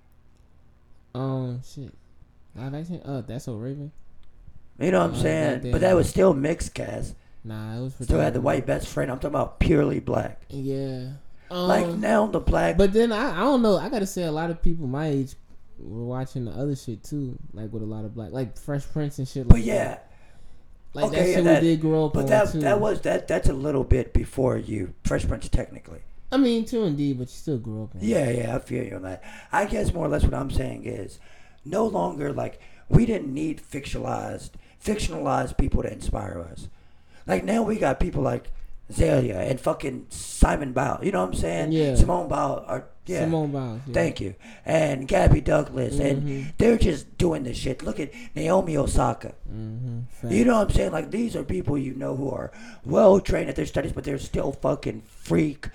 um, 1.14 1.62
shit. 1.64 1.94
Live 2.56 2.74
action. 2.74 3.02
Uh, 3.04 3.22
that's 3.22 3.46
so 3.46 3.56
Raven. 3.56 3.92
You 4.80 4.92
know 4.92 5.00
what 5.00 5.08
I'm 5.08 5.14
that 5.14 5.22
saying? 5.62 5.72
But 5.72 5.82
that 5.82 5.96
was 5.96 6.10
still 6.10 6.34
mixed 6.34 6.74
cast. 6.74 7.16
Nah, 7.44 7.78
it 7.78 7.82
was 7.82 7.94
for 7.96 8.04
Still 8.04 8.20
had 8.20 8.34
the 8.34 8.42
white 8.42 8.66
best 8.66 8.88
friend. 8.88 9.10
I'm 9.12 9.18
talking 9.18 9.30
about 9.36 9.60
purely 9.60 10.00
black. 10.00 10.42
Yeah. 10.50 11.14
Um, 11.50 11.68
like 11.68 11.88
now 11.88 12.28
the 12.28 12.40
black. 12.40 12.78
But 12.78 12.94
then 12.94 13.12
I, 13.12 13.32
I 13.32 13.40
don't 13.40 13.62
know. 13.62 13.78
I 13.78 13.90
gotta 13.90 14.06
say, 14.06 14.24
a 14.24 14.32
lot 14.32 14.50
of 14.52 14.62
people 14.62 14.88
my 14.88 15.08
age 15.08 15.36
were 15.80 16.06
watching 16.06 16.46
the 16.46 16.52
other 16.52 16.76
shit 16.76 17.04
too, 17.04 17.38
like 17.54 17.74
with 17.74 17.84
a 17.84 17.86
lot 17.86 18.06
of 18.06 18.14
black, 18.14 18.32
like 18.32 18.58
Fresh 18.58 18.86
Prince 18.94 19.18
and 19.20 19.28
shit. 19.28 19.48
but 19.48 19.60
yeah, 19.60 19.86
that. 19.86 20.12
like 20.94 21.06
okay, 21.06 21.18
that 21.18 21.26
shit 21.36 21.44
that- 21.44 21.62
we 21.62 21.70
did 21.70 21.82
grow 21.82 22.06
up 22.06 22.14
but 22.14 22.28
that 22.28 22.52
too. 22.52 22.60
that 22.60 22.80
was 22.80 23.02
that 23.02 23.28
that's 23.28 23.50
a 23.50 23.54
little 23.54 23.84
bit 23.84 24.14
before 24.14 24.58
you, 24.58 24.94
Fresh 25.04 25.28
Prince, 25.28 25.50
technically. 25.50 26.02
I 26.32 26.38
mean, 26.38 26.64
too 26.64 26.84
indeed, 26.84 27.18
but 27.18 27.24
you 27.24 27.36
still 27.36 27.58
grew 27.58 27.84
up. 27.84 27.90
Yeah, 28.00 28.30
yeah, 28.30 28.56
I 28.56 28.60
feel 28.60 28.86
you 28.86 28.96
on 28.96 29.02
that. 29.02 29.22
I 29.52 29.66
guess 29.66 29.94
more 29.94 30.06
or 30.06 30.10
less 30.10 30.24
what 30.24 30.34
I'm 30.34 30.52
saying 30.52 30.86
is, 30.86 31.20
no 31.66 31.86
longer 31.86 32.32
like 32.32 32.62
we 32.88 33.06
didn't 33.06 33.34
need 33.34 33.62
fictionalized 33.62 34.52
fictionalized 34.84 35.58
people 35.58 35.84
to 35.84 35.92
inspire 35.92 36.40
us. 36.50 36.70
Like 37.32 37.44
now 37.46 37.64
we 37.64 37.78
got 37.78 38.00
people 38.00 38.22
like 38.22 38.52
Zaila 38.92 39.50
and 39.50 39.60
fucking 39.60 40.08
Simon 40.10 40.74
Bowell. 40.74 41.00
You 41.04 41.12
know 41.12 41.22
what 41.22 41.30
I'm 41.30 41.34
saying? 41.34 41.72
Yeah. 41.72 41.96
Simone 41.96 42.28
Bowell. 42.28 42.66
Or, 42.68 42.88
yeah. 43.06 43.22
Simone 43.22 43.52
Biles. 43.52 43.82
Yeah. 43.88 43.94
Thank 43.94 44.22
you. 44.22 44.36
And 44.66 45.08
Gabby 45.08 45.42
Douglas. 45.42 45.96
Mhm. 45.96 46.10
And 46.12 46.54
they're 46.58 46.78
just 46.78 47.18
doing 47.18 47.44
this 47.44 47.58
shit. 47.58 47.84
Look 47.84 48.00
at 48.00 48.12
Naomi 48.36 48.78
Osaka. 48.78 49.34
Mm-hmm. 49.52 50.30
You 50.32 50.46
know 50.46 50.58
what 50.58 50.70
I'm 50.70 50.76
saying? 50.76 50.92
Like, 50.92 51.10
these 51.12 51.36
are 51.36 51.44
people 51.44 51.78
you 51.78 51.94
know 51.94 52.16
who 52.16 52.30
are 52.30 52.52
well 52.86 53.20
trained 53.20 53.50
at 53.50 53.56
their 53.56 53.66
studies, 53.66 53.94
but 53.94 54.04
they're 54.04 54.20
still 54.20 54.52
fucking 54.52 55.04
freak 55.08 55.70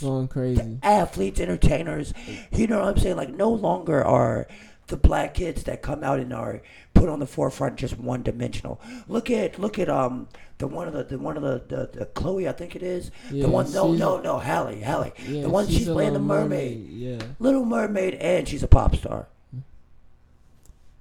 going 0.00 0.28
crazy. 0.28 0.78
athletes, 0.82 1.40
entertainers. 1.40 2.14
You 2.52 2.66
know 2.66 2.80
what 2.80 2.88
I'm 2.88 2.98
saying? 2.98 3.16
Like, 3.16 3.30
no 3.34 3.50
longer 3.50 4.04
are 4.04 4.46
the 4.86 4.96
black 4.96 5.34
kids 5.34 5.64
that 5.64 5.82
come 5.82 6.02
out 6.04 6.18
and 6.20 6.32
are 6.32 6.62
put 7.00 7.08
on 7.08 7.18
the 7.18 7.26
forefront 7.26 7.76
just 7.76 7.98
one 7.98 8.22
dimensional. 8.22 8.80
Look 9.08 9.30
at 9.30 9.58
look 9.58 9.78
at 9.78 9.88
um 9.88 10.28
the 10.58 10.66
one 10.66 10.86
of 10.86 10.92
the, 10.92 11.04
the 11.04 11.18
one 11.18 11.36
of 11.36 11.42
the, 11.42 11.62
the, 11.74 11.98
the 11.98 12.06
Chloe 12.06 12.46
I 12.46 12.52
think 12.52 12.76
it 12.76 12.82
is 12.82 13.10
Yeah, 13.30 13.44
the 13.44 13.48
one 13.48 13.72
no 13.72 13.92
no 13.92 14.20
no 14.20 14.38
Halle 14.38 14.78
Halle 14.80 15.12
Yeah, 15.26 15.42
the 15.42 15.48
one 15.48 15.66
she's, 15.66 15.88
a 15.88 15.92
playing 15.92 16.12
the 16.12 16.18
little 16.18 16.42
mermaid. 16.42 16.88
Yeah, 16.90 17.18
Little 17.38 17.64
Mermaid 17.64 18.14
and 18.14 18.46
she's 18.46 18.62
a 18.62 18.68
pop 18.68 18.94
star. 18.96 19.28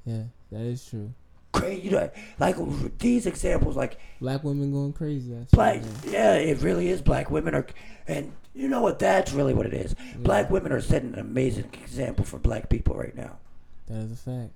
yeah, 0.06 0.24
that 0.52 0.62
is 0.62 0.88
true. 0.90 1.14
Crazy, 1.52 1.82
you 1.82 1.92
know, 1.92 2.10
like 2.38 2.56
these 3.00 3.26
examples, 3.26 3.76
like 3.76 4.00
Black 4.22 4.44
women 4.44 4.72
going 4.72 4.94
crazy. 4.94 5.34
Actually, 5.34 5.56
black, 5.56 5.82
yeah. 6.06 6.12
yeah, 6.12 6.34
it 6.36 6.62
really 6.62 6.90
is. 6.90 7.02
Black 7.02 7.32
women 7.32 7.56
are, 7.56 7.66
and 8.08 8.32
you 8.54 8.68
know 8.68 8.82
what? 8.82 9.00
That's 9.00 9.34
really 9.34 9.56
what 9.56 9.66
it 9.66 9.74
is. 9.74 9.96
Black 10.18 10.52
women 10.52 10.72
are 10.72 10.80
setting 10.80 11.14
an 11.14 11.20
amazing 11.20 11.72
example 11.74 12.24
for 12.24 12.38
black 12.38 12.70
people 12.70 12.96
right 12.96 13.16
now. 13.16 13.40
That 13.88 14.02
is 14.04 14.12
a 14.12 14.16
fact. 14.16 14.52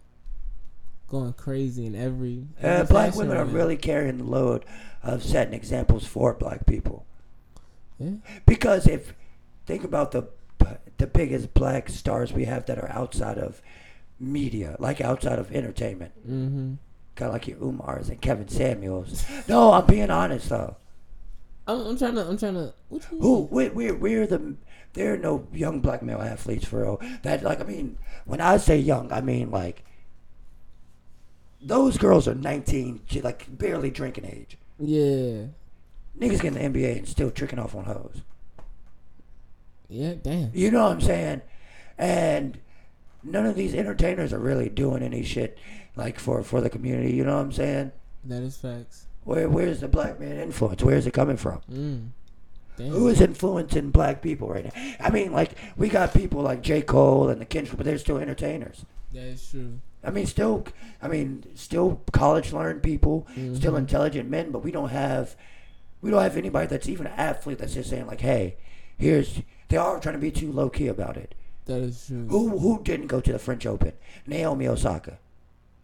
Going 1.14 1.34
crazy 1.34 1.86
in 1.86 1.94
every. 1.94 2.48
Uh, 2.60 2.86
black 2.86 3.16
women 3.16 3.38
are 3.38 3.46
really 3.46 3.78
carrying 3.78 4.18
the 4.18 4.24
load 4.24 4.66
of 5.04 5.22
setting 5.24 5.54
examples 5.54 6.08
for 6.08 6.34
black 6.34 6.66
people. 6.66 7.06
Yeah. 8.00 8.14
Because 8.48 8.88
if 8.88 9.14
think 9.68 9.84
about 9.84 10.12
the 10.12 10.24
the 10.98 11.06
biggest 11.06 11.54
black 11.54 11.88
stars 11.90 12.34
we 12.34 12.46
have 12.46 12.66
that 12.66 12.80
are 12.80 12.90
outside 12.90 13.38
of 13.38 13.62
media, 14.20 14.76
like 14.80 15.02
outside 15.02 15.38
of 15.38 15.52
entertainment, 15.52 16.14
Mm-hmm. 16.28 16.74
kind 17.16 17.28
of 17.30 17.34
like 17.34 17.48
your 17.48 17.58
Umars 17.60 18.10
and 18.10 18.20
Kevin 18.20 18.48
Samuels. 18.48 19.24
no, 19.48 19.72
I'm 19.72 19.86
being 19.86 20.10
honest 20.10 20.50
though. 20.50 20.78
I'm, 21.68 21.80
I'm 21.80 21.96
trying 21.98 22.16
to. 22.16 22.28
I'm 22.28 22.40
trying 22.40 22.56
to. 22.56 22.74
Who 23.12 23.48
we 23.52 23.70
we're, 23.70 23.94
we're 23.96 24.26
the 24.26 24.56
there 24.94 25.14
are 25.14 25.18
no 25.18 25.48
young 25.54 25.80
black 25.80 26.02
male 26.02 26.24
athletes 26.24 26.66
for 26.66 26.82
real. 26.82 27.02
That 27.22 27.44
like 27.44 27.62
I 27.62 27.66
mean, 27.66 28.00
when 28.26 28.42
I 28.42 28.58
say 28.58 28.80
young, 28.80 29.12
I 29.12 29.22
mean 29.22 29.52
like 29.52 29.84
those 31.64 31.98
girls 31.98 32.28
are 32.28 32.36
19, 32.36 33.02
she- 33.06 33.22
like 33.22 33.46
barely 33.58 33.90
drinking 33.90 34.26
age. 34.26 34.58
Yeah. 34.80 35.46
Niggas 36.20 36.42
get 36.42 36.56
in 36.56 36.74
the 36.74 36.80
NBA 36.80 36.98
and 37.00 37.08
still 37.08 37.32
tricking 37.32 37.60
off 37.60 37.74
on 37.76 37.86
hoes. 37.86 38.22
Yeah. 39.90 40.14
Damn. 40.22 40.52
You 40.54 40.72
know 40.72 40.84
what 40.84 40.92
I'm 40.94 41.02
saying? 41.02 41.42
And 41.98 42.58
none 43.24 43.46
of 43.46 43.56
these 43.56 43.74
entertainers 43.74 44.34
are 44.34 44.40
really 44.40 44.70
doing 44.70 45.04
any 45.04 45.24
shit 45.24 45.58
like 45.96 46.20
for 46.20 46.44
for 46.44 46.62
the 46.62 46.70
community. 46.70 47.14
You 47.14 47.24
know 47.24 47.36
what 47.36 47.44
I'm 47.46 47.52
saying? 47.52 47.92
That 48.26 48.42
is 48.44 48.58
facts. 48.58 49.06
Where 49.24 49.50
where's 49.50 49.80
the 49.82 49.88
black 49.88 50.20
man 50.20 50.38
influence? 50.40 50.82
Where's 50.84 51.08
it 51.08 51.12
coming 51.14 51.38
from? 51.38 51.62
Mm. 51.72 52.10
Damn. 52.78 52.88
Who 52.90 53.08
is 53.08 53.22
influencing 53.22 53.92
black 53.92 54.22
people 54.22 54.50
right 54.50 54.66
now? 54.66 54.96
I 55.00 55.12
mean, 55.12 55.32
like 55.32 55.52
we 55.78 55.90
got 55.90 56.14
people 56.14 56.42
like 56.42 56.62
J. 56.64 56.82
Cole 56.82 57.30
and 57.30 57.40
the 57.40 57.46
Kendrick, 57.46 57.78
but 57.78 57.86
they're 57.86 58.00
still 58.00 58.18
entertainers. 58.18 58.86
That 59.14 59.24
is 59.26 59.48
true. 59.50 59.80
I 60.04 60.12
mean, 60.12 60.26
still, 60.26 60.66
I 61.02 61.08
mean, 61.08 61.44
still 61.56 62.02
college 62.12 62.52
learned 62.54 62.84
people, 62.84 63.26
still 63.56 63.74
Mhm. 63.74 63.78
intelligent 63.80 64.30
men, 64.30 64.52
but 64.52 64.64
we 64.64 64.72
don't 64.72 64.90
have, 64.90 65.36
we 66.02 66.12
don't 66.12 66.22
have 66.22 66.36
anybody 66.38 66.68
that's 66.68 66.90
even 66.90 67.08
an 67.08 67.14
athlete 67.18 67.60
that's 67.60 67.74
just 67.76 67.90
saying 67.90 68.08
like, 68.08 68.22
hey, 68.22 68.58
here's. 68.98 69.42
They 69.70 69.78
are 69.78 70.00
trying 70.00 70.16
to 70.16 70.20
be 70.20 70.30
too 70.32 70.52
low 70.52 70.70
key 70.70 70.88
about 70.88 71.16
it. 71.18 71.34
That 71.66 71.82
is 71.82 72.06
true. 72.08 72.28
Who 72.28 72.58
who 72.60 72.84
didn't 72.84 73.08
go 73.08 73.22
to 73.22 73.32
the 73.32 73.40
French 73.40 73.66
Open? 73.66 73.94
Naomi 74.28 74.68
Osaka. 74.68 75.18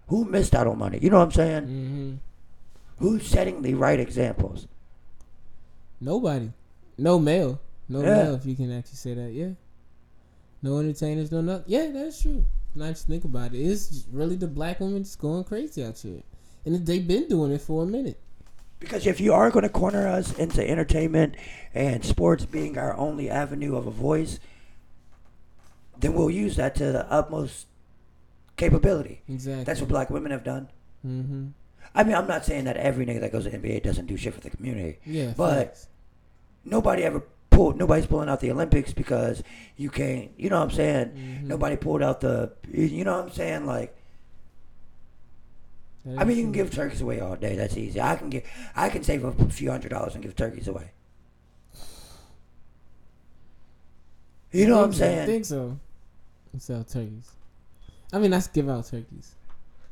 Who 0.08 0.26
missed 0.26 0.54
out 0.54 0.68
on 0.68 0.78
money? 0.78 1.00
You 1.02 1.10
know 1.10 1.18
what 1.20 1.26
I'm 1.26 1.32
saying? 1.32 1.64
Mm-hmm. 1.64 2.14
Who's 2.98 3.26
setting 3.26 3.62
the 3.62 3.76
right 3.76 4.00
examples? 4.00 4.68
Nobody. 6.02 6.52
No 6.98 7.18
male. 7.20 7.60
No 7.88 8.02
Yeah. 8.02 8.24
male. 8.24 8.36
If 8.36 8.46
you 8.46 8.56
can 8.56 8.72
actually 8.72 8.98
say 8.98 9.14
that, 9.14 9.32
yeah. 9.32 9.52
No 10.62 10.78
entertainers. 10.80 11.32
No 11.32 11.42
nothing. 11.42 11.66
Yeah, 11.68 11.92
that's 11.94 12.22
true. 12.22 12.44
Now 12.76 12.90
just 12.90 13.08
think 13.08 13.24
about 13.24 13.54
it. 13.54 13.60
It's 13.60 14.06
really 14.12 14.36
the 14.36 14.48
black 14.48 14.80
women 14.80 15.04
just 15.04 15.20
going 15.20 15.44
crazy 15.44 15.84
out 15.84 15.98
here, 15.98 16.22
and 16.66 16.86
they've 16.86 17.08
been 17.08 17.28
doing 17.28 17.52
it 17.52 17.62
for 17.62 17.84
a 17.84 17.86
minute. 17.86 18.20
Because 18.80 19.06
if 19.06 19.20
you 19.20 19.34
are 19.34 19.52
going 19.52 19.64
to 19.64 19.70
corner 19.70 20.08
us 20.08 20.34
into 20.38 20.68
entertainment 20.68 21.36
and 21.74 22.04
sports 22.06 22.46
being 22.46 22.78
our 22.78 22.96
only 22.96 23.30
avenue 23.30 23.76
of 23.76 23.88
a 23.88 23.92
voice, 23.92 24.40
then 26.00 26.14
we'll 26.14 26.30
use 26.30 26.56
that 26.56 26.76
to 26.76 26.92
the 26.92 27.12
utmost 27.12 27.68
capability. 28.56 29.22
Exactly. 29.28 29.66
That's 29.66 29.82
what 29.82 29.90
black 29.90 30.10
women 30.10 30.32
have 30.32 30.46
done. 30.46 30.70
Mm-hmm. 31.06 31.48
I 31.94 32.04
mean, 32.04 32.16
I'm 32.16 32.28
not 32.28 32.46
saying 32.46 32.66
that 32.66 32.78
every 32.78 33.06
nigga 33.06 33.20
that 33.20 33.32
goes 33.34 33.44
to 33.46 33.52
NBA 33.52 33.84
doesn't 33.84 34.06
do 34.06 34.16
shit 34.16 34.34
for 34.34 34.40
the 34.40 34.50
community. 34.50 35.00
Yeah. 35.06 35.34
But- 35.36 35.68
facts. 35.68 35.88
Nobody 36.66 37.04
ever 37.04 37.24
pulled, 37.60 37.78
nobody's 37.78 38.06
pulling 38.08 38.30
out 38.30 38.40
the 38.40 38.52
Olympics 38.52 38.94
because 38.94 39.44
you 39.76 39.90
can't, 39.90 40.32
you 40.38 40.50
know 40.50 40.60
what 40.60 40.70
I'm 40.70 40.72
saying? 40.72 41.08
Mhm. 41.08 41.44
Nobody 41.44 41.76
pulled 41.76 42.02
out 42.02 42.22
the, 42.22 42.54
you 42.72 43.04
know 43.04 43.18
what 43.18 43.26
I'm 43.26 43.32
saying? 43.32 43.66
Like, 43.66 43.94
I 46.18 46.24
mean, 46.24 46.38
you 46.38 46.44
can 46.44 46.54
give 46.54 46.72
turkeys 46.72 47.02
away 47.02 47.20
all 47.20 47.36
day. 47.36 47.58
That's 47.58 47.76
easy. 47.76 48.00
I 48.00 48.16
can 48.16 48.30
get, 48.30 48.46
I 48.76 48.88
can 48.88 49.04
save 49.04 49.26
a 49.26 49.34
few 49.50 49.70
hundred 49.70 49.90
dollars 49.90 50.16
and 50.16 50.24
give 50.24 50.36
turkeys 50.38 50.70
away. 50.70 50.92
You 54.52 54.66
know 54.68 54.78
what 54.78 54.86
I'm 54.86 54.94
saying? 54.94 55.28
think 55.28 55.46
so. 55.46 55.78
Sell 56.58 56.84
turkeys. 56.86 57.30
I 58.14 58.20
mean, 58.20 58.32
let's 58.32 58.48
give 58.48 58.70
out 58.70 58.86
turkeys. 58.88 59.36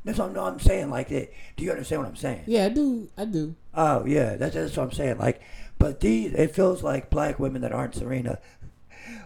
That's 0.04 0.18
what 0.18 0.28
I'm, 0.28 0.32
no, 0.32 0.44
I'm 0.44 0.58
saying. 0.58 0.90
Like, 0.90 1.08
that. 1.10 1.32
do 1.56 1.64
you 1.64 1.70
understand 1.70 2.02
what 2.02 2.08
I'm 2.08 2.16
saying? 2.16 2.44
Yeah, 2.46 2.64
I 2.64 2.68
do. 2.70 3.08
I 3.16 3.26
do. 3.26 3.54
Oh 3.74 4.06
yeah, 4.06 4.36
that's 4.36 4.54
that's 4.54 4.76
what 4.76 4.84
I'm 4.84 4.92
saying. 4.92 5.18
Like, 5.18 5.42
but 5.78 6.00
these, 6.00 6.32
it 6.34 6.54
feels 6.54 6.82
like 6.82 7.10
black 7.10 7.38
women 7.38 7.62
that 7.62 7.72
aren't 7.72 7.94
Serena 7.94 8.38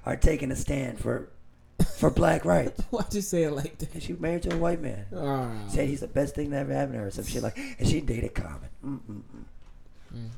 are 0.05 0.17
taking 0.17 0.51
a 0.51 0.57
stand 0.57 0.99
for 0.99 1.31
for 1.97 2.11
black 2.11 2.45
rights. 2.45 2.81
Why'd 2.91 3.13
you 3.15 3.21
say 3.21 3.45
it 3.45 3.53
like 3.53 3.79
that? 3.79 3.95
And 3.95 4.03
she 4.03 4.13
married 4.15 4.43
to 4.43 4.55
a 4.55 4.59
white 4.59 4.81
man. 4.81 5.07
Ah. 5.17 5.51
Said 5.69 5.89
he's 5.89 6.01
the 6.01 6.09
best 6.09 6.35
thing 6.35 6.51
that 6.51 6.61
ever 6.61 6.73
happened 6.73 6.95
to 6.95 7.01
her, 7.01 7.07
or 7.07 7.11
some 7.11 7.25
shit 7.25 7.43
like. 7.43 7.59
And 7.79 7.89
she 7.89 8.01
dated 8.01 8.35
Common. 8.35 8.69
Mm-mm-mm. 8.85 10.29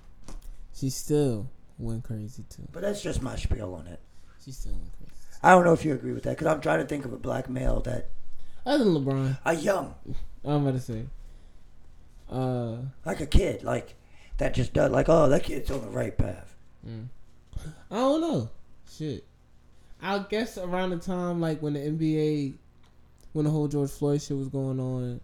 She 0.74 0.90
still 0.90 1.48
went 1.78 2.04
crazy 2.04 2.44
too. 2.48 2.62
But 2.72 2.82
that's 2.82 3.02
just 3.02 3.22
my 3.22 3.36
spiel 3.36 3.74
on 3.74 3.86
it. 3.86 4.00
She 4.44 4.52
still 4.52 4.72
went 4.72 4.92
crazy. 4.98 5.10
I 5.42 5.50
don't 5.50 5.64
know 5.64 5.72
if 5.72 5.84
you 5.84 5.94
agree 5.94 6.12
with 6.12 6.24
that 6.24 6.30
because 6.30 6.46
I'm 6.46 6.60
trying 6.60 6.80
to 6.80 6.86
think 6.86 7.04
of 7.04 7.12
a 7.12 7.18
black 7.18 7.48
male 7.48 7.80
that 7.80 8.10
Other 8.64 8.84
than 8.84 8.94
LeBron, 8.94 9.38
A 9.44 9.54
young, 9.54 9.94
I'm 10.44 10.66
about 10.66 10.74
to 10.74 10.80
say. 10.80 11.04
Uh, 12.30 12.76
like 13.04 13.20
a 13.20 13.26
kid, 13.26 13.62
like 13.62 13.94
that 14.38 14.54
just 14.54 14.72
does 14.72 14.90
like 14.90 15.08
oh 15.08 15.28
that 15.28 15.42
kid's 15.44 15.70
on 15.70 15.80
the 15.82 15.88
right 15.88 16.16
path. 16.16 16.54
mm. 16.86 17.06
I 17.90 17.94
don't 17.96 18.20
know. 18.20 18.50
Shit. 18.90 19.24
I 20.02 20.18
guess 20.28 20.58
around 20.58 20.90
the 20.90 20.98
time 20.98 21.40
like 21.40 21.62
when 21.62 21.74
the 21.74 21.80
NBA, 21.80 22.54
when 23.32 23.44
the 23.44 23.50
whole 23.50 23.68
George 23.68 23.90
Floyd 23.90 24.20
shit 24.20 24.36
was 24.36 24.48
going 24.48 24.78
on, 24.80 25.20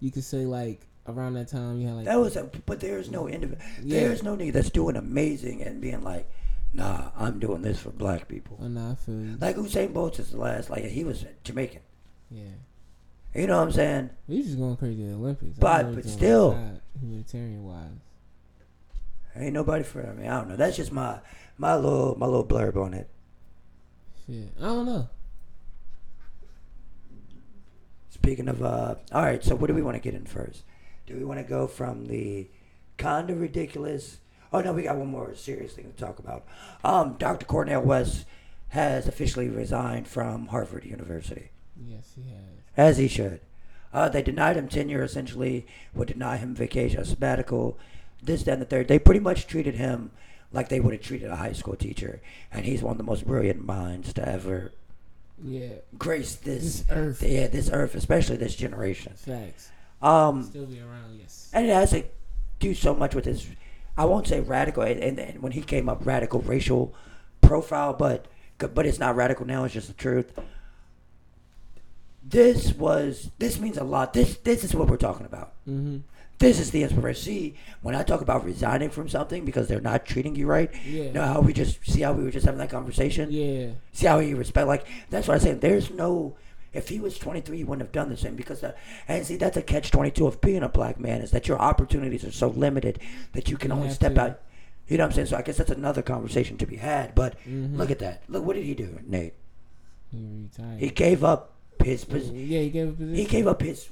you 0.00 0.10
could 0.10 0.24
say 0.24 0.44
like 0.44 0.86
around 1.06 1.34
that 1.34 1.48
time 1.48 1.80
you 1.80 1.86
had 1.86 1.96
like 1.96 2.04
That 2.04 2.18
was 2.20 2.36
a 2.36 2.44
but 2.66 2.80
there's 2.80 3.10
no 3.10 3.26
end 3.26 3.44
individual. 3.44 3.66
Yeah. 3.82 4.00
There's 4.00 4.22
no 4.22 4.36
nigga 4.36 4.52
that's 4.52 4.70
doing 4.70 4.96
amazing 4.96 5.62
and 5.62 5.80
being 5.80 6.02
like, 6.02 6.28
nah, 6.74 7.10
I'm 7.16 7.38
doing 7.38 7.62
this 7.62 7.80
for 7.80 7.90
black 7.90 8.28
people. 8.28 8.58
Oh, 8.60 8.68
nah, 8.68 8.92
I 8.92 8.94
feel 8.96 9.14
you. 9.14 9.38
Like 9.40 9.56
Usain 9.56 9.92
Bolt 9.94 10.18
is 10.18 10.30
the 10.32 10.38
last. 10.38 10.68
Like 10.68 10.84
he 10.84 11.04
was 11.04 11.24
Jamaican. 11.44 11.80
Yeah. 12.30 12.42
You 13.34 13.46
know 13.46 13.58
what 13.58 13.68
I'm 13.68 13.72
saying? 13.72 14.10
He's 14.26 14.46
just 14.46 14.58
going 14.58 14.76
crazy 14.76 15.02
at 15.04 15.10
the 15.10 15.14
Olympics. 15.14 15.58
But- 15.58 15.94
but 15.94 16.04
still. 16.04 16.58
humanitarian 17.00 17.64
wise. 17.64 17.88
Ain't 19.36 19.52
nobody 19.52 19.84
for 19.84 20.04
I 20.06 20.12
mean 20.12 20.28
I 20.28 20.38
don't 20.38 20.48
know. 20.48 20.56
That's 20.56 20.76
just 20.76 20.92
my 20.92 21.20
my 21.56 21.74
little 21.76 22.16
my 22.18 22.26
little 22.26 22.46
blurb 22.46 22.76
on 22.76 22.94
it. 22.94 23.08
Shit, 24.26 24.50
I 24.60 24.64
don't 24.64 24.86
know. 24.86 25.08
Speaking 28.10 28.48
of 28.48 28.62
uh, 28.62 28.96
all 29.12 29.22
right. 29.22 29.42
So 29.42 29.54
what 29.54 29.68
do 29.68 29.74
we 29.74 29.82
want 29.82 29.96
to 29.96 30.00
get 30.00 30.14
in 30.14 30.26
first? 30.26 30.62
Do 31.06 31.14
we 31.16 31.24
want 31.24 31.38
to 31.40 31.44
go 31.44 31.66
from 31.66 32.06
the 32.06 32.48
kind 32.96 33.30
of 33.30 33.40
ridiculous? 33.40 34.18
Oh 34.52 34.60
no, 34.60 34.72
we 34.72 34.82
got 34.82 34.96
one 34.96 35.08
more 35.08 35.34
serious 35.34 35.72
thing 35.74 35.92
to 35.92 36.04
talk 36.04 36.18
about. 36.18 36.44
Um, 36.84 37.16
Dr. 37.18 37.46
Cornel 37.46 37.82
West 37.82 38.24
has 38.68 39.06
officially 39.06 39.48
resigned 39.48 40.08
from 40.08 40.48
Harvard 40.48 40.84
University. 40.84 41.50
Yes, 41.76 42.12
he 42.16 42.30
has. 42.30 42.40
as 42.76 42.98
he 42.98 43.08
should. 43.08 43.40
Uh, 43.92 44.08
they 44.08 44.22
denied 44.22 44.56
him 44.56 44.68
tenure, 44.68 45.02
essentially, 45.02 45.66
would 45.94 46.08
deny 46.08 46.36
him 46.36 46.54
vacation, 46.54 47.00
a 47.00 47.04
sabbatical, 47.06 47.78
this, 48.22 48.42
that, 48.44 48.52
and 48.54 48.62
the 48.62 48.66
third. 48.66 48.88
They 48.88 48.98
pretty 48.98 49.20
much 49.20 49.46
treated 49.46 49.74
him 49.74 50.10
like 50.52 50.68
they 50.68 50.80
would 50.80 50.92
have 50.94 51.02
treated 51.02 51.30
a 51.30 51.36
high 51.36 51.52
school 51.52 51.76
teacher. 51.76 52.20
And 52.52 52.64
he's 52.64 52.82
one 52.82 52.92
of 52.92 52.98
the 52.98 53.04
most 53.04 53.26
brilliant 53.26 53.64
minds 53.64 54.12
to 54.14 54.26
ever 54.28 54.72
Yeah, 55.42 55.68
grace 55.98 56.34
this, 56.36 56.80
this 56.80 56.84
earth. 56.90 57.22
yeah, 57.22 57.46
this 57.48 57.70
earth, 57.70 57.94
especially 57.94 58.36
this 58.36 58.54
generation. 58.56 59.12
Facts. 59.16 59.70
Um, 60.00 60.44
Still 60.44 60.66
be 60.66 60.80
around. 60.80 61.18
Yes. 61.18 61.50
and 61.52 61.66
it 61.66 61.72
has 61.74 61.90
to 61.90 62.04
do 62.60 62.72
so 62.74 62.94
much 62.94 63.14
with 63.14 63.24
his, 63.24 63.46
I 63.96 64.04
won't 64.04 64.26
say 64.28 64.40
radical, 64.40 64.82
and, 64.84 65.00
and, 65.00 65.18
and 65.18 65.42
when 65.42 65.52
he 65.52 65.60
came 65.60 65.88
up, 65.88 66.06
radical 66.06 66.40
racial 66.40 66.94
profile, 67.40 67.92
but 67.94 68.26
but 68.58 68.86
it's 68.86 68.98
not 68.98 69.14
radical 69.16 69.46
now. 69.46 69.64
It's 69.64 69.74
just 69.74 69.86
the 69.88 69.94
truth. 69.94 70.32
This 72.22 72.74
was 72.74 73.30
this 73.38 73.58
means 73.58 73.76
a 73.78 73.84
lot. 73.84 74.12
This 74.12 74.36
this 74.38 74.64
is 74.64 74.74
what 74.74 74.88
we're 74.88 74.96
talking 74.96 75.24
about. 75.26 75.52
Mm-hmm. 75.68 75.98
This 76.38 76.60
is 76.60 76.70
the 76.70 76.84
inspiration. 76.84 77.22
See, 77.22 77.54
when 77.82 77.94
I 77.96 78.02
talk 78.04 78.20
about 78.20 78.44
resigning 78.44 78.90
from 78.90 79.08
something 79.08 79.44
because 79.44 79.66
they're 79.66 79.80
not 79.80 80.06
treating 80.06 80.36
you 80.36 80.46
right, 80.46 80.70
Yeah. 80.86 81.04
you 81.04 81.12
know 81.12 81.24
how 81.24 81.40
we 81.40 81.52
just 81.52 81.84
see 81.84 82.02
how 82.02 82.12
we 82.12 82.22
were 82.22 82.30
just 82.30 82.46
having 82.46 82.58
that 82.60 82.70
conversation. 82.70 83.28
Yeah. 83.32 83.70
See 83.92 84.06
how 84.06 84.20
he 84.20 84.34
respect. 84.34 84.68
Like 84.68 84.86
that's 85.10 85.26
what 85.26 85.34
I'm 85.34 85.40
saying. 85.40 85.60
There's 85.60 85.90
no. 85.90 86.36
If 86.72 86.90
he 86.90 87.00
was 87.00 87.18
23, 87.18 87.56
he 87.56 87.64
wouldn't 87.64 87.82
have 87.82 87.92
done 87.92 88.10
the 88.10 88.16
same 88.16 88.36
because 88.36 88.60
the 88.60 88.74
and 89.08 89.26
see 89.26 89.36
that's 89.36 89.56
a 89.56 89.62
catch 89.62 89.90
22 89.90 90.26
of 90.26 90.40
being 90.40 90.62
a 90.62 90.68
black 90.68 91.00
man 91.00 91.22
is 91.22 91.30
that 91.32 91.48
your 91.48 91.58
opportunities 91.58 92.24
are 92.24 92.30
so 92.30 92.48
limited 92.48 93.00
that 93.32 93.48
you 93.50 93.56
can 93.56 93.70
You 93.70 93.76
only 93.78 93.90
step 93.90 94.14
to- 94.14 94.20
out. 94.20 94.40
You 94.86 94.96
know 94.96 95.04
what 95.04 95.08
I'm 95.10 95.14
saying? 95.14 95.26
So 95.28 95.36
I 95.38 95.42
guess 95.42 95.56
that's 95.56 95.70
another 95.70 96.02
conversation 96.02 96.56
to 96.58 96.66
be 96.66 96.76
had. 96.76 97.14
But 97.14 97.34
Mhm. 97.48 97.76
look 97.76 97.90
at 97.90 97.98
that. 98.00 98.22
Look 98.28 98.44
what 98.44 98.54
did 98.54 98.64
he 98.64 98.74
do, 98.74 98.98
Nate? 99.06 99.34
He 100.10 100.18
retired. 100.44 100.78
He 100.80 100.88
gave 100.90 101.24
up 101.24 101.52
his 101.82 102.04
pos- 102.04 102.30
yeah, 102.30 102.60
he 102.60 102.70
gave 102.70 102.88
a 102.88 102.92
position. 102.92 103.14
he 103.16 103.24
gave 103.24 103.46
up 103.46 103.62
his 103.62 103.88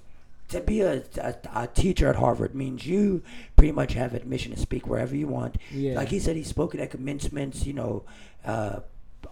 to 0.49 0.61
be 0.61 0.81
a, 0.81 1.03
a, 1.21 1.35
a 1.55 1.67
teacher 1.67 2.09
at 2.09 2.17
Harvard 2.17 2.55
means 2.55 2.87
you 2.87 3.23
pretty 3.57 3.73
much 3.73 3.95
have 3.95 4.15
admission 4.15 4.53
to 4.53 4.59
speak 4.59 4.87
wherever 4.87 5.15
you 5.17 5.27
want. 5.27 5.57
Yeah. 5.73 5.95
Like 5.97 6.09
he 6.09 6.19
said, 6.19 6.37
he 6.37 6.43
spoke 6.45 6.75
at 6.75 6.91
commencements, 6.91 7.67
you 7.67 7.73
know, 7.73 8.05
uh, 8.45 8.81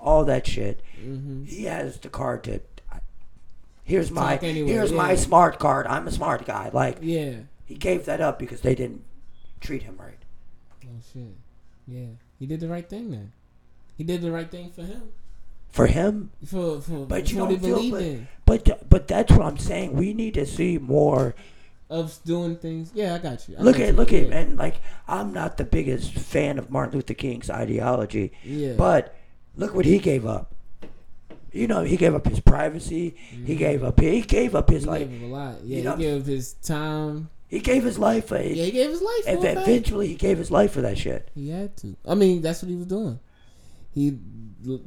all 0.00 0.24
that 0.24 0.46
shit. 0.46 0.80
Mm-hmm. 1.00 1.44
He 1.44 1.64
has 1.64 1.98
the 1.98 2.08
card 2.08 2.44
to. 2.44 2.60
Here's 3.84 4.10
my 4.10 4.38
anyway, 4.38 4.70
here's 4.70 4.92
my 4.92 5.14
smart 5.14 5.58
card. 5.58 5.86
I'm 5.86 6.08
a 6.08 6.10
smart 6.10 6.46
guy. 6.46 6.70
Like 6.72 6.98
Yeah. 7.02 7.34
he 7.66 7.74
gave 7.74 8.06
that 8.06 8.20
up 8.20 8.38
because 8.38 8.62
they 8.62 8.74
didn't 8.74 9.04
treat 9.60 9.82
him 9.82 9.96
right. 9.98 10.18
Oh 10.84 10.88
shit. 11.12 11.34
Yeah. 11.86 12.06
He 12.38 12.46
did 12.46 12.60
the 12.60 12.68
right 12.68 12.88
thing 12.88 13.10
then. 13.10 13.32
He 13.96 14.02
did 14.04 14.22
the 14.22 14.32
right 14.32 14.50
thing 14.50 14.70
for 14.70 14.82
him. 14.82 15.12
For 15.74 15.88
him, 15.88 16.30
For 16.46 16.80
for, 16.80 17.04
But 17.04 17.32
you 17.32 17.38
don't 17.38 17.58
feel- 17.58 17.90
but- 17.90 18.00
in. 18.02 18.28
but 18.46 18.88
but 18.88 19.08
that's 19.08 19.32
what 19.32 19.42
I'm 19.42 19.58
saying. 19.58 19.92
We 19.94 20.14
need 20.14 20.34
to 20.34 20.46
see 20.46 20.78
more. 20.78 21.34
Of 21.90 22.16
doing 22.24 22.54
things. 22.54 22.92
Yeah, 22.94 23.16
I 23.16 23.18
got 23.18 23.48
you. 23.48 23.56
I 23.58 23.62
Look 23.62 23.78
got 23.78 23.82
at 23.82 23.88
you. 23.88 23.96
look 23.96 24.12
at 24.12 24.28
yeah. 24.28 24.36
and 24.36 24.56
like 24.56 24.76
I'm 25.08 25.32
not 25.32 25.56
the 25.56 25.64
biggest 25.64 26.12
fan 26.14 26.60
of 26.60 26.70
Martin 26.70 26.94
Luther 26.94 27.14
King's 27.14 27.50
ideology. 27.50 28.30
Yeah. 28.44 28.74
But 28.76 29.16
look 29.56 29.74
what 29.74 29.84
he 29.84 29.98
gave 29.98 30.24
up. 30.24 30.54
You 31.50 31.66
know, 31.66 31.82
he 31.82 31.96
gave 31.96 32.14
up 32.14 32.26
his 32.28 32.38
privacy. 32.38 33.16
He 33.16 33.36
mm-hmm. 33.38 33.56
gave 33.56 33.82
up. 33.82 33.98
He 33.98 34.20
gave 34.22 34.54
up 34.54 34.70
his 34.70 34.84
he 34.84 34.90
him 34.90 35.24
a 35.24 35.26
lot. 35.26 35.56
Yeah, 35.64 35.78
you 35.78 35.82
know- 35.82 35.96
he 35.96 36.04
gave 36.04 36.24
his 36.26 36.52
time. 36.52 37.30
He 37.48 37.58
gave 37.58 37.82
his 37.82 37.98
life. 37.98 38.28
For, 38.28 38.36
Yeah, 38.40 38.64
he 38.64 38.70
gave 38.70 38.90
his 38.90 39.02
life. 39.02 39.24
and 39.26 39.40
For 39.40 39.46
a 39.48 39.54
fact. 39.54 39.68
eventually, 39.68 40.06
he 40.06 40.14
gave 40.14 40.38
his 40.38 40.52
life 40.52 40.70
for 40.70 40.82
that 40.82 40.98
shit. 40.98 41.30
He 41.34 41.50
had 41.50 41.76
to. 41.78 41.96
I 42.06 42.14
mean, 42.14 42.42
that's 42.42 42.62
what 42.62 42.70
he 42.70 42.76
was 42.76 42.86
doing. 42.86 43.18
He 43.92 44.18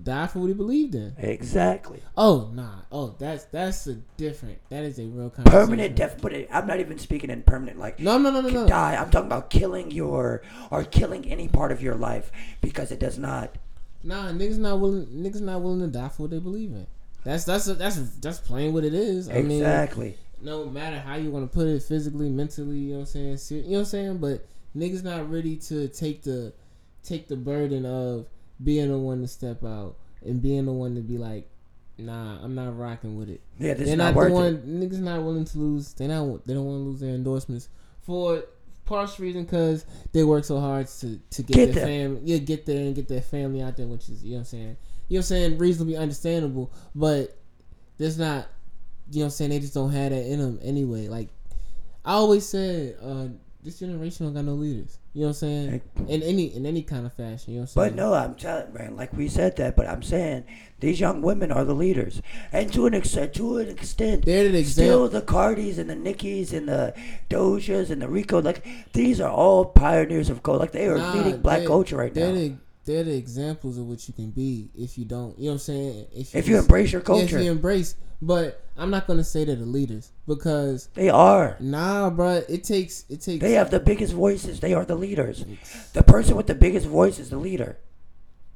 died 0.03 0.31
for 0.31 0.39
what 0.39 0.47
he 0.47 0.53
believed 0.53 0.95
in. 0.95 1.15
Exactly. 1.17 2.01
Oh 2.15 2.49
nah. 2.53 2.81
Oh, 2.91 3.15
that's 3.19 3.45
that's 3.45 3.87
a 3.87 3.95
different. 4.17 4.59
That 4.69 4.83
is 4.83 4.99
a 4.99 5.03
real. 5.03 5.29
Permanent 5.29 5.95
death. 5.95 6.19
But 6.21 6.33
it, 6.33 6.49
I'm 6.51 6.67
not 6.67 6.79
even 6.79 6.97
speaking 6.99 7.29
in 7.29 7.43
permanent 7.43 7.79
like 7.79 7.99
No, 7.99 8.17
no, 8.17 8.31
no, 8.31 8.41
no, 8.41 8.49
no. 8.49 8.67
die. 8.67 8.95
I'm 8.95 9.09
talking 9.09 9.27
about 9.27 9.49
killing 9.49 9.91
your 9.91 10.41
or 10.71 10.83
killing 10.83 11.25
any 11.25 11.47
part 11.47 11.71
of 11.71 11.81
your 11.81 11.95
life 11.95 12.31
because 12.61 12.91
it 12.91 12.99
does 12.99 13.17
not. 13.17 13.55
Nah, 14.03 14.29
niggas 14.29 14.57
not 14.57 14.79
willing. 14.79 15.05
Niggas 15.07 15.41
not 15.41 15.61
willing 15.61 15.81
to 15.81 15.87
die 15.87 16.09
for 16.09 16.23
what 16.23 16.31
they 16.31 16.39
believe 16.39 16.71
in. 16.71 16.87
That's 17.23 17.43
that's 17.43 17.65
that's 17.65 17.97
that's 18.17 18.39
plain 18.39 18.73
what 18.73 18.83
it 18.85 18.93
is. 18.93 19.29
I 19.29 19.41
mean, 19.41 19.59
exactly. 19.59 20.17
no 20.41 20.65
matter 20.65 20.99
how 20.99 21.15
you 21.15 21.29
want 21.31 21.49
to 21.49 21.53
put 21.53 21.67
it, 21.67 21.83
physically, 21.83 22.29
mentally, 22.29 22.77
you 22.77 22.93
know 22.93 22.99
what 22.99 23.15
I'm 23.15 23.37
saying. 23.37 23.63
You 23.63 23.69
know 23.69 23.73
what 23.73 23.79
I'm 23.79 23.85
saying. 23.85 24.17
But 24.19 24.45
niggas 24.75 25.03
not 25.03 25.29
ready 25.29 25.57
to 25.57 25.87
take 25.89 26.23
the 26.23 26.53
take 27.03 27.27
the 27.27 27.35
burden 27.35 27.85
of 27.85 28.27
being 28.63 28.89
the 28.89 28.97
one 28.97 29.21
to 29.21 29.27
step 29.27 29.63
out 29.63 29.97
and 30.25 30.41
being 30.41 30.65
the 30.65 30.71
one 30.71 30.95
to 30.95 31.01
be 31.01 31.17
like, 31.17 31.49
nah, 31.97 32.37
I'm 32.43 32.55
not 32.55 32.77
rocking 32.77 33.17
with 33.17 33.29
it. 33.29 33.41
Yeah, 33.59 33.73
this 33.73 33.87
they're 33.87 33.97
not, 33.97 34.15
not, 34.15 34.23
the 34.27 34.31
one. 34.31 34.45
it. 34.45 34.67
Niggas 34.67 34.99
not 34.99 35.23
willing 35.23 35.45
to 35.45 35.57
lose. 35.57 35.93
They 35.93 36.07
not. 36.07 36.45
They 36.45 36.53
don't 36.53 36.65
want 36.65 36.79
to 36.79 36.89
lose 36.89 36.99
their 36.99 37.13
endorsements 37.13 37.69
for 38.01 38.43
partial 38.85 39.25
reason 39.25 39.43
because 39.43 39.85
they 40.13 40.23
work 40.23 40.45
so 40.45 40.59
hard 40.59 40.87
to 40.87 41.19
to 41.29 41.43
get, 41.43 41.55
Get 41.55 41.73
their 41.75 41.85
family. 41.85 42.21
Yeah, 42.23 42.37
get 42.37 42.65
there 42.65 42.77
and 42.77 42.95
get 42.95 43.07
their 43.07 43.21
family 43.21 43.61
out 43.61 43.77
there, 43.77 43.87
which 43.87 44.09
is 44.09 44.23
you 44.23 44.31
know 44.31 44.37
what 44.37 44.39
I'm 44.39 44.45
saying. 44.45 44.63
You 44.63 44.67
know 44.69 44.77
what 45.07 45.17
I'm 45.17 45.23
saying. 45.23 45.57
Reasonably 45.57 45.97
understandable, 45.97 46.71
but 46.95 47.37
there's 47.97 48.17
not. 48.17 48.47
You 49.09 49.19
know 49.19 49.25
what 49.25 49.25
I'm 49.25 49.31
saying. 49.31 49.49
They 49.51 49.59
just 49.59 49.73
don't 49.73 49.91
have 49.91 50.11
that 50.11 50.25
in 50.25 50.39
them 50.39 50.59
anyway. 50.61 51.07
Like 51.07 51.29
I 52.03 52.13
always 52.13 52.47
said, 52.47 52.97
uh, 53.01 53.27
this 53.63 53.79
generation 53.79 54.25
don't 54.25 54.33
got 54.33 54.45
no 54.45 54.53
leaders. 54.53 54.97
You 55.17 55.23
know 55.23 55.29
what 55.29 55.41
I'm 55.41 55.49
saying. 55.71 55.81
In 56.07 56.21
any 56.21 56.55
in 56.55 56.67
any 56.67 56.83
kind 56.83 57.07
of 57.07 57.11
fashion. 57.13 57.53
You 57.53 57.59
know 57.61 57.61
what 57.61 57.69
I'm 57.81 57.85
saying. 57.85 57.89
But 57.89 57.95
no, 57.95 58.13
I'm 58.13 58.35
telling 58.35 58.71
man, 58.71 58.95
like 58.95 59.11
we 59.13 59.27
said 59.27 59.55
that, 59.57 59.75
but 59.75 59.87
I'm 59.89 60.03
saying 60.03 60.43
these 60.79 60.99
young 60.99 61.23
women 61.23 61.51
are 61.51 61.65
the 61.65 61.73
leaders, 61.73 62.21
and 62.51 62.71
to 62.73 62.85
an 62.85 62.93
extent, 62.93 63.33
to 63.33 63.57
an 63.57 63.67
extent, 63.67 64.25
They're 64.25 64.47
the 64.51 64.63
still 64.63 65.07
the 65.07 65.23
Cardis 65.23 65.79
and 65.79 65.89
the 65.89 65.95
Nickies 65.95 66.53
and 66.53 66.69
the 66.69 66.93
Dojas 67.31 67.89
and 67.89 67.99
the 67.99 68.07
Rico, 68.07 68.43
like 68.43 68.63
these 68.93 69.19
are 69.19 69.31
all 69.31 69.65
pioneers 69.65 70.29
of 70.29 70.43
culture. 70.43 70.59
Like 70.59 70.71
they 70.71 70.85
are 70.85 70.99
Nah, 70.99 71.13
leading 71.15 71.41
black 71.41 71.61
they- 71.61 71.65
culture 71.65 71.97
right 71.97 72.13
they're 72.13 72.27
now. 72.31 72.33
The, 72.39 72.53
they're 72.87 73.03
the 73.03 73.15
examples 73.15 73.77
of 73.77 73.85
what 73.85 74.07
you 74.07 74.13
can 74.13 74.31
be 74.31 74.69
if 74.73 74.97
you 74.97 75.05
don't. 75.05 75.37
You 75.37 75.45
know 75.45 75.49
what 75.51 75.53
I'm 75.53 75.59
saying? 75.59 76.07
if 76.15 76.33
you 76.33 76.41
just- 76.41 76.63
embrace 76.63 76.91
your 76.91 77.01
culture, 77.01 77.37
if 77.37 77.43
you 77.43 77.51
embrace. 77.51 77.95
But 78.19 78.63
I'm 78.75 78.89
not 78.89 79.05
gonna 79.05 79.23
say 79.23 79.45
they're 79.45 79.55
the 79.55 79.65
leaders 79.65 80.11
because 80.25 80.87
they 80.95 81.09
are. 81.09 81.55
nah, 81.59 82.09
bro. 82.09 82.41
It 82.49 82.63
takes 82.63 83.05
it 83.09 83.21
takes. 83.21 83.41
They 83.41 83.51
have 83.51 83.69
the 83.69 83.79
biggest 83.79 84.13
voices. 84.13 84.59
They 84.59 84.73
are 84.73 84.85
the 84.85 84.95
leaders. 84.95 85.45
The 85.93 86.01
person 86.01 86.35
with 86.35 86.47
the 86.47 86.55
biggest 86.55 86.87
voice 86.87 87.19
is 87.19 87.29
the 87.29 87.37
leader. 87.37 87.77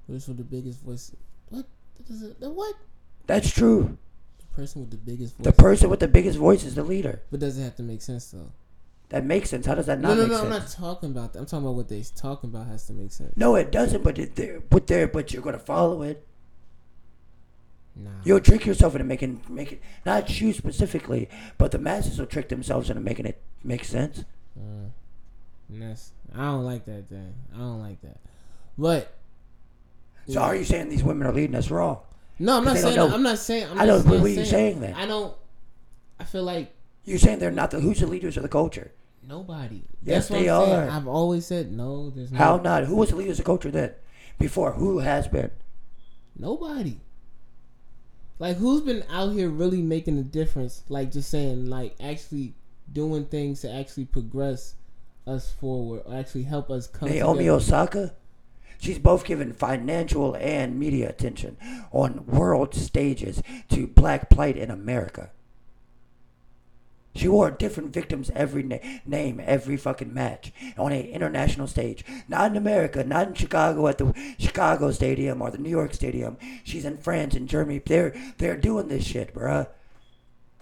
What's 0.08 0.28
with 0.28 0.38
the 0.38 0.44
biggest 0.44 0.80
voice? 0.82 1.12
What? 1.50 1.66
That 2.08 2.40
the 2.40 2.50
what? 2.50 2.76
That's 3.28 3.52
true. 3.52 3.98
The 4.40 4.56
person 4.56 4.82
with 4.82 4.92
the 4.92 4.98
biggest 4.98 5.38
voice. 5.38 5.46
The 5.46 5.54
person 5.54 5.90
with 5.92 6.00
the 6.00 6.08
biggest 6.08 6.40
voice 6.40 6.64
is 6.64 6.74
the 6.74 6.84
leader. 6.84 7.22
but 7.30 7.40
does 7.40 7.60
it 7.60 7.64
have 7.64 7.76
to 7.76 7.84
make 7.84 8.02
sense 8.02 8.32
though? 8.32 8.52
That 9.12 9.26
makes 9.26 9.50
sense. 9.50 9.66
How 9.66 9.76
does 9.76 9.86
that 9.88 10.00
No, 10.00 10.10
not 10.10 10.16
no, 10.16 10.22
make 10.24 10.32
no. 10.32 10.38
sense? 10.38 10.46
I'm 10.46 10.60
not 10.62 10.68
talking 10.70 11.12
about 11.12 11.34
that. 11.34 11.40
I'm 11.40 11.46
talking 11.46 11.66
about 11.66 11.76
what 11.76 11.90
they're 11.90 12.02
talking 12.16 12.50
about 12.50 12.68
has 12.68 12.86
to 12.88 12.94
make 12.94 13.12
sense. 13.12 13.36
No, 13.36 13.56
it 13.56 13.70
doesn't. 13.72 14.04
But 14.04 14.18
it, 14.18 14.36
there, 14.36 14.62
but 14.62 14.88
there, 14.88 15.08
but 15.08 15.34
you're 15.34 15.42
gonna 15.44 15.60
follow 15.60 16.02
it. 16.02 16.26
Nah. 17.94 18.10
You'll 18.24 18.40
trick 18.40 18.66
yourself 18.66 18.96
into 18.96 19.04
making 19.04 19.42
make 19.50 19.74
it 19.74 19.82
not 20.06 20.40
you 20.40 20.54
specifically, 20.54 21.30
but 21.58 21.72
the 21.72 21.78
masses 21.78 22.18
will 22.20 22.26
trick 22.26 22.48
themselves 22.48 22.90
into 22.90 23.02
making 23.02 23.26
it 23.26 23.42
make 23.66 23.84
sense. 23.84 24.24
Uh, 24.58 24.88
that's 25.70 26.12
I 26.34 26.46
don't 26.46 26.64
like 26.64 26.86
that 26.86 27.10
thing. 27.10 27.34
I 27.54 27.58
don't 27.58 27.82
like 27.82 28.02
that. 28.04 28.18
But 28.78 29.14
So 30.30 30.40
are 30.40 30.56
you 30.56 30.64
saying 30.64 30.88
these 30.88 31.04
women 31.04 31.28
are 31.28 31.34
leading 31.34 31.56
us 31.56 31.70
wrong? 31.70 32.00
No, 32.40 32.58
I'm 32.58 32.64
not 32.64 32.78
saying. 32.78 32.96
know. 32.96 33.14
I'm 33.14 33.24
not 33.24 33.38
saying. 33.40 33.68
I'm 33.70 33.80
I 33.82 33.86
don't- 33.86 34.06
what 34.06 34.18
not 34.20 34.26
are 34.26 34.30
you 34.30 34.46
saying 34.46 34.80
then? 34.80 34.94
I 34.94 35.06
don't. 35.06 35.36
I 36.18 36.24
feel 36.24 36.44
like 36.44 36.74
You're 37.04 37.20
saying 37.20 37.40
they're 37.40 37.52
not 37.52 37.72
the 37.72 37.82
who's 37.82 38.00
the 38.00 38.08
leaders 38.08 38.38
of 38.38 38.44
the 38.44 38.50
culture? 38.50 38.92
Nobody. 39.28 39.84
Yes, 40.04 40.28
That's 40.28 40.30
what 40.30 40.40
they 40.40 40.50
I'm 40.50 40.66
saying. 40.66 40.90
are. 40.90 40.90
I've 40.90 41.08
always 41.08 41.46
said 41.46 41.72
no. 41.72 42.10
There's 42.10 42.32
no, 42.32 42.38
How 42.38 42.58
not? 42.58 42.86
Who 42.86 42.96
was 42.96 43.10
the 43.10 43.16
leaders 43.16 43.40
of 43.40 43.46
the 43.46 43.50
culture 43.50 43.72
then? 43.72 43.94
Before 44.40 44.74
who 44.74 45.00
has 45.00 45.28
been? 45.28 45.52
Nobody. 46.38 47.00
Like 48.40 48.58
who's 48.58 48.82
been 48.82 49.04
out 49.10 49.34
here 49.34 49.50
really 49.50 49.82
making 49.82 50.18
a 50.18 50.24
difference? 50.24 50.84
Like 50.90 51.12
just 51.12 51.30
saying, 51.30 51.68
like 51.70 51.96
actually 52.02 52.56
doing 52.92 53.26
things 53.26 53.62
to 53.62 53.72
actually 53.72 54.06
progress 54.06 54.76
us 55.28 55.52
forward, 55.54 56.02
or 56.06 56.16
actually 56.16 56.44
help 56.44 56.72
us 56.72 56.88
come. 56.88 57.10
Naomi 57.10 57.40
together. 57.40 57.56
Osaka. 57.58 58.16
She's 58.80 58.98
both 58.98 59.26
given 59.26 59.54
financial 59.54 60.34
and 60.34 60.80
media 60.80 61.08
attention 61.10 61.56
on 61.92 62.26
world 62.26 62.74
stages 62.74 63.44
to 63.70 63.86
black 63.86 64.28
plight 64.32 64.58
in 64.58 64.72
America. 64.72 65.30
She 67.14 67.28
wore 67.28 67.52
different 67.52 67.94
victims 67.94 68.32
every 68.34 68.64
na- 68.64 68.78
name, 69.06 69.42
every 69.44 69.76
fucking 69.78 70.14
match 70.14 70.54
on 70.78 70.92
an 70.92 71.06
international 71.06 71.68
stage. 71.68 72.06
Not 72.28 72.52
in 72.52 72.58
America, 72.58 73.04
not 73.04 73.28
in 73.28 73.34
Chicago 73.34 73.88
at 73.88 73.98
the 73.98 74.14
Chicago 74.40 74.92
Stadium 74.92 75.42
or 75.42 75.52
the 75.52 75.58
New 75.58 75.70
York 75.70 75.94
Stadium. 75.94 76.38
She's 76.64 76.86
in 76.86 76.98
France 76.98 77.36
and 77.36 77.50
Germany. 77.50 77.82
They're 77.86 78.16
they're 78.38 78.58
doing 78.58 78.88
this 78.88 79.06
shit, 79.06 79.34
bruh. 79.34 79.68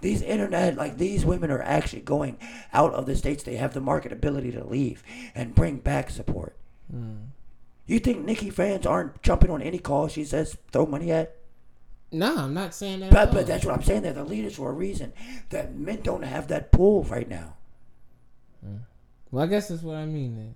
These 0.01 0.21
internet, 0.21 0.75
like 0.75 0.97
these 0.97 1.25
women 1.25 1.51
are 1.51 1.61
actually 1.61 2.01
going 2.01 2.37
out 2.73 2.93
of 2.93 3.05
the 3.05 3.15
states. 3.15 3.43
They 3.43 3.57
have 3.57 3.73
the 3.73 3.81
marketability 3.81 4.53
to 4.53 4.63
leave 4.63 5.03
and 5.35 5.53
bring 5.53 5.77
back 5.77 6.09
support. 6.09 6.55
Hmm. 6.89 7.15
You 7.85 7.99
think 7.99 8.23
Nicki 8.23 8.49
fans 8.49 8.85
aren't 8.85 9.21
jumping 9.21 9.49
on 9.49 9.61
any 9.61 9.79
call 9.79 10.07
she 10.07 10.23
says 10.23 10.57
throw 10.71 10.85
money 10.85 11.11
at? 11.11 11.35
Nah, 12.11 12.43
I'm 12.45 12.53
not 12.53 12.73
saying 12.73 13.01
that. 13.01 13.11
But, 13.11 13.31
but 13.31 13.45
that's 13.47 13.65
what 13.65 13.75
I'm 13.75 13.83
saying. 13.83 14.01
They're 14.01 14.13
the 14.13 14.23
leaders 14.23 14.55
for 14.55 14.69
a 14.69 14.73
reason. 14.73 15.13
That 15.49 15.75
men 15.75 16.01
don't 16.01 16.23
have 16.23 16.47
that 16.47 16.71
pull 16.71 17.03
right 17.03 17.29
now. 17.29 17.53
Hmm. 18.63 18.77
Well, 19.31 19.43
I 19.43 19.47
guess 19.47 19.67
that's 19.67 19.83
what 19.83 19.95
I 19.95 20.05
mean 20.05 20.35
then. 20.35 20.55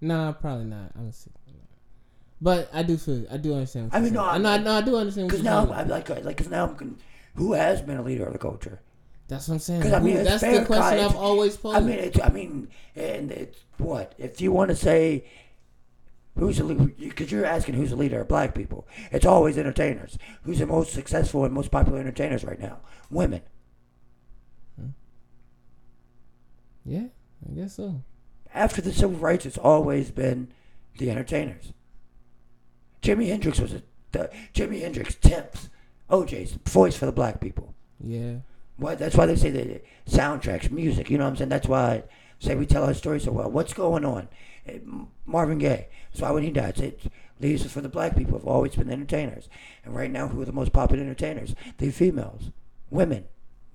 Nah, 0.00 0.32
probably 0.32 0.66
not. 0.66 0.92
I'm 0.96 1.10
sick. 1.12 1.32
But 2.40 2.70
I 2.72 2.84
do 2.84 2.96
feel, 2.96 3.26
I 3.32 3.36
do 3.36 3.52
understand. 3.54 3.90
I 3.92 3.98
mean, 4.00 4.12
no. 4.14 4.22
I'm- 4.24 4.42
no, 4.42 4.56
no, 4.58 4.74
I 4.74 4.80
do 4.82 4.96
understand. 4.96 5.28
Because 5.28 5.42
now. 5.42 5.68
I'm 5.72 5.88
like, 5.88 6.08
like, 6.08 6.24
because 6.24 6.48
now 6.48 6.66
I'm, 6.78 6.96
who 7.34 7.52
has 7.54 7.82
been 7.82 7.96
a 7.96 8.02
leader 8.02 8.26
of 8.26 8.32
the 8.32 8.38
culture? 8.38 8.80
that's 9.26 9.46
what 9.48 9.54
I'm 9.54 9.58
saying. 9.60 9.82
'cause 9.82 9.92
I 9.92 9.98
mean, 9.98 10.16
Who- 10.16 10.24
that's 10.24 10.40
fair, 10.42 10.60
the 10.60 10.64
question 10.66 11.00
I've 11.04 11.16
always 11.16 11.56
posed. 11.56 11.76
I 11.76 11.80
mean, 11.80 11.98
it's, 11.98 12.18
I 12.22 12.28
mean, 12.30 12.68
and 12.96 13.30
it's 13.32 13.58
what 13.76 14.14
if 14.16 14.40
you 14.40 14.52
want 14.52 14.70
to 14.70 14.76
say 14.76 15.24
who's 16.38 16.58
the 16.58 16.64
leader? 16.64 16.92
Because 16.98 17.30
you're 17.32 17.44
asking 17.44 17.74
who's 17.74 17.90
the 17.90 17.96
leader 17.96 18.20
of 18.20 18.28
black 18.28 18.54
people. 18.54 18.86
It's 19.10 19.26
always 19.26 19.58
entertainers. 19.58 20.18
Who's 20.44 20.58
the 20.58 20.66
most 20.66 20.92
successful 20.92 21.44
and 21.44 21.52
most 21.54 21.70
popular 21.70 21.98
entertainers 22.00 22.44
right 22.44 22.60
now? 22.60 22.78
Women. 23.10 23.42
Hmm. 24.78 24.88
yeah, 26.84 27.06
I 27.48 27.54
guess 27.54 27.74
so. 27.74 28.02
after 28.54 28.80
the 28.80 28.92
civil 28.92 29.16
rights, 29.16 29.46
it's 29.46 29.58
always 29.58 30.10
been 30.10 30.52
the 30.98 31.10
entertainers. 31.10 31.72
Jimi 33.02 33.28
Hendrix 33.28 33.60
was 33.60 33.72
a, 33.74 33.82
the 34.12 34.30
Jimi 34.54 34.80
Hendrix 34.80 35.14
temps, 35.14 35.70
O'Jays 36.10 36.58
voice 36.66 36.96
for 36.96 37.06
the 37.06 37.12
black 37.12 37.40
people. 37.40 37.74
Yeah, 38.02 38.36
Why? 38.76 38.94
That's 38.94 39.16
why 39.16 39.26
they 39.26 39.36
say 39.36 39.50
the 39.50 39.76
uh, 39.76 39.78
soundtracks, 40.08 40.70
music. 40.70 41.10
You 41.10 41.18
know 41.18 41.24
what 41.24 41.30
I'm 41.30 41.36
saying? 41.36 41.50
That's 41.50 41.68
why 41.68 42.04
say 42.38 42.54
we 42.54 42.66
tell 42.66 42.84
our 42.84 42.94
story 42.94 43.20
so 43.20 43.32
well. 43.32 43.50
What's 43.50 43.72
going 43.72 44.04
on? 44.04 44.28
Eh, 44.66 44.78
Marvin 45.26 45.58
Gaye. 45.58 45.88
That's 46.10 46.22
why 46.22 46.30
when 46.30 46.42
he 46.42 46.50
died, 46.50 46.78
it 46.80 47.02
leaves 47.40 47.70
for 47.70 47.80
the 47.80 47.88
black 47.88 48.16
people 48.16 48.38
have 48.38 48.46
always 48.46 48.74
been 48.76 48.90
entertainers. 48.90 49.48
And 49.84 49.94
right 49.94 50.10
now, 50.10 50.28
who 50.28 50.40
are 50.42 50.46
the 50.46 50.52
most 50.52 50.72
popular 50.72 51.02
entertainers? 51.02 51.54
The 51.78 51.90
females, 51.90 52.50
women. 52.90 53.24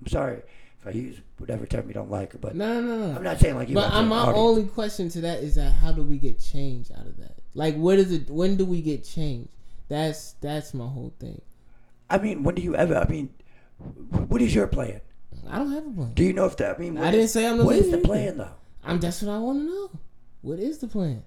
I'm 0.00 0.08
sorry 0.08 0.42
if 0.80 0.94
I 0.94 0.98
use 0.98 1.20
whatever 1.38 1.66
term 1.66 1.88
you 1.88 1.94
don't 1.94 2.10
like, 2.10 2.38
but 2.40 2.54
no, 2.54 2.80
no, 2.80 3.08
no. 3.08 3.16
I'm 3.16 3.22
not 3.22 3.40
saying 3.40 3.54
like 3.54 3.68
you. 3.68 3.74
But 3.74 3.92
I'm 3.92 4.08
my 4.08 4.24
saying 4.24 4.36
only 4.36 4.64
question 4.64 5.08
to 5.10 5.20
that 5.22 5.38
is 5.42 5.54
that 5.54 5.72
how 5.72 5.92
do 5.92 6.02
we 6.02 6.18
get 6.18 6.38
change 6.38 6.90
out 6.90 7.06
of 7.06 7.16
that? 7.18 7.36
Like, 7.54 7.76
what 7.76 7.98
is 7.98 8.12
it? 8.12 8.28
When 8.28 8.56
do 8.56 8.64
we 8.64 8.82
get 8.82 9.04
change? 9.04 9.48
That's 9.88 10.32
that's 10.40 10.74
my 10.74 10.86
whole 10.86 11.14
thing. 11.18 11.40
I 12.10 12.18
mean, 12.18 12.42
when 12.42 12.54
do 12.54 12.62
you 12.62 12.74
ever? 12.74 12.96
I 12.96 13.08
mean, 13.08 13.30
what 14.28 14.42
is 14.42 14.54
your 14.54 14.66
plan? 14.66 15.00
I 15.50 15.58
don't 15.58 15.72
have 15.72 15.86
a 15.86 15.90
plan. 15.90 16.12
Do 16.14 16.24
you 16.24 16.32
know 16.32 16.46
if 16.46 16.56
that? 16.58 16.76
I 16.76 16.78
mean, 16.78 16.98
I 16.98 17.10
didn't 17.10 17.24
is- 17.24 17.32
say 17.32 17.46
I'm 17.46 17.58
the 17.58 17.64
What 17.64 17.76
is 17.76 17.90
the 17.90 17.98
plan 17.98 18.38
though? 18.38 18.50
I'm 18.84 19.00
that's 19.00 19.22
what 19.22 19.32
I 19.32 19.38
want 19.38 19.60
to 19.60 19.64
know. 19.64 19.90
What 20.42 20.58
is 20.58 20.78
the 20.78 20.88
plan? 20.88 21.22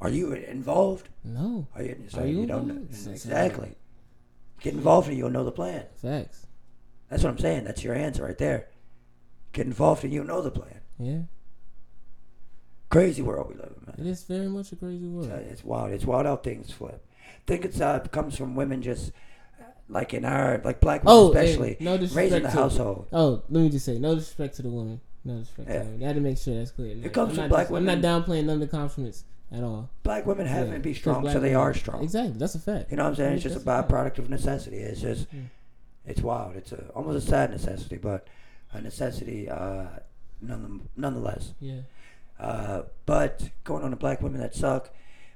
Are 0.00 0.08
you 0.10 0.32
involved? 0.32 1.08
No 1.24 1.66
Are 1.74 1.82
you? 1.82 1.96
So 2.08 2.20
Are 2.22 2.26
you 2.26 2.40
you 2.40 2.46
don't 2.46 2.66
know 2.66 2.74
involved? 2.74 2.94
So- 2.96 3.04
so- 3.04 3.10
exactly. 3.12 3.76
Get 4.60 4.74
involved 4.74 5.08
and 5.08 5.16
you'll 5.18 5.30
know 5.30 5.44
the 5.44 5.52
plan. 5.52 5.86
facts. 5.96 6.46
That's 7.08 7.22
what 7.24 7.30
I'm 7.30 7.38
saying. 7.38 7.64
That's 7.64 7.84
your 7.84 7.94
answer 7.94 8.24
right 8.24 8.38
there. 8.38 8.68
Get 9.52 9.66
involved 9.66 10.02
and 10.04 10.12
you'll 10.12 10.24
know 10.24 10.40
the 10.40 10.50
plan. 10.50 10.80
Yeah, 10.98 11.22
Crazy 12.90 13.22
world 13.22 13.48
we 13.48 13.54
live 13.56 13.74
in, 13.82 13.88
it 13.94 13.98
man. 13.98 14.06
is 14.06 14.24
very 14.24 14.48
much 14.48 14.70
a 14.72 14.76
crazy 14.76 15.06
world. 15.06 15.30
It's 15.30 15.64
wild. 15.64 15.92
It's 15.92 16.04
wild 16.04 16.26
how 16.26 16.36
things 16.36 16.70
flip. 16.70 17.04
think 17.46 17.64
it's 17.64 17.80
uh 17.80 17.98
comes 18.00 18.36
from 18.36 18.54
women 18.54 18.82
just 18.82 19.12
like 19.88 20.14
in 20.14 20.24
our 20.24 20.60
like 20.64 20.80
black 20.80 21.04
women 21.04 21.16
Oh, 21.18 21.32
hey, 21.32 21.50
especially 21.50 21.76
no 21.80 21.96
raising 21.96 22.42
the 22.42 22.48
to- 22.48 22.50
household. 22.50 23.06
Oh, 23.12 23.42
let 23.50 23.62
me 23.62 23.68
just 23.68 23.84
say, 23.84 23.98
no 23.98 24.14
disrespect 24.14 24.56
to 24.56 24.62
the 24.62 24.70
woman. 24.70 25.00
No 25.24 25.38
disrespect 25.38 25.68
Yeah. 25.68 25.78
to 25.78 25.84
the 25.84 25.90
woman. 25.90 26.02
I 26.02 26.06
had 26.06 26.14
to 26.16 26.20
make 26.22 26.38
sure 26.38 26.54
that's 26.54 26.70
clear. 26.70 26.96
It 27.04 27.12
comes 27.12 27.30
I'm 27.30 27.36
from 27.44 27.48
black 27.48 27.68
just- 27.68 27.76
I'm 27.76 27.84
not 27.84 27.98
downplaying 27.98 28.44
none 28.46 28.54
of 28.54 28.60
the 28.60 28.66
compliments 28.68 29.24
at 29.52 29.62
all. 29.62 29.90
Black 30.02 30.24
women 30.26 30.46
have 30.46 30.68
Yeah, 30.68 30.74
to 30.74 30.80
be 30.80 30.94
strong, 30.94 31.26
so 31.26 31.34
they 31.34 31.50
women- 31.50 31.56
are 31.56 31.74
strong. 31.74 32.02
Exactly, 32.02 32.38
that's 32.38 32.54
a 32.54 32.58
fact. 32.58 32.90
You 32.90 32.96
know 32.96 33.04
what 33.04 33.10
I'm 33.10 33.16
saying? 33.16 33.34
It's 33.34 33.42
just 33.42 33.56
a 33.56 33.60
byproduct 33.60 34.18
of 34.18 34.30
necessity. 34.30 34.78
It's 34.78 35.00
just, 35.00 35.30
Mm. 35.34 35.46
it's 36.06 36.22
wild. 36.22 36.56
It's 36.56 36.72
a, 36.72 36.84
almost 36.94 37.26
a 37.26 37.30
sad 37.30 37.50
necessity, 37.50 37.96
but 37.98 38.26
a 38.72 38.80
necessity 38.80 39.48
uh, 39.50 39.84
none, 40.40 40.88
nonetheless. 40.96 41.52
Yeah. 41.60 41.80
Uh, 42.40 42.82
but 43.06 43.50
going 43.64 43.84
on 43.84 43.90
to 43.90 43.96
black 43.96 44.22
women 44.22 44.40
that 44.40 44.54
suck, 44.54 44.90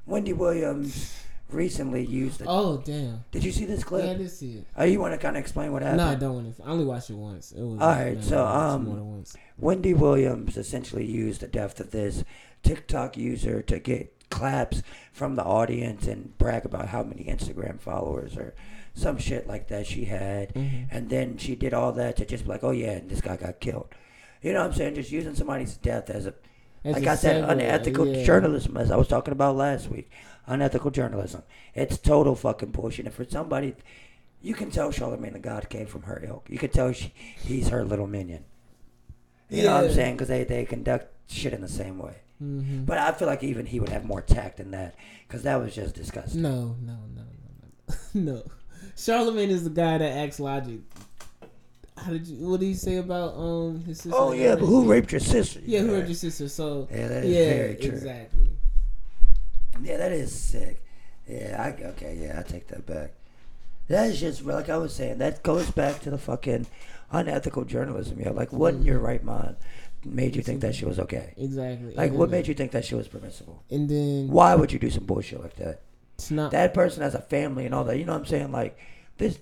Wendy 0.07 0.33
Williams 0.33 1.15
recently 1.51 2.05
used. 2.05 2.41
The, 2.41 2.45
Oh 2.49 2.79
damn. 2.85 3.25
Did 3.31 3.45
you 3.45 3.53
see 3.53 3.65
this 3.65 3.85
clip? 3.85 4.05
Yeah, 4.05 4.13
I 4.13 4.15
did 4.15 4.31
see 4.31 4.55
it. 4.59 4.65
Oh, 4.77 4.85
you 4.85 5.01
want 5.01 5.15
to 5.15 5.19
kind 5.19 5.37
of 5.37 5.41
explain 5.41 5.73
what 5.73 5.83
happened? 5.83 5.99
No, 5.99 6.09
I 6.09 6.15
don't 6.15 6.35
want 6.35 6.57
to. 6.57 6.63
I 6.65 6.69
only 6.69 6.85
watched 6.85 7.11
it 7.11 7.17
once. 7.17 7.53
It 7.53 7.63
was. 7.63 7.81
All 7.81 7.89
right, 7.89 8.23
so, 8.23 8.39
I 8.39 8.43
watched 8.43 8.57
it 8.57 8.75
um, 8.75 8.85
more 8.85 8.95
than 8.97 9.11
once. 9.13 9.37
Wendy 9.59 9.95
Williams 9.95 10.57
essentially 10.57 11.05
used 11.05 11.41
the 11.41 11.49
death 11.49 11.79
of 11.81 11.91
this 11.91 12.25
TikTok 12.63 13.17
user 13.17 13.63
to 13.63 13.79
get 13.79 14.13
claps 14.29 14.83
from 15.13 15.37
the 15.37 15.45
audience 15.45 16.07
and 16.07 16.37
brag 16.37 16.65
about 16.65 16.89
how 16.89 17.03
many 17.03 17.25
Instagram 17.25 17.81
followers 17.81 18.37
or 18.37 18.55
some 18.93 19.19
shit 19.19 19.47
like 19.47 19.69
that 19.69 19.87
she 19.87 20.07
had. 20.07 20.53
Mhm. 20.55 20.89
And 20.91 21.11
then 21.11 21.37
she 21.39 21.55
did 21.55 21.73
all 21.73 21.93
that 21.93 22.17
to 22.17 22.25
just 22.25 22.45
be 22.45 22.51
like, 22.51 22.65
oh 22.65 22.73
yeah, 22.73 22.93
and 22.93 23.09
this 23.09 23.21
guy 23.21 23.37
got 23.37 23.61
killed. 23.61 23.89
You 24.43 24.53
know 24.53 24.61
what 24.61 24.67
I'm 24.71 24.73
saying? 24.75 24.95
Just 24.97 25.13
using 25.13 25.35
somebody's 25.35 25.77
death 25.77 26.11
as 26.11 26.27
a, 26.27 26.35
As 26.85 26.95
like 26.97 27.07
a 27.07 27.11
I 27.11 27.15
said, 27.15 27.49
unethical 27.49 28.07
yeah. 28.07 28.25
journalism, 28.25 28.77
as 28.77 28.91
I 28.91 28.97
was 28.97 29.09
talking 29.09 29.33
about 29.33 29.57
last 29.57 29.91
week. 29.91 30.11
Unethical 30.47 30.91
journalism. 30.91 31.43
It's 31.75 31.99
total 31.99 32.35
fucking 32.37 32.71
bullshit. 32.71 33.07
And 33.07 33.15
for 33.15 33.25
somebody, 33.25 33.75
you 34.43 34.55
can 34.55 34.71
tell 34.71 34.91
Charlemagne 34.93 35.33
the 35.33 35.39
God 35.41 35.69
came 35.69 35.87
from 35.87 36.03
her 36.03 36.23
ilk. 36.27 36.47
You 36.49 36.59
can 36.59 36.71
tell 36.71 36.93
she, 36.93 37.13
he's 37.43 37.69
her 37.69 37.85
little 37.85 38.07
minion. 38.07 38.45
You 39.51 39.65
know 39.65 39.75
what 39.77 39.85
I'm 39.85 39.93
saying? 39.93 40.15
Because 40.15 40.29
they, 40.29 40.45
they 40.45 40.65
conduct 40.65 41.13
shit 41.31 41.53
in 41.53 41.61
the 41.61 41.69
same 41.69 41.99
way. 41.99 42.17
Mhm. 42.43 42.85
But 42.87 42.99
I 42.99 43.13
feel 43.13 43.29
like 43.29 43.43
even 43.43 43.67
he 43.67 43.81
would 43.81 43.89
have 43.89 44.05
more 44.05 44.21
tact 44.21 44.59
than 44.59 44.71
that. 44.73 44.95
Because 45.27 45.43
that 45.45 45.57
was 45.57 45.75
just 45.75 45.95
disgusting. 45.95 46.43
No, 46.43 46.77
no, 46.83 46.97
no, 47.15 47.23
no, 47.89 47.95
no. 48.15 48.33
no. 48.35 48.43
Charlemagne 48.97 49.51
is 49.51 49.65
the 49.65 49.71
guy 49.71 49.99
that 49.99 50.17
acts 50.19 50.39
logic. 50.41 50.81
How 51.97 52.11
did 52.13 52.27
you? 52.27 52.47
What 52.49 52.61
did 52.61 52.67
he 52.67 52.75
say 52.75 52.97
about 52.97 53.35
um 53.37 53.83
his 53.85 53.99
sister? 54.01 54.17
Oh, 54.19 54.33
yeah, 54.33 54.55
but 54.55 54.67
who 54.67 54.85
raped 54.85 55.13
your 55.13 55.21
sister? 55.21 55.61
Yeah, 55.65 55.81
who 55.81 55.95
raped 55.95 56.09
your 56.09 56.15
sister? 56.15 56.49
So 56.49 56.89
Yeah, 56.91 57.09
that 57.09 57.25
is 57.25 57.35
yeah, 57.35 57.45
very 57.57 57.75
true. 57.77 57.91
exactly. 57.91 58.49
Yeah, 59.83 59.97
that 59.99 60.13
is 60.13 60.33
sick. 60.33 60.83
Yeah, 61.29 61.57
I 61.61 61.83
okay. 61.89 62.19
Yeah, 62.21 62.39
I 62.39 62.43
take 62.43 62.69
that 62.69 62.87
back. 62.87 63.13
That 63.89 64.11
is 64.11 64.21
just 64.21 64.45
like 64.45 64.69
I 64.69 64.77
was 64.77 64.95
saying. 64.95 65.19
That 65.19 65.43
goes 65.43 65.71
back 65.71 66.01
to 66.03 66.11
the 66.11 66.19
fucking 66.19 66.67
unethical 67.11 67.65
journalism. 67.65 68.21
Yeah, 68.21 68.31
like 68.31 68.53
what 68.53 68.75
in 68.75 68.83
your 68.83 68.97
mm-hmm. 68.97 69.07
right 69.07 69.25
mind 69.25 69.57
made 70.05 70.37
you 70.37 70.43
think 70.43 70.61
that 70.61 70.75
shit 70.75 70.89
was 70.89 71.01
okay? 71.01 71.35
Exactly. 71.37 71.95
Like 71.95 72.13
what 72.13 72.31
made 72.31 72.47
you 72.47 72.55
think 72.55 72.73
that 72.73 72.85
shit 72.85 72.99
was 72.99 73.09
permissible? 73.09 73.65
And 73.71 73.89
then 73.89 74.29
Why 74.29 74.55
would 74.55 74.73
you 74.73 74.79
do 74.79 74.91
some 74.91 75.05
bullshit 75.05 75.43
like 75.43 75.57
that? 75.57 75.83
it's 76.17 76.31
not. 76.31 76.51
That 76.53 76.75
person 76.75 77.03
has 77.03 77.15
a 77.15 77.21
family 77.21 77.67
and 77.67 77.75
all 77.75 77.85
that. 77.85 77.99
You 77.99 78.05
know 78.05 78.13
what 78.13 78.21
I'm 78.21 78.27
saying? 78.27 78.53
Like 78.53 78.79
this, 79.19 79.39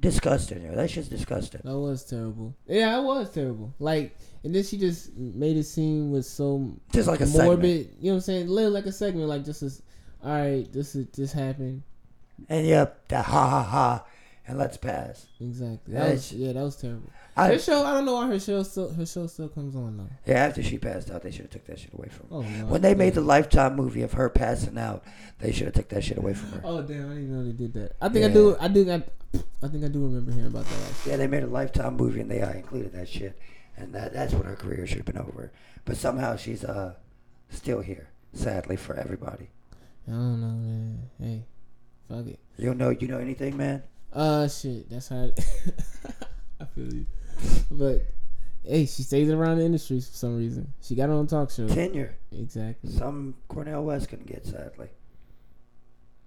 disgusting. 0.00 0.62
Yeah, 0.62 0.74
that's 0.74 0.92
just 0.92 1.10
disgusting. 1.10 1.62
That 1.64 1.78
was 1.78 2.04
terrible. 2.04 2.54
Yeah, 2.66 2.98
it 2.98 3.02
was 3.02 3.30
terrible. 3.30 3.72
Like, 3.78 4.16
and 4.44 4.54
then 4.54 4.62
she 4.64 4.76
just 4.78 5.14
made 5.16 5.56
it 5.56 5.64
seem 5.64 6.10
was 6.10 6.28
so 6.28 6.72
Just 6.92 7.08
like 7.08 7.20
a 7.20 7.26
morbid. 7.26 7.86
segment. 7.86 7.96
You 8.00 8.06
know 8.10 8.14
what 8.14 8.14
I'm 8.16 8.20
saying? 8.22 8.48
Little 8.48 8.70
like 8.72 8.86
a 8.86 8.92
segment, 8.92 9.28
like 9.28 9.44
just 9.44 9.62
as, 9.62 9.82
all 10.24 10.30
right, 10.32 10.72
this 10.72 10.94
is 10.94 11.06
this 11.16 11.32
happened. 11.32 11.82
And 12.48 12.66
yep, 12.66 13.06
the 13.08 13.22
ha 13.22 13.48
ha 13.48 13.62
ha, 13.62 14.04
and 14.48 14.58
let's 14.58 14.76
pass. 14.76 15.26
Exactly. 15.40 15.94
That 15.94 16.10
was, 16.10 16.32
yeah, 16.32 16.52
that 16.52 16.62
was 16.62 16.76
terrible. 16.76 17.08
I, 17.36 17.48
her 17.48 17.58
show, 17.58 17.84
I 17.84 17.92
don't 17.94 18.04
know 18.04 18.14
why 18.14 18.26
her 18.26 18.38
show 18.40 18.62
still 18.62 18.92
her 18.92 19.06
show 19.06 19.26
still 19.26 19.48
comes 19.48 19.74
on 19.76 19.96
though. 19.96 20.08
yeah, 20.26 20.44
after 20.44 20.62
she 20.62 20.76
passed 20.76 21.10
out, 21.10 21.22
they 21.22 21.30
should 21.30 21.42
have 21.42 21.50
took 21.50 21.64
that 21.66 21.78
shit 21.78 21.94
away 21.94 22.08
from 22.08 22.28
her. 22.28 22.36
Oh 22.36 22.42
no. 22.42 22.66
When 22.66 22.82
they 22.82 22.94
made 22.94 23.14
the 23.14 23.20
Lifetime 23.22 23.76
movie 23.76 24.02
of 24.02 24.12
her 24.14 24.28
passing 24.28 24.76
out, 24.76 25.04
they 25.38 25.52
should 25.52 25.66
have 25.66 25.74
took 25.74 25.88
that 25.90 26.04
shit 26.04 26.18
away 26.18 26.34
from 26.34 26.50
her. 26.52 26.60
Oh 26.64 26.82
damn! 26.82 27.06
I 27.06 27.14
didn't 27.14 27.22
even 27.24 27.32
know 27.38 27.44
they 27.44 27.52
did 27.52 27.72
that. 27.74 27.92
I 28.02 28.08
think 28.10 28.24
I 28.24 28.28
do. 28.28 28.56
I 28.60 28.68
do. 28.68 28.90
I, 28.90 29.02
I 29.62 29.68
think 29.68 29.84
I 29.84 29.88
do 29.88 30.04
remember 30.04 30.30
hearing 30.32 30.48
about 30.48 30.64
that. 30.66 30.90
Actually. 30.90 31.10
Yeah, 31.12 31.16
they 31.18 31.26
made 31.26 31.42
a 31.44 31.46
Lifetime 31.46 31.96
movie 31.96 32.20
and 32.20 32.30
they 32.30 32.42
uh, 32.42 32.50
included 32.52 32.92
that 32.92 33.08
shit, 33.08 33.38
and 33.76 33.94
that 33.94 34.12
that's 34.12 34.32
when 34.34 34.44
her 34.44 34.56
career 34.56 34.86
should 34.86 34.98
have 34.98 35.06
been 35.06 35.18
over. 35.18 35.52
But 35.84 35.96
somehow 35.96 36.36
she's 36.36 36.64
uh 36.64 36.94
still 37.50 37.80
here, 37.80 38.08
sadly 38.32 38.76
for 38.76 38.96
everybody. 38.96 39.50
I 40.06 40.12
don't 40.12 40.40
know, 40.40 40.46
man. 40.48 40.98
Hey, 41.20 41.44
fuck 42.08 42.26
it. 42.26 42.40
You 42.58 42.66
don't 42.66 42.78
know 42.78 42.90
you 42.90 43.08
know 43.08 43.18
anything, 43.18 43.56
man? 43.56 43.82
Uh, 44.12 44.46
shit. 44.48 44.90
That's 44.90 45.08
how. 45.08 45.30
I 46.60 46.64
feel 46.74 46.92
you. 46.92 47.06
But 47.70 48.02
hey, 48.64 48.86
she 48.86 49.02
stays 49.02 49.30
around 49.30 49.58
the 49.58 49.64
industry 49.64 50.00
for 50.00 50.06
some 50.06 50.36
reason. 50.38 50.72
She 50.82 50.94
got 50.94 51.08
her 51.08 51.14
own 51.14 51.26
talk 51.26 51.50
show. 51.50 51.66
Tenure. 51.68 52.14
Exactly. 52.30 52.90
Some 52.90 53.34
Cornel 53.48 53.84
West 53.84 54.08
couldn't 54.08 54.26
get, 54.26 54.46
sadly. 54.46 54.88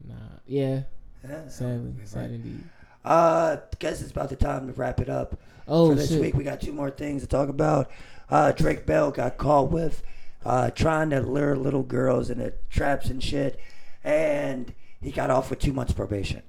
Nah. 0.08 0.16
Yeah. 0.48 0.82
Yeah. 1.28 1.48
Sadly. 1.48 1.94
Right. 1.98 2.08
Sad 2.08 2.32
indeed. 2.32 2.64
Uh, 3.06 3.58
guess 3.80 4.02
it's 4.02 4.12
about 4.12 4.30
the 4.30 4.36
time 4.36 4.68
to 4.68 4.74
wrap 4.74 5.00
it 5.00 5.10
up 5.10 5.40
Oh 5.68 5.90
for 5.90 5.96
this 5.96 6.10
shit. 6.10 6.20
week. 6.20 6.34
We 6.36 6.44
got 6.44 6.60
two 6.60 6.74
more 6.74 6.90
things 6.90 7.22
to 7.22 7.28
talk 7.28 7.50
about. 7.50 7.90
Uh, 8.30 8.52
Drake 8.52 8.86
Bell 8.86 9.12
got 9.12 9.38
caught 9.38 9.72
with 9.72 10.02
uh, 10.44 10.72
trying 10.72 11.12
to 11.12 11.22
lure 11.22 11.56
little 11.56 11.84
girls 11.84 12.30
into 12.30 12.52
traps 12.70 13.08
and 13.10 13.24
shit, 13.24 13.60
and 14.04 14.74
he 15.02 15.12
got 15.12 15.30
off 15.30 15.50
with 15.52 15.60
two 15.60 15.72
months 15.74 15.94
probation. 15.94 16.42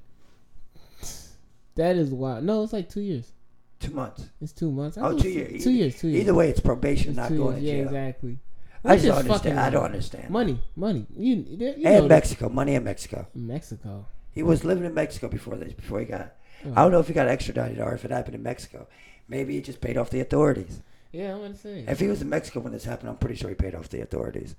That 1.74 1.96
is 1.96 2.10
wild. 2.10 2.44
No, 2.44 2.62
it's 2.62 2.72
like 2.72 2.88
two 2.88 3.00
years. 3.02 3.32
Two 3.80 3.92
months. 3.92 4.26
It's 4.40 4.52
two 4.52 4.70
months. 4.70 4.96
I 4.96 5.02
Oh, 5.02 5.18
two 5.18 5.28
years. 5.28 5.62
Two 5.62 5.70
years. 5.70 6.00
Two 6.00 6.08
years. 6.08 6.22
Either 6.22 6.34
way, 6.34 6.48
it's 6.48 6.60
probation, 6.60 7.10
It's 7.10 7.16
not 7.18 7.28
going 7.28 7.40
years. 7.40 7.60
to 7.60 7.66
Yeah, 7.66 7.72
jail. 7.74 7.84
exactly. 7.84 8.38
I 8.84 8.92
Which 8.94 9.02
just 9.02 9.08
don't 9.08 9.18
understand. 9.30 9.60
I 9.60 9.70
don't 9.70 9.84
understand. 9.84 10.30
Money, 10.30 10.62
money. 10.76 11.06
You, 11.14 11.44
you 11.48 11.86
and 11.86 12.08
Mexico, 12.08 12.48
money 12.48 12.74
in 12.74 12.84
Mexico. 12.84 13.26
Mexico. 13.34 14.06
He 14.32 14.42
was 14.42 14.64
living 14.64 14.84
in 14.84 14.94
Mexico 14.94 15.28
before 15.28 15.56
this. 15.56 15.72
Before 15.74 15.98
he 15.98 16.06
got, 16.06 16.34
Oh. 16.64 16.72
I 16.72 16.82
don't 16.82 16.92
know 16.92 17.00
if 17.00 17.08
he 17.08 17.14
got 17.14 17.28
extradited 17.28 17.80
or 17.80 17.94
if 17.94 18.04
it 18.04 18.10
happened 18.10 18.34
in 18.34 18.42
Mexico. 18.42 18.86
Maybe 19.28 19.54
he 19.54 19.60
just 19.60 19.80
paid 19.80 19.96
off 19.96 20.10
the 20.10 20.20
authorities. 20.20 20.80
Yeah, 21.12 21.34
I'm 21.34 21.40
gonna 21.42 21.54
say 21.56 21.84
If 21.86 22.00
he 22.00 22.08
was 22.08 22.22
in 22.22 22.28
Mexico 22.28 22.60
when 22.60 22.72
this 22.72 22.84
happened, 22.84 23.08
I'm 23.10 23.16
pretty 23.16 23.36
sure 23.36 23.48
he 23.48 23.54
paid 23.54 23.74
off 23.74 23.88
the 23.88 24.00
authorities. 24.00 24.54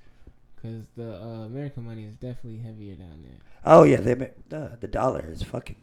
because 0.56 0.86
the 0.96 1.14
uh, 1.22 1.46
American 1.46 1.86
money 1.86 2.04
is 2.06 2.16
definitely 2.16 2.58
heavier 2.60 2.96
down 2.96 3.24
there. 3.24 3.38
Oh 3.66 3.84
yeah, 3.84 3.98
they, 3.98 4.16
ma- 4.16 4.26
the 4.50 4.78
the 4.80 4.88
dollar 4.88 5.26
is 5.30 5.44
fucking 5.44 5.76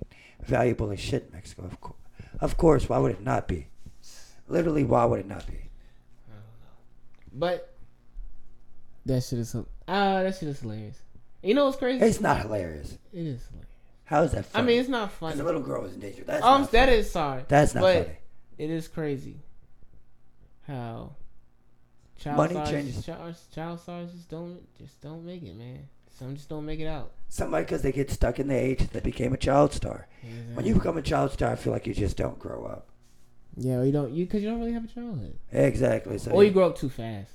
valuable 0.43 0.91
as 0.91 1.01
shit 1.01 1.25
in 1.27 1.33
Mexico. 1.33 1.65
Of 1.65 1.81
course, 1.81 1.99
of 2.41 2.57
course. 2.57 2.89
Why 2.89 2.99
would 2.99 3.13
it 3.13 3.23
not 3.23 3.47
be? 3.49 3.69
Literally, 4.49 4.85
why 4.85 5.05
would 5.05 5.21
it 5.21 5.29
not 5.29 5.47
be? 5.47 5.55
I 5.55 6.33
don't 6.33 6.41
know. 6.61 7.33
But 7.33 7.75
that 9.07 9.23
shit 9.23 9.39
is 9.39 9.55
ah, 9.57 10.23
that 10.23 10.35
shit 10.37 10.49
is 10.49 10.61
hilarious. 10.61 10.99
You 11.43 11.55
know 11.55 11.67
what's 11.67 11.77
crazy? 11.77 12.05
It's 12.05 12.21
not 12.21 12.41
hilarious. 12.41 12.99
It 13.13 13.27
is 13.27 13.43
hilarious. 13.47 13.71
How 14.05 14.23
is 14.23 14.33
that 14.33 14.47
funny? 14.47 14.63
I 14.63 14.67
mean, 14.67 14.81
it's 14.81 14.89
not 14.89 15.13
funny. 15.13 15.37
the 15.37 15.45
little 15.45 15.63
girl 15.63 15.83
was 15.83 15.95
in 15.95 16.01
danger. 16.01 16.25
That's 16.25 16.45
Um, 16.45 16.63
not 16.63 16.73
that 16.73 16.89
is 16.91 17.11
sorry. 17.11 17.45
That's 17.49 17.75
not 17.75 17.81
but 17.83 18.05
funny. 18.07 18.17
It 18.59 18.71
is 18.71 18.87
crazy 18.89 19.37
how 20.67 21.13
child 22.19 22.37
Money 22.37 22.55
stars, 22.55 22.71
changes. 22.71 23.05
Child, 23.07 23.35
child 23.55 23.81
stars 23.81 24.13
just 24.13 24.29
don't 24.29 24.61
just 24.79 25.01
don't 25.01 25.25
make 25.25 25.43
it, 25.43 25.57
man. 25.57 25.89
Some 26.19 26.37
just 26.37 26.49
don't 26.49 26.65
make 26.65 26.81
it 26.81 26.87
out. 26.87 27.13
Somebody 27.29 27.65
because 27.65 27.83
they 27.83 27.93
get 27.93 28.11
stuck 28.11 28.39
in 28.39 28.47
the 28.49 28.55
age 28.55 28.87
that 28.91 29.03
became 29.03 29.33
a 29.33 29.37
child 29.37 29.73
star. 29.73 30.07
When 30.55 30.65
you 30.65 30.75
become 30.75 30.97
a 30.97 31.03
child 31.03 31.33
star, 31.33 31.53
I 31.53 31.57
feel 31.57 31.73
like 31.73 31.87
you 31.87 31.95
just 31.95 32.17
don't 32.17 32.39
grow 32.39 32.65
up. 32.65 32.87
yeah, 33.57 33.83
you 33.83 33.91
don't 33.93 34.13
you 34.13 34.25
because 34.25 34.43
you 34.43 34.51
don't 34.51 34.61
really 34.61 34.73
have 34.73 34.85
a 34.85 34.89
childhood, 34.89 35.37
Exactly. 35.53 36.19
So 36.19 36.31
or 36.31 36.45
you 36.45 36.51
grow 36.51 36.69
up 36.69 36.79
too 36.79 36.89
fast. 36.89 37.33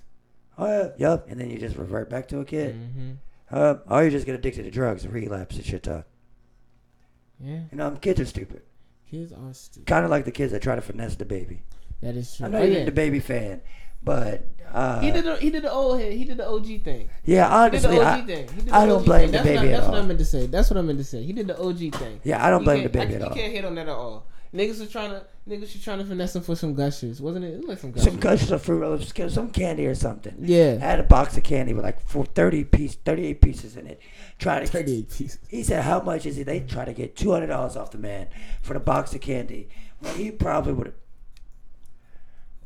Oh 0.58 0.66
yeah, 0.68 0.90
yep. 0.98 1.26
And 1.30 1.40
then 1.40 1.50
you 1.50 1.58
just 1.58 1.76
revert 1.78 2.10
back 2.10 2.28
to 2.30 2.40
a 2.40 2.46
kid. 2.46 2.76
hmm 2.76 3.12
Uh, 3.52 3.76
or 3.90 4.04
you 4.04 4.12
just 4.12 4.26
get 4.26 4.36
addicted 4.36 4.64
to 4.64 4.72
drugs 4.72 5.04
and 5.04 5.14
relapse 5.14 5.56
and 5.56 5.66
shit. 5.66 5.88
Uh, 5.88 6.04
Yeah, 7.40 7.60
you 7.72 7.78
know, 7.78 7.88
um, 7.88 7.98
kids 7.98 8.20
are 8.20 8.26
stupid. 8.26 8.62
kids 9.10 9.32
are 9.34 9.54
stupid. 9.54 9.88
Kind 9.88 10.06
of 10.06 10.12
like 10.12 10.26
the 10.26 10.32
kids 10.32 10.52
that 10.52 10.62
try 10.62 10.76
to 10.76 10.82
finesse 10.82 11.16
DaBaby. 11.16 11.60
That 12.02 12.16
is 12.16 12.36
true. 12.36 12.46
I 12.46 12.50
know 12.50 12.60
Oh, 12.60 12.64
you're 12.64 12.80
yeah. 12.82 12.90
DaBaby 12.90 13.22
fan, 13.22 13.62
but 14.04 14.46
uh, 14.74 15.00
He 15.02 15.12
did 15.12 15.26
the 15.26 15.36
he 15.38 15.50
did 15.50 15.64
the 15.64 15.72
old 15.72 16.00
head. 16.00 16.14
He 16.14 16.26
did 16.26 16.38
the 16.38 16.48
OG 16.48 16.66
thing. 16.84 17.10
yeah, 17.26 17.66
He 17.66 17.72
did 17.72 17.82
the 17.82 17.90
honestly, 17.90 18.00
I, 18.02 18.22
thing. 18.22 18.48
He 18.50 18.56
did 18.62 18.66
the 18.68 18.76
I 18.76 18.86
don't 18.86 19.04
blame 19.06 19.32
thing. 19.32 19.32
the 19.32 19.38
That's 19.38 19.48
baby 19.48 19.58
What 19.58 19.66
I, 19.66 19.68
at 19.68 19.72
that's 19.80 19.88
what 19.90 19.98
I 19.98 20.02
meant 20.04 20.20
to 20.20 20.26
say. 20.26 20.46
That's 20.48 20.70
what 20.70 20.78
I 20.78 20.82
meant 20.82 20.98
to 21.00 21.04
say. 21.04 21.24
He 21.24 21.34
did 21.34 21.48
the 21.48 21.60
OG 21.62 21.78
thing. 21.96 22.20
yeah, 22.24 22.46
I 22.46 22.50
don't 22.50 22.62
You 22.62 22.66
blame 22.66 22.88
DaBaby 22.90 23.00
I, 23.00 23.14
at 23.16 23.20
you 23.22 23.26
all. 23.28 23.34
can't 23.36 23.52
hit 23.54 23.66
on 23.66 23.76
that 23.76 23.88
at 23.88 23.90
all. 23.90 24.28
Niggas 24.54 24.82
are 24.82 24.86
trying 24.92 25.12
to 25.12 25.24
niggas 25.50 25.74
was 25.74 25.84
trying 25.84 25.98
to 26.00 26.06
finesse 26.06 26.36
him 26.36 26.44
for 26.44 26.56
some 26.56 26.74
gushers, 26.76 27.22
wasn't 27.22 27.46
it? 27.46 27.54
It 27.56 27.58
was 27.60 27.68
like 27.68 27.80
some 27.80 27.92
gushers. 27.92 28.04
Some 28.12 28.20
gushers 28.20 28.52
of 28.52 28.62
fruit 28.62 28.80
roll-ups, 28.80 29.34
some 29.34 29.50
candy 29.50 29.88
or 29.88 29.96
something. 29.96 30.36
Yeah. 30.40 30.58
I 30.58 30.60
yeah, 30.74 30.80
had 30.80 31.00
a 31.00 31.04
box 31.04 31.36
of 31.38 31.44
candy 31.44 31.74
with 31.74 31.84
like 31.84 32.00
four, 32.02 32.26
30 32.26 32.64
piece, 32.66 32.96
38 32.96 33.42
pieces 33.42 33.76
in 33.76 33.88
it. 33.88 34.00
Trying 34.38 34.66
to 34.66 34.72
thirty-eight 34.72 35.10
pieces. 35.10 35.38
He 35.50 35.64
said, 35.64 35.84
"How 35.84 36.00
much 36.02 36.26
is 36.26 36.38
it?" 36.38 36.46
They 36.46 36.62
try 36.62 36.86
to 36.86 36.94
get 36.94 37.18
two 37.18 37.32
hundred 37.34 37.48
dollars 37.48 37.76
off 37.76 37.92
the 37.92 37.98
man 37.98 38.28
for 38.62 38.74
the 38.74 38.80
box 38.80 39.14
of 39.14 39.20
candy. 39.20 39.68
Well, 40.02 40.14
he 40.14 40.32
probably 40.32 40.72
would 40.72 40.88
have. 40.88 40.96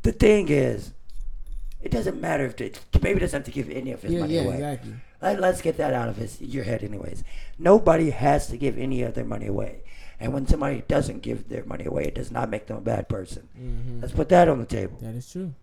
The 0.03 0.11
thing 0.11 0.49
is, 0.49 0.91
it 1.81 1.89
doesn't 1.91 2.21
matter 2.21 2.45
if 2.45 2.57
the, 2.57 2.69
DaBaby 2.91 3.21
doesn't 3.21 3.39
have 3.39 3.45
to 3.45 3.51
give 3.51 3.71
any 3.71 3.91
of 3.91 4.03
his 4.03 4.11
Yeah, 4.11 4.19
money 4.19 4.35
yeah, 4.35 4.41
away. 4.41 4.53
exactly. 4.55 4.93
Let, 5.19 5.39
let's 5.39 5.61
get 5.63 5.77
that 5.77 5.93
out 5.93 6.09
of 6.09 6.17
his 6.17 6.39
your 6.39 6.63
head, 6.63 6.83
anyways. 6.83 7.23
Nobody 7.57 8.11
has 8.11 8.45
to 8.49 8.57
give 8.57 8.77
any 8.77 9.01
of 9.01 9.15
their 9.15 9.25
money 9.25 9.47
away, 9.47 9.81
and 10.23 10.33
when 10.33 10.47
somebody 10.47 10.83
doesn't 10.87 11.21
give 11.21 11.49
their 11.49 11.65
money 11.65 11.85
away, 11.85 12.05
it 12.05 12.15
does 12.15 12.31
not 12.31 12.49
make 12.49 12.65
them 12.67 12.77
a 12.77 12.81
bad 12.81 13.09
person. 13.09 13.47
hmm 13.55 13.99
Let's 14.01 14.13
put 14.13 14.29
that 14.29 14.47
on 14.47 14.59
the 14.59 14.65
table. 14.65 14.97
That 15.01 15.15
is 15.15 15.31
true. 15.31 15.53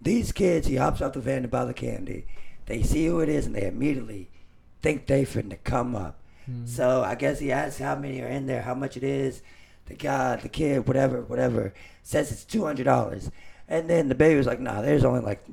These 0.00 0.32
kids, 0.32 0.66
he 0.66 0.76
hops 0.76 1.00
out 1.00 1.12
the 1.12 1.20
van 1.20 1.42
to 1.42 1.48
buy 1.48 1.64
the 1.64 1.74
candy. 1.74 2.26
They 2.66 2.82
see 2.82 3.06
who 3.06 3.20
it 3.20 3.28
is, 3.28 3.46
and 3.46 3.54
they 3.54 3.66
immediately 3.66 4.28
think 4.82 5.06
they 5.06 5.24
finna 5.24 5.58
come 5.62 5.94
up. 5.94 6.18
Mhm. 6.50 6.66
So 6.68 7.02
I 7.02 7.14
guess 7.14 7.38
he 7.38 7.52
asks 7.52 7.78
how 7.78 7.94
many 7.94 8.20
are 8.20 8.26
in 8.26 8.46
there, 8.46 8.62
how 8.62 8.74
much 8.74 8.96
it 8.96 9.04
is. 9.04 9.42
The 9.86 9.94
guy, 9.94 10.36
the 10.36 10.48
kid, 10.48 10.88
whatever, 10.88 11.22
whatever, 11.22 11.72
says 12.02 12.32
it's 12.32 12.44
two 12.44 12.64
hundred 12.64 12.84
dollars, 12.84 13.30
and 13.68 13.88
then 13.88 14.08
DaBaby 14.08 14.36
was 14.36 14.46
like, 14.46 14.60
"Nah, 14.60 14.82
there's 14.82 15.04
only 15.04 15.20
like." 15.20 15.44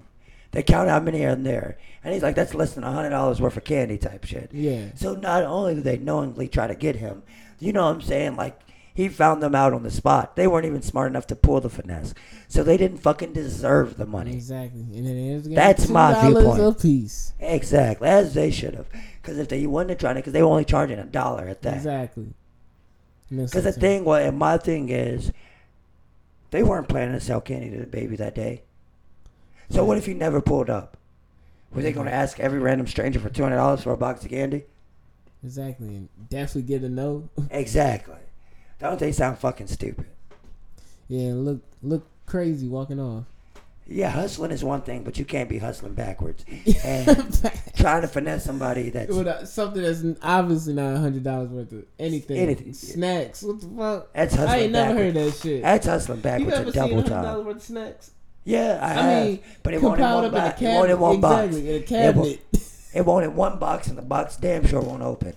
They 0.51 0.63
count 0.63 0.89
how 0.89 0.99
many 0.99 1.24
are 1.26 1.30
in 1.30 1.43
there, 1.43 1.78
and 2.03 2.11
he's 2.11 2.24
like, 2.24 2.34
"That's 2.36 2.55
less 2.55 2.74
than 2.74 2.84
hundred 2.84 3.11
dollars 3.11 3.39
worth 3.39 3.57
of 3.57 3.63
candy," 3.63 3.99
type 3.99 4.24
shit. 4.24 4.49
Yeah. 4.51 4.86
So 4.95 5.13
not 5.13 5.43
only 5.43 5.76
do 5.76 5.82
they 5.82 5.97
knowingly 5.97 6.47
try 6.47 6.65
to 6.65 6.74
get 6.74 6.95
him, 6.95 7.22
you 7.60 7.74
know 7.74 7.86
what 7.86 7.95
I'm 7.95 8.01
saying? 8.01 8.36
Like 8.36 8.60
he 8.93 9.07
found 9.07 9.41
them 9.41 9.55
out 9.55 9.74
on 9.74 9.84
the 9.84 9.91
spot. 9.91 10.36
They 10.36 10.47
weren't 10.47 10.66
even 10.66 10.82
smart 10.82 11.10
enough 11.12 11.28
to 11.28 11.36
pull 11.36 11.62
the 11.62 11.70
finesse, 11.70 12.14
so 12.47 12.64
they 12.64 12.78
didn't 12.78 12.97
fucking 12.97 13.34
deserve 13.34 13.97
the 13.97 14.05
money. 14.05 14.34
Exactly. 14.34 14.82
And 14.82 15.07
it 15.07 15.18
is 15.18 15.49
That's 15.49 15.88
my 15.89 16.14
$2 16.14 16.22
viewpoint. 16.34 16.62
a 16.62 16.82
piece. 16.82 17.34
Exactly, 17.39 18.07
as 18.07 18.34
they 18.34 18.51
should 18.51 18.76
have. 18.76 18.88
Because 19.22 19.38
if 19.38 19.47
they 19.47 19.66
wouldn't 19.66 19.91
have 19.91 19.99
tried 19.99 20.12
it, 20.12 20.16
because 20.16 20.34
they 20.34 20.41
were 20.41 20.49
only 20.49 20.66
charging 20.66 20.99
a 20.99 21.05
dollar 21.05 21.47
at 21.47 21.62
that. 21.62 21.76
Exactly. 21.76 22.34
Because 23.30 23.64
the 23.64 23.72
thing 23.72 24.03
was, 24.05 24.26
and 24.26 24.38
my 24.39 24.57
thing 24.57 24.89
is, 24.89 25.32
they 26.51 26.64
weren't 26.64 26.89
planning 26.89 27.14
to 27.14 27.22
sell 27.22 27.41
candy 27.41 27.70
to 27.70 27.86
DaBaby 27.86 28.18
that 28.18 28.34
day. 28.34 28.64
So 29.70 29.86
what 29.86 29.97
if 29.99 30.07
he 30.07 30.16
never 30.16 30.41
pulled 30.41 30.70
up? 30.70 30.97
Were 31.72 31.84
they 31.84 31.91
going 31.91 32.07
to 32.07 32.14
ask 32.14 32.39
every 32.39 32.57
random 32.57 32.88
stranger 32.88 33.20
for 33.20 33.30
two 33.30 33.43
hundred 33.43 33.57
dollars 33.57 33.84
for 33.84 33.91
a 33.91 33.97
box 33.97 34.24
of 34.24 34.32
candy? 34.32 34.64
Exactly. 35.43 35.87
And 35.87 36.09
definitely 36.29 36.63
get 36.63 36.83
a 36.83 36.89
no. 36.89 37.29
Exactly. 37.51 38.15
Don't 38.79 38.99
they 38.99 39.11
sound 39.11 39.37
fucking 39.39 39.67
stupid? 39.67 40.05
yeah, 41.07 41.31
look 41.33 41.61
look 41.81 42.05
crazy 42.25 42.67
walking 42.67 42.99
off. 42.99 43.23
Yeah, 43.91 44.09
hustling 44.11 44.51
is 44.51 44.63
one 44.63 44.81
thing, 44.83 45.03
but 45.03 45.17
you 45.17 45.25
can't 45.25 45.49
be 45.49 45.57
hustling 45.57 45.95
backwards 45.95 46.45
and 46.85 47.51
trying 47.75 48.01
to 48.03 48.07
finesse 48.07 48.43
somebody 48.45 48.91
that's 48.91 49.51
something 49.51 49.81
that's 49.81 50.03
obviously 50.21 50.73
not 50.75 50.93
a 50.93 50.99
hundred 50.99 51.23
dollars 51.23 51.49
worth 51.49 51.71
of 51.71 51.85
anything. 51.97 52.37
Anything. 52.37 52.73
Snacks. 52.73 53.41
What 53.41 53.59
the 53.61 53.67
fuck? 53.67 54.13
that's 54.13 54.35
hustling 54.35 54.49
I 54.59 54.63
ain't 54.63 54.71
never 54.73 54.93
backwards. 54.93 55.15
heard 55.17 55.25
that 55.31 55.37
shit. 55.41 55.61
That's 55.63 55.85
hustling 55.87 56.17
You 56.19 56.23
backwards 56.23 56.57
a 56.59 56.63
seen 56.65 56.71
double 56.73 56.95
hundred 56.97 57.09
time. 57.09 57.23
dollars 57.23 57.45
worth 57.47 57.55
of 57.55 57.61
snacks? 57.63 58.11
Yeah, 58.45 58.79
I, 58.81 58.85
I 58.89 58.93
have, 58.93 59.25
mean, 59.27 59.39
but 59.63 59.73
it 59.73 59.81
won't 59.81 59.95
compiled 59.97 60.23
one 60.23 60.25
up 60.25 60.31
in 60.33 60.37
a 60.37 60.41
box. 60.49 60.61
It 60.61 60.65
won't 60.65 60.77
cabinet. 60.87 60.99
one 60.99 61.21
box. 61.21 61.45
exactly, 61.55 61.69
in 61.69 61.75
a 61.75 61.77
It 61.77 62.15
won't- 62.15 62.27
cabinet. 62.39 62.39
It 62.93 63.05
won't 63.05 63.25
in 63.25 63.35
one 63.35 63.59
box, 63.59 63.87
and 63.87 63.97
the 63.97 64.01
box 64.01 64.35
damn 64.35 64.65
sure 64.65 64.81
won't 64.81 65.03
open. 65.03 65.35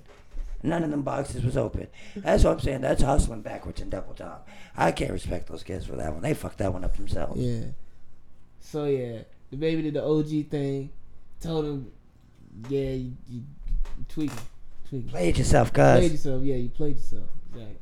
None 0.62 0.84
of 0.84 0.90
them 0.90 1.02
boxes 1.02 1.44
was 1.44 1.56
open. 1.56 1.88
That's 2.14 2.44
what 2.44 2.52
I'm 2.52 2.60
saying. 2.60 2.82
That's 2.82 3.02
hustling 3.02 3.42
backwards 3.42 3.80
and 3.80 3.90
double 3.90 4.14
time. 4.14 4.38
I 4.76 4.92
can't 4.92 5.10
respect 5.10 5.48
those 5.48 5.62
kids 5.62 5.86
for 5.86 5.96
that 5.96 6.12
one. 6.12 6.22
They 6.22 6.34
fucked 6.34 6.58
that 6.58 6.72
one 6.72 6.84
up 6.84 6.96
themselves. 6.96 7.40
Yeah. 7.40 7.64
So 8.60 8.84
yeah, 8.84 9.22
DaBaby 9.52 9.82
did 9.82 9.94
the 9.94 10.04
OG 10.04 10.50
thing. 10.50 10.90
Told 11.40 11.64
him, 11.64 11.92
yeah, 12.68 12.90
you, 12.90 13.12
you 13.28 13.42
tweaking, 14.08 14.38
tweaking. 14.88 15.08
Play 15.10 15.30
it 15.30 15.38
yourself, 15.38 15.72
cuz. 15.72 15.98
Played 15.98 16.12
yourself. 16.12 16.42
Yeah, 16.44 16.54
you 16.56 16.68
played 16.68 16.96
yourself. 16.96 17.28
Exactly. 17.50 17.76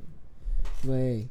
But 0.83 0.93
hey, 0.93 1.29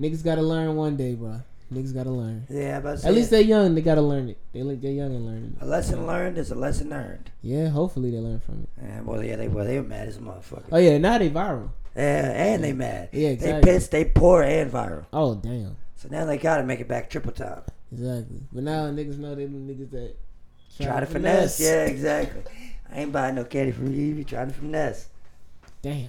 niggas 0.00 0.24
gotta 0.24 0.42
learn 0.42 0.74
one 0.74 0.96
day, 0.96 1.14
bro. 1.14 1.40
Niggas 1.72 1.94
gotta 1.94 2.10
learn. 2.10 2.46
Yeah, 2.50 2.80
but 2.80 3.04
At 3.04 3.14
least 3.14 3.30
they're 3.30 3.40
young. 3.40 3.74
They 3.74 3.80
gotta 3.80 4.02
learn 4.02 4.28
it. 4.28 4.38
They 4.52 4.62
look. 4.62 4.80
They're 4.80 4.90
young 4.90 5.14
and 5.14 5.24
learning. 5.24 5.56
a 5.60 5.66
lesson 5.66 6.06
learned 6.06 6.36
is 6.36 6.50
a 6.50 6.56
lesson 6.56 6.92
earned. 6.92 7.30
Yeah, 7.42 7.68
hopefully 7.68 8.10
they 8.10 8.18
learn 8.18 8.40
from 8.40 8.62
it. 8.62 8.68
Yeah, 8.82 9.00
well, 9.02 9.22
yeah, 9.22 9.36
they 9.36 9.48
well, 9.48 9.64
they 9.64 9.78
were 9.78 9.86
mad 9.86 10.08
as 10.08 10.16
a 10.16 10.20
motherfucker. 10.20 10.64
Oh 10.72 10.78
yeah, 10.78 10.98
now 10.98 11.18
they 11.18 11.30
viral. 11.30 11.70
Yeah, 11.94 12.32
and 12.32 12.64
they 12.64 12.72
mad. 12.72 13.10
Yeah, 13.12 13.28
exactly. 13.30 13.60
They 13.60 13.72
pissed, 13.72 13.90
they 13.90 14.04
poor 14.04 14.42
and 14.42 14.70
viral. 14.70 15.06
Oh 15.12 15.36
damn. 15.36 15.76
So 15.94 16.08
now 16.10 16.24
they 16.24 16.38
gotta 16.38 16.64
make 16.64 16.80
it 16.80 16.88
back 16.88 17.08
triple 17.08 17.32
time. 17.32 17.62
Exactly. 17.92 18.42
But 18.52 18.64
now 18.64 18.86
niggas 18.86 19.18
know 19.18 19.34
they 19.34 19.46
niggas 19.46 19.90
that 19.90 20.16
Try 20.82 21.00
to 21.00 21.06
finesse. 21.06 21.60
Yeah, 21.60 21.84
exactly. 21.86 22.42
I 22.92 23.00
ain't 23.00 23.12
buying 23.12 23.34
no 23.34 23.44
candy 23.44 23.72
from 23.72 23.92
you. 23.92 24.14
You 24.14 24.24
trying 24.24 24.48
to 24.48 24.54
finesse. 24.54 25.08
Damn. 25.82 26.08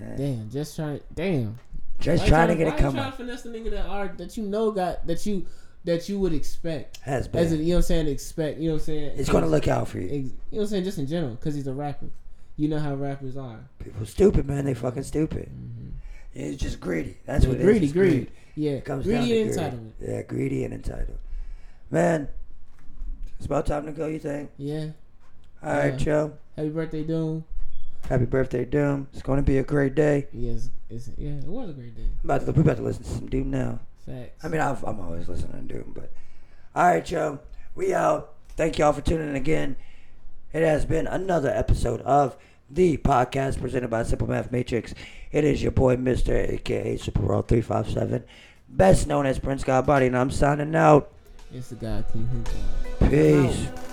Yeah. 0.00 0.16
Damn. 0.16 0.50
Just 0.50 0.76
trying. 0.76 1.00
Damn. 1.14 1.58
Just 2.00 2.24
Why 2.24 2.28
trying 2.28 2.48
to 2.48 2.54
get 2.56 2.66
why 2.68 2.72
you 2.74 2.78
come 2.80 2.94
trying 2.94 3.10
to 3.12 3.16
finesse 3.16 3.42
the 3.42 3.50
nigga 3.50 3.70
that 3.70 3.86
are 3.86 4.08
that 4.16 4.36
you 4.36 4.42
know 4.44 4.70
got 4.72 5.06
that 5.06 5.24
you 5.26 5.46
that 5.84 6.08
you 6.08 6.18
would 6.18 6.32
expect 6.32 6.98
Has 6.98 7.28
as 7.28 7.52
a, 7.52 7.56
been. 7.56 7.64
you 7.66 7.72
know 7.72 7.74
what 7.74 7.76
I'm 7.78 7.82
saying 7.82 8.08
expect 8.08 8.58
you 8.58 8.68
know 8.68 8.74
what 8.74 8.80
I'm 8.82 8.86
saying 8.86 9.12
It's 9.16 9.28
gonna 9.30 9.46
look 9.46 9.68
out 9.68 9.88
for 9.88 9.98
you. 9.98 10.06
Ex- 10.06 10.12
you 10.14 10.22
know 10.22 10.32
what 10.50 10.60
I'm 10.62 10.66
saying 10.68 10.84
just 10.84 10.98
in 10.98 11.06
general 11.06 11.34
because 11.34 11.54
he's 11.54 11.66
a 11.66 11.72
rapper. 11.74 12.06
You 12.56 12.68
know 12.68 12.78
how 12.78 12.94
rappers 12.94 13.36
are. 13.36 13.60
People 13.78 14.04
stupid, 14.06 14.46
man. 14.46 14.64
They 14.64 14.74
fucking 14.74 15.02
stupid. 15.04 15.48
Mm-hmm. 15.48 15.88
It's 16.34 16.60
just 16.62 16.80
greedy. 16.80 17.16
That's 17.26 17.46
what 17.46 17.56
it 17.56 17.60
is. 17.60 17.66
greedy, 17.66 17.84
It's 17.86 17.92
greedy. 17.94 18.28
Yeah, 18.54 18.72
It 18.72 18.84
comes 18.84 19.06
down 19.06 19.24
greedy 19.26 19.32
to 19.32 19.40
and 19.42 19.52
greed. 19.52 19.72
entitlement. 20.02 20.08
Yeah, 20.16 20.22
greedy 20.22 20.64
and 20.64 20.74
entitled. 20.74 21.18
Man, 21.90 22.28
it's 23.38 23.46
about 23.46 23.66
time 23.66 23.86
to 23.86 23.92
go. 23.92 24.06
You 24.06 24.18
think? 24.18 24.50
Yeah. 24.58 24.88
All 25.62 25.72
right, 25.72 25.92
Yeah. 25.92 25.96
Joe. 25.96 26.32
Happy 26.56 26.68
birthday, 26.68 27.02
Doom. 27.04 27.44
Happy 28.08 28.24
birthday, 28.26 28.64
Doom. 28.64 29.08
It's 29.12 29.22
going 29.22 29.38
to 29.38 29.42
be 29.42 29.58
a 29.58 29.62
great 29.62 29.94
day. 29.94 30.26
Yes, 30.32 30.68
it's, 30.90 31.08
yeah, 31.16 31.38
it 31.38 31.44
was 31.46 31.70
a 31.70 31.72
great 31.72 31.96
day. 31.96 32.02
I'm 32.02 32.30
about 32.30 32.44
to, 32.44 32.52
we 32.52 32.60
about 32.60 32.76
to 32.76 32.82
listen 32.82 33.04
to 33.04 33.08
some 33.08 33.26
Doom 33.28 33.50
now. 33.50 33.80
Facts. 34.04 34.44
I 34.44 34.48
mean, 34.48 34.60
I've, 34.60 34.82
I'm 34.84 35.00
always 35.00 35.28
listening 35.28 35.68
to 35.68 35.74
Doom, 35.74 35.92
but 35.94 36.12
all 36.74 36.84
right, 36.84 37.04
Joe. 37.04 37.38
We 37.74 37.94
out. 37.94 38.34
Thank 38.56 38.78
y'all 38.78 38.92
for 38.92 39.00
tuning 39.00 39.30
in 39.30 39.36
again. 39.36 39.76
It 40.52 40.62
has 40.62 40.84
been 40.84 41.06
another 41.06 41.48
episode 41.48 42.02
of 42.02 42.36
the 42.68 42.98
podcast 42.98 43.60
presented 43.60 43.88
by 43.88 44.02
Simple 44.02 44.28
Math 44.28 44.52
Matrix. 44.52 44.92
It 45.30 45.44
is 45.44 45.62
your 45.62 45.72
boy, 45.72 45.96
Mister, 45.96 46.36
aka 46.36 46.96
Super 46.98 47.22
Raw 47.22 47.40
Five 47.40 47.88
Seven, 47.88 48.24
best 48.68 49.06
known 49.06 49.24
as 49.24 49.38
Prince 49.38 49.64
God 49.64 49.86
Body, 49.86 50.06
and 50.06 50.18
I'm 50.18 50.30
signing 50.30 50.74
out. 50.74 51.12
it's 51.54 51.68
the 51.68 51.76
guy 51.76 52.02
King 52.12 52.26
Hookah. 52.26 53.08
Peace. 53.08 53.91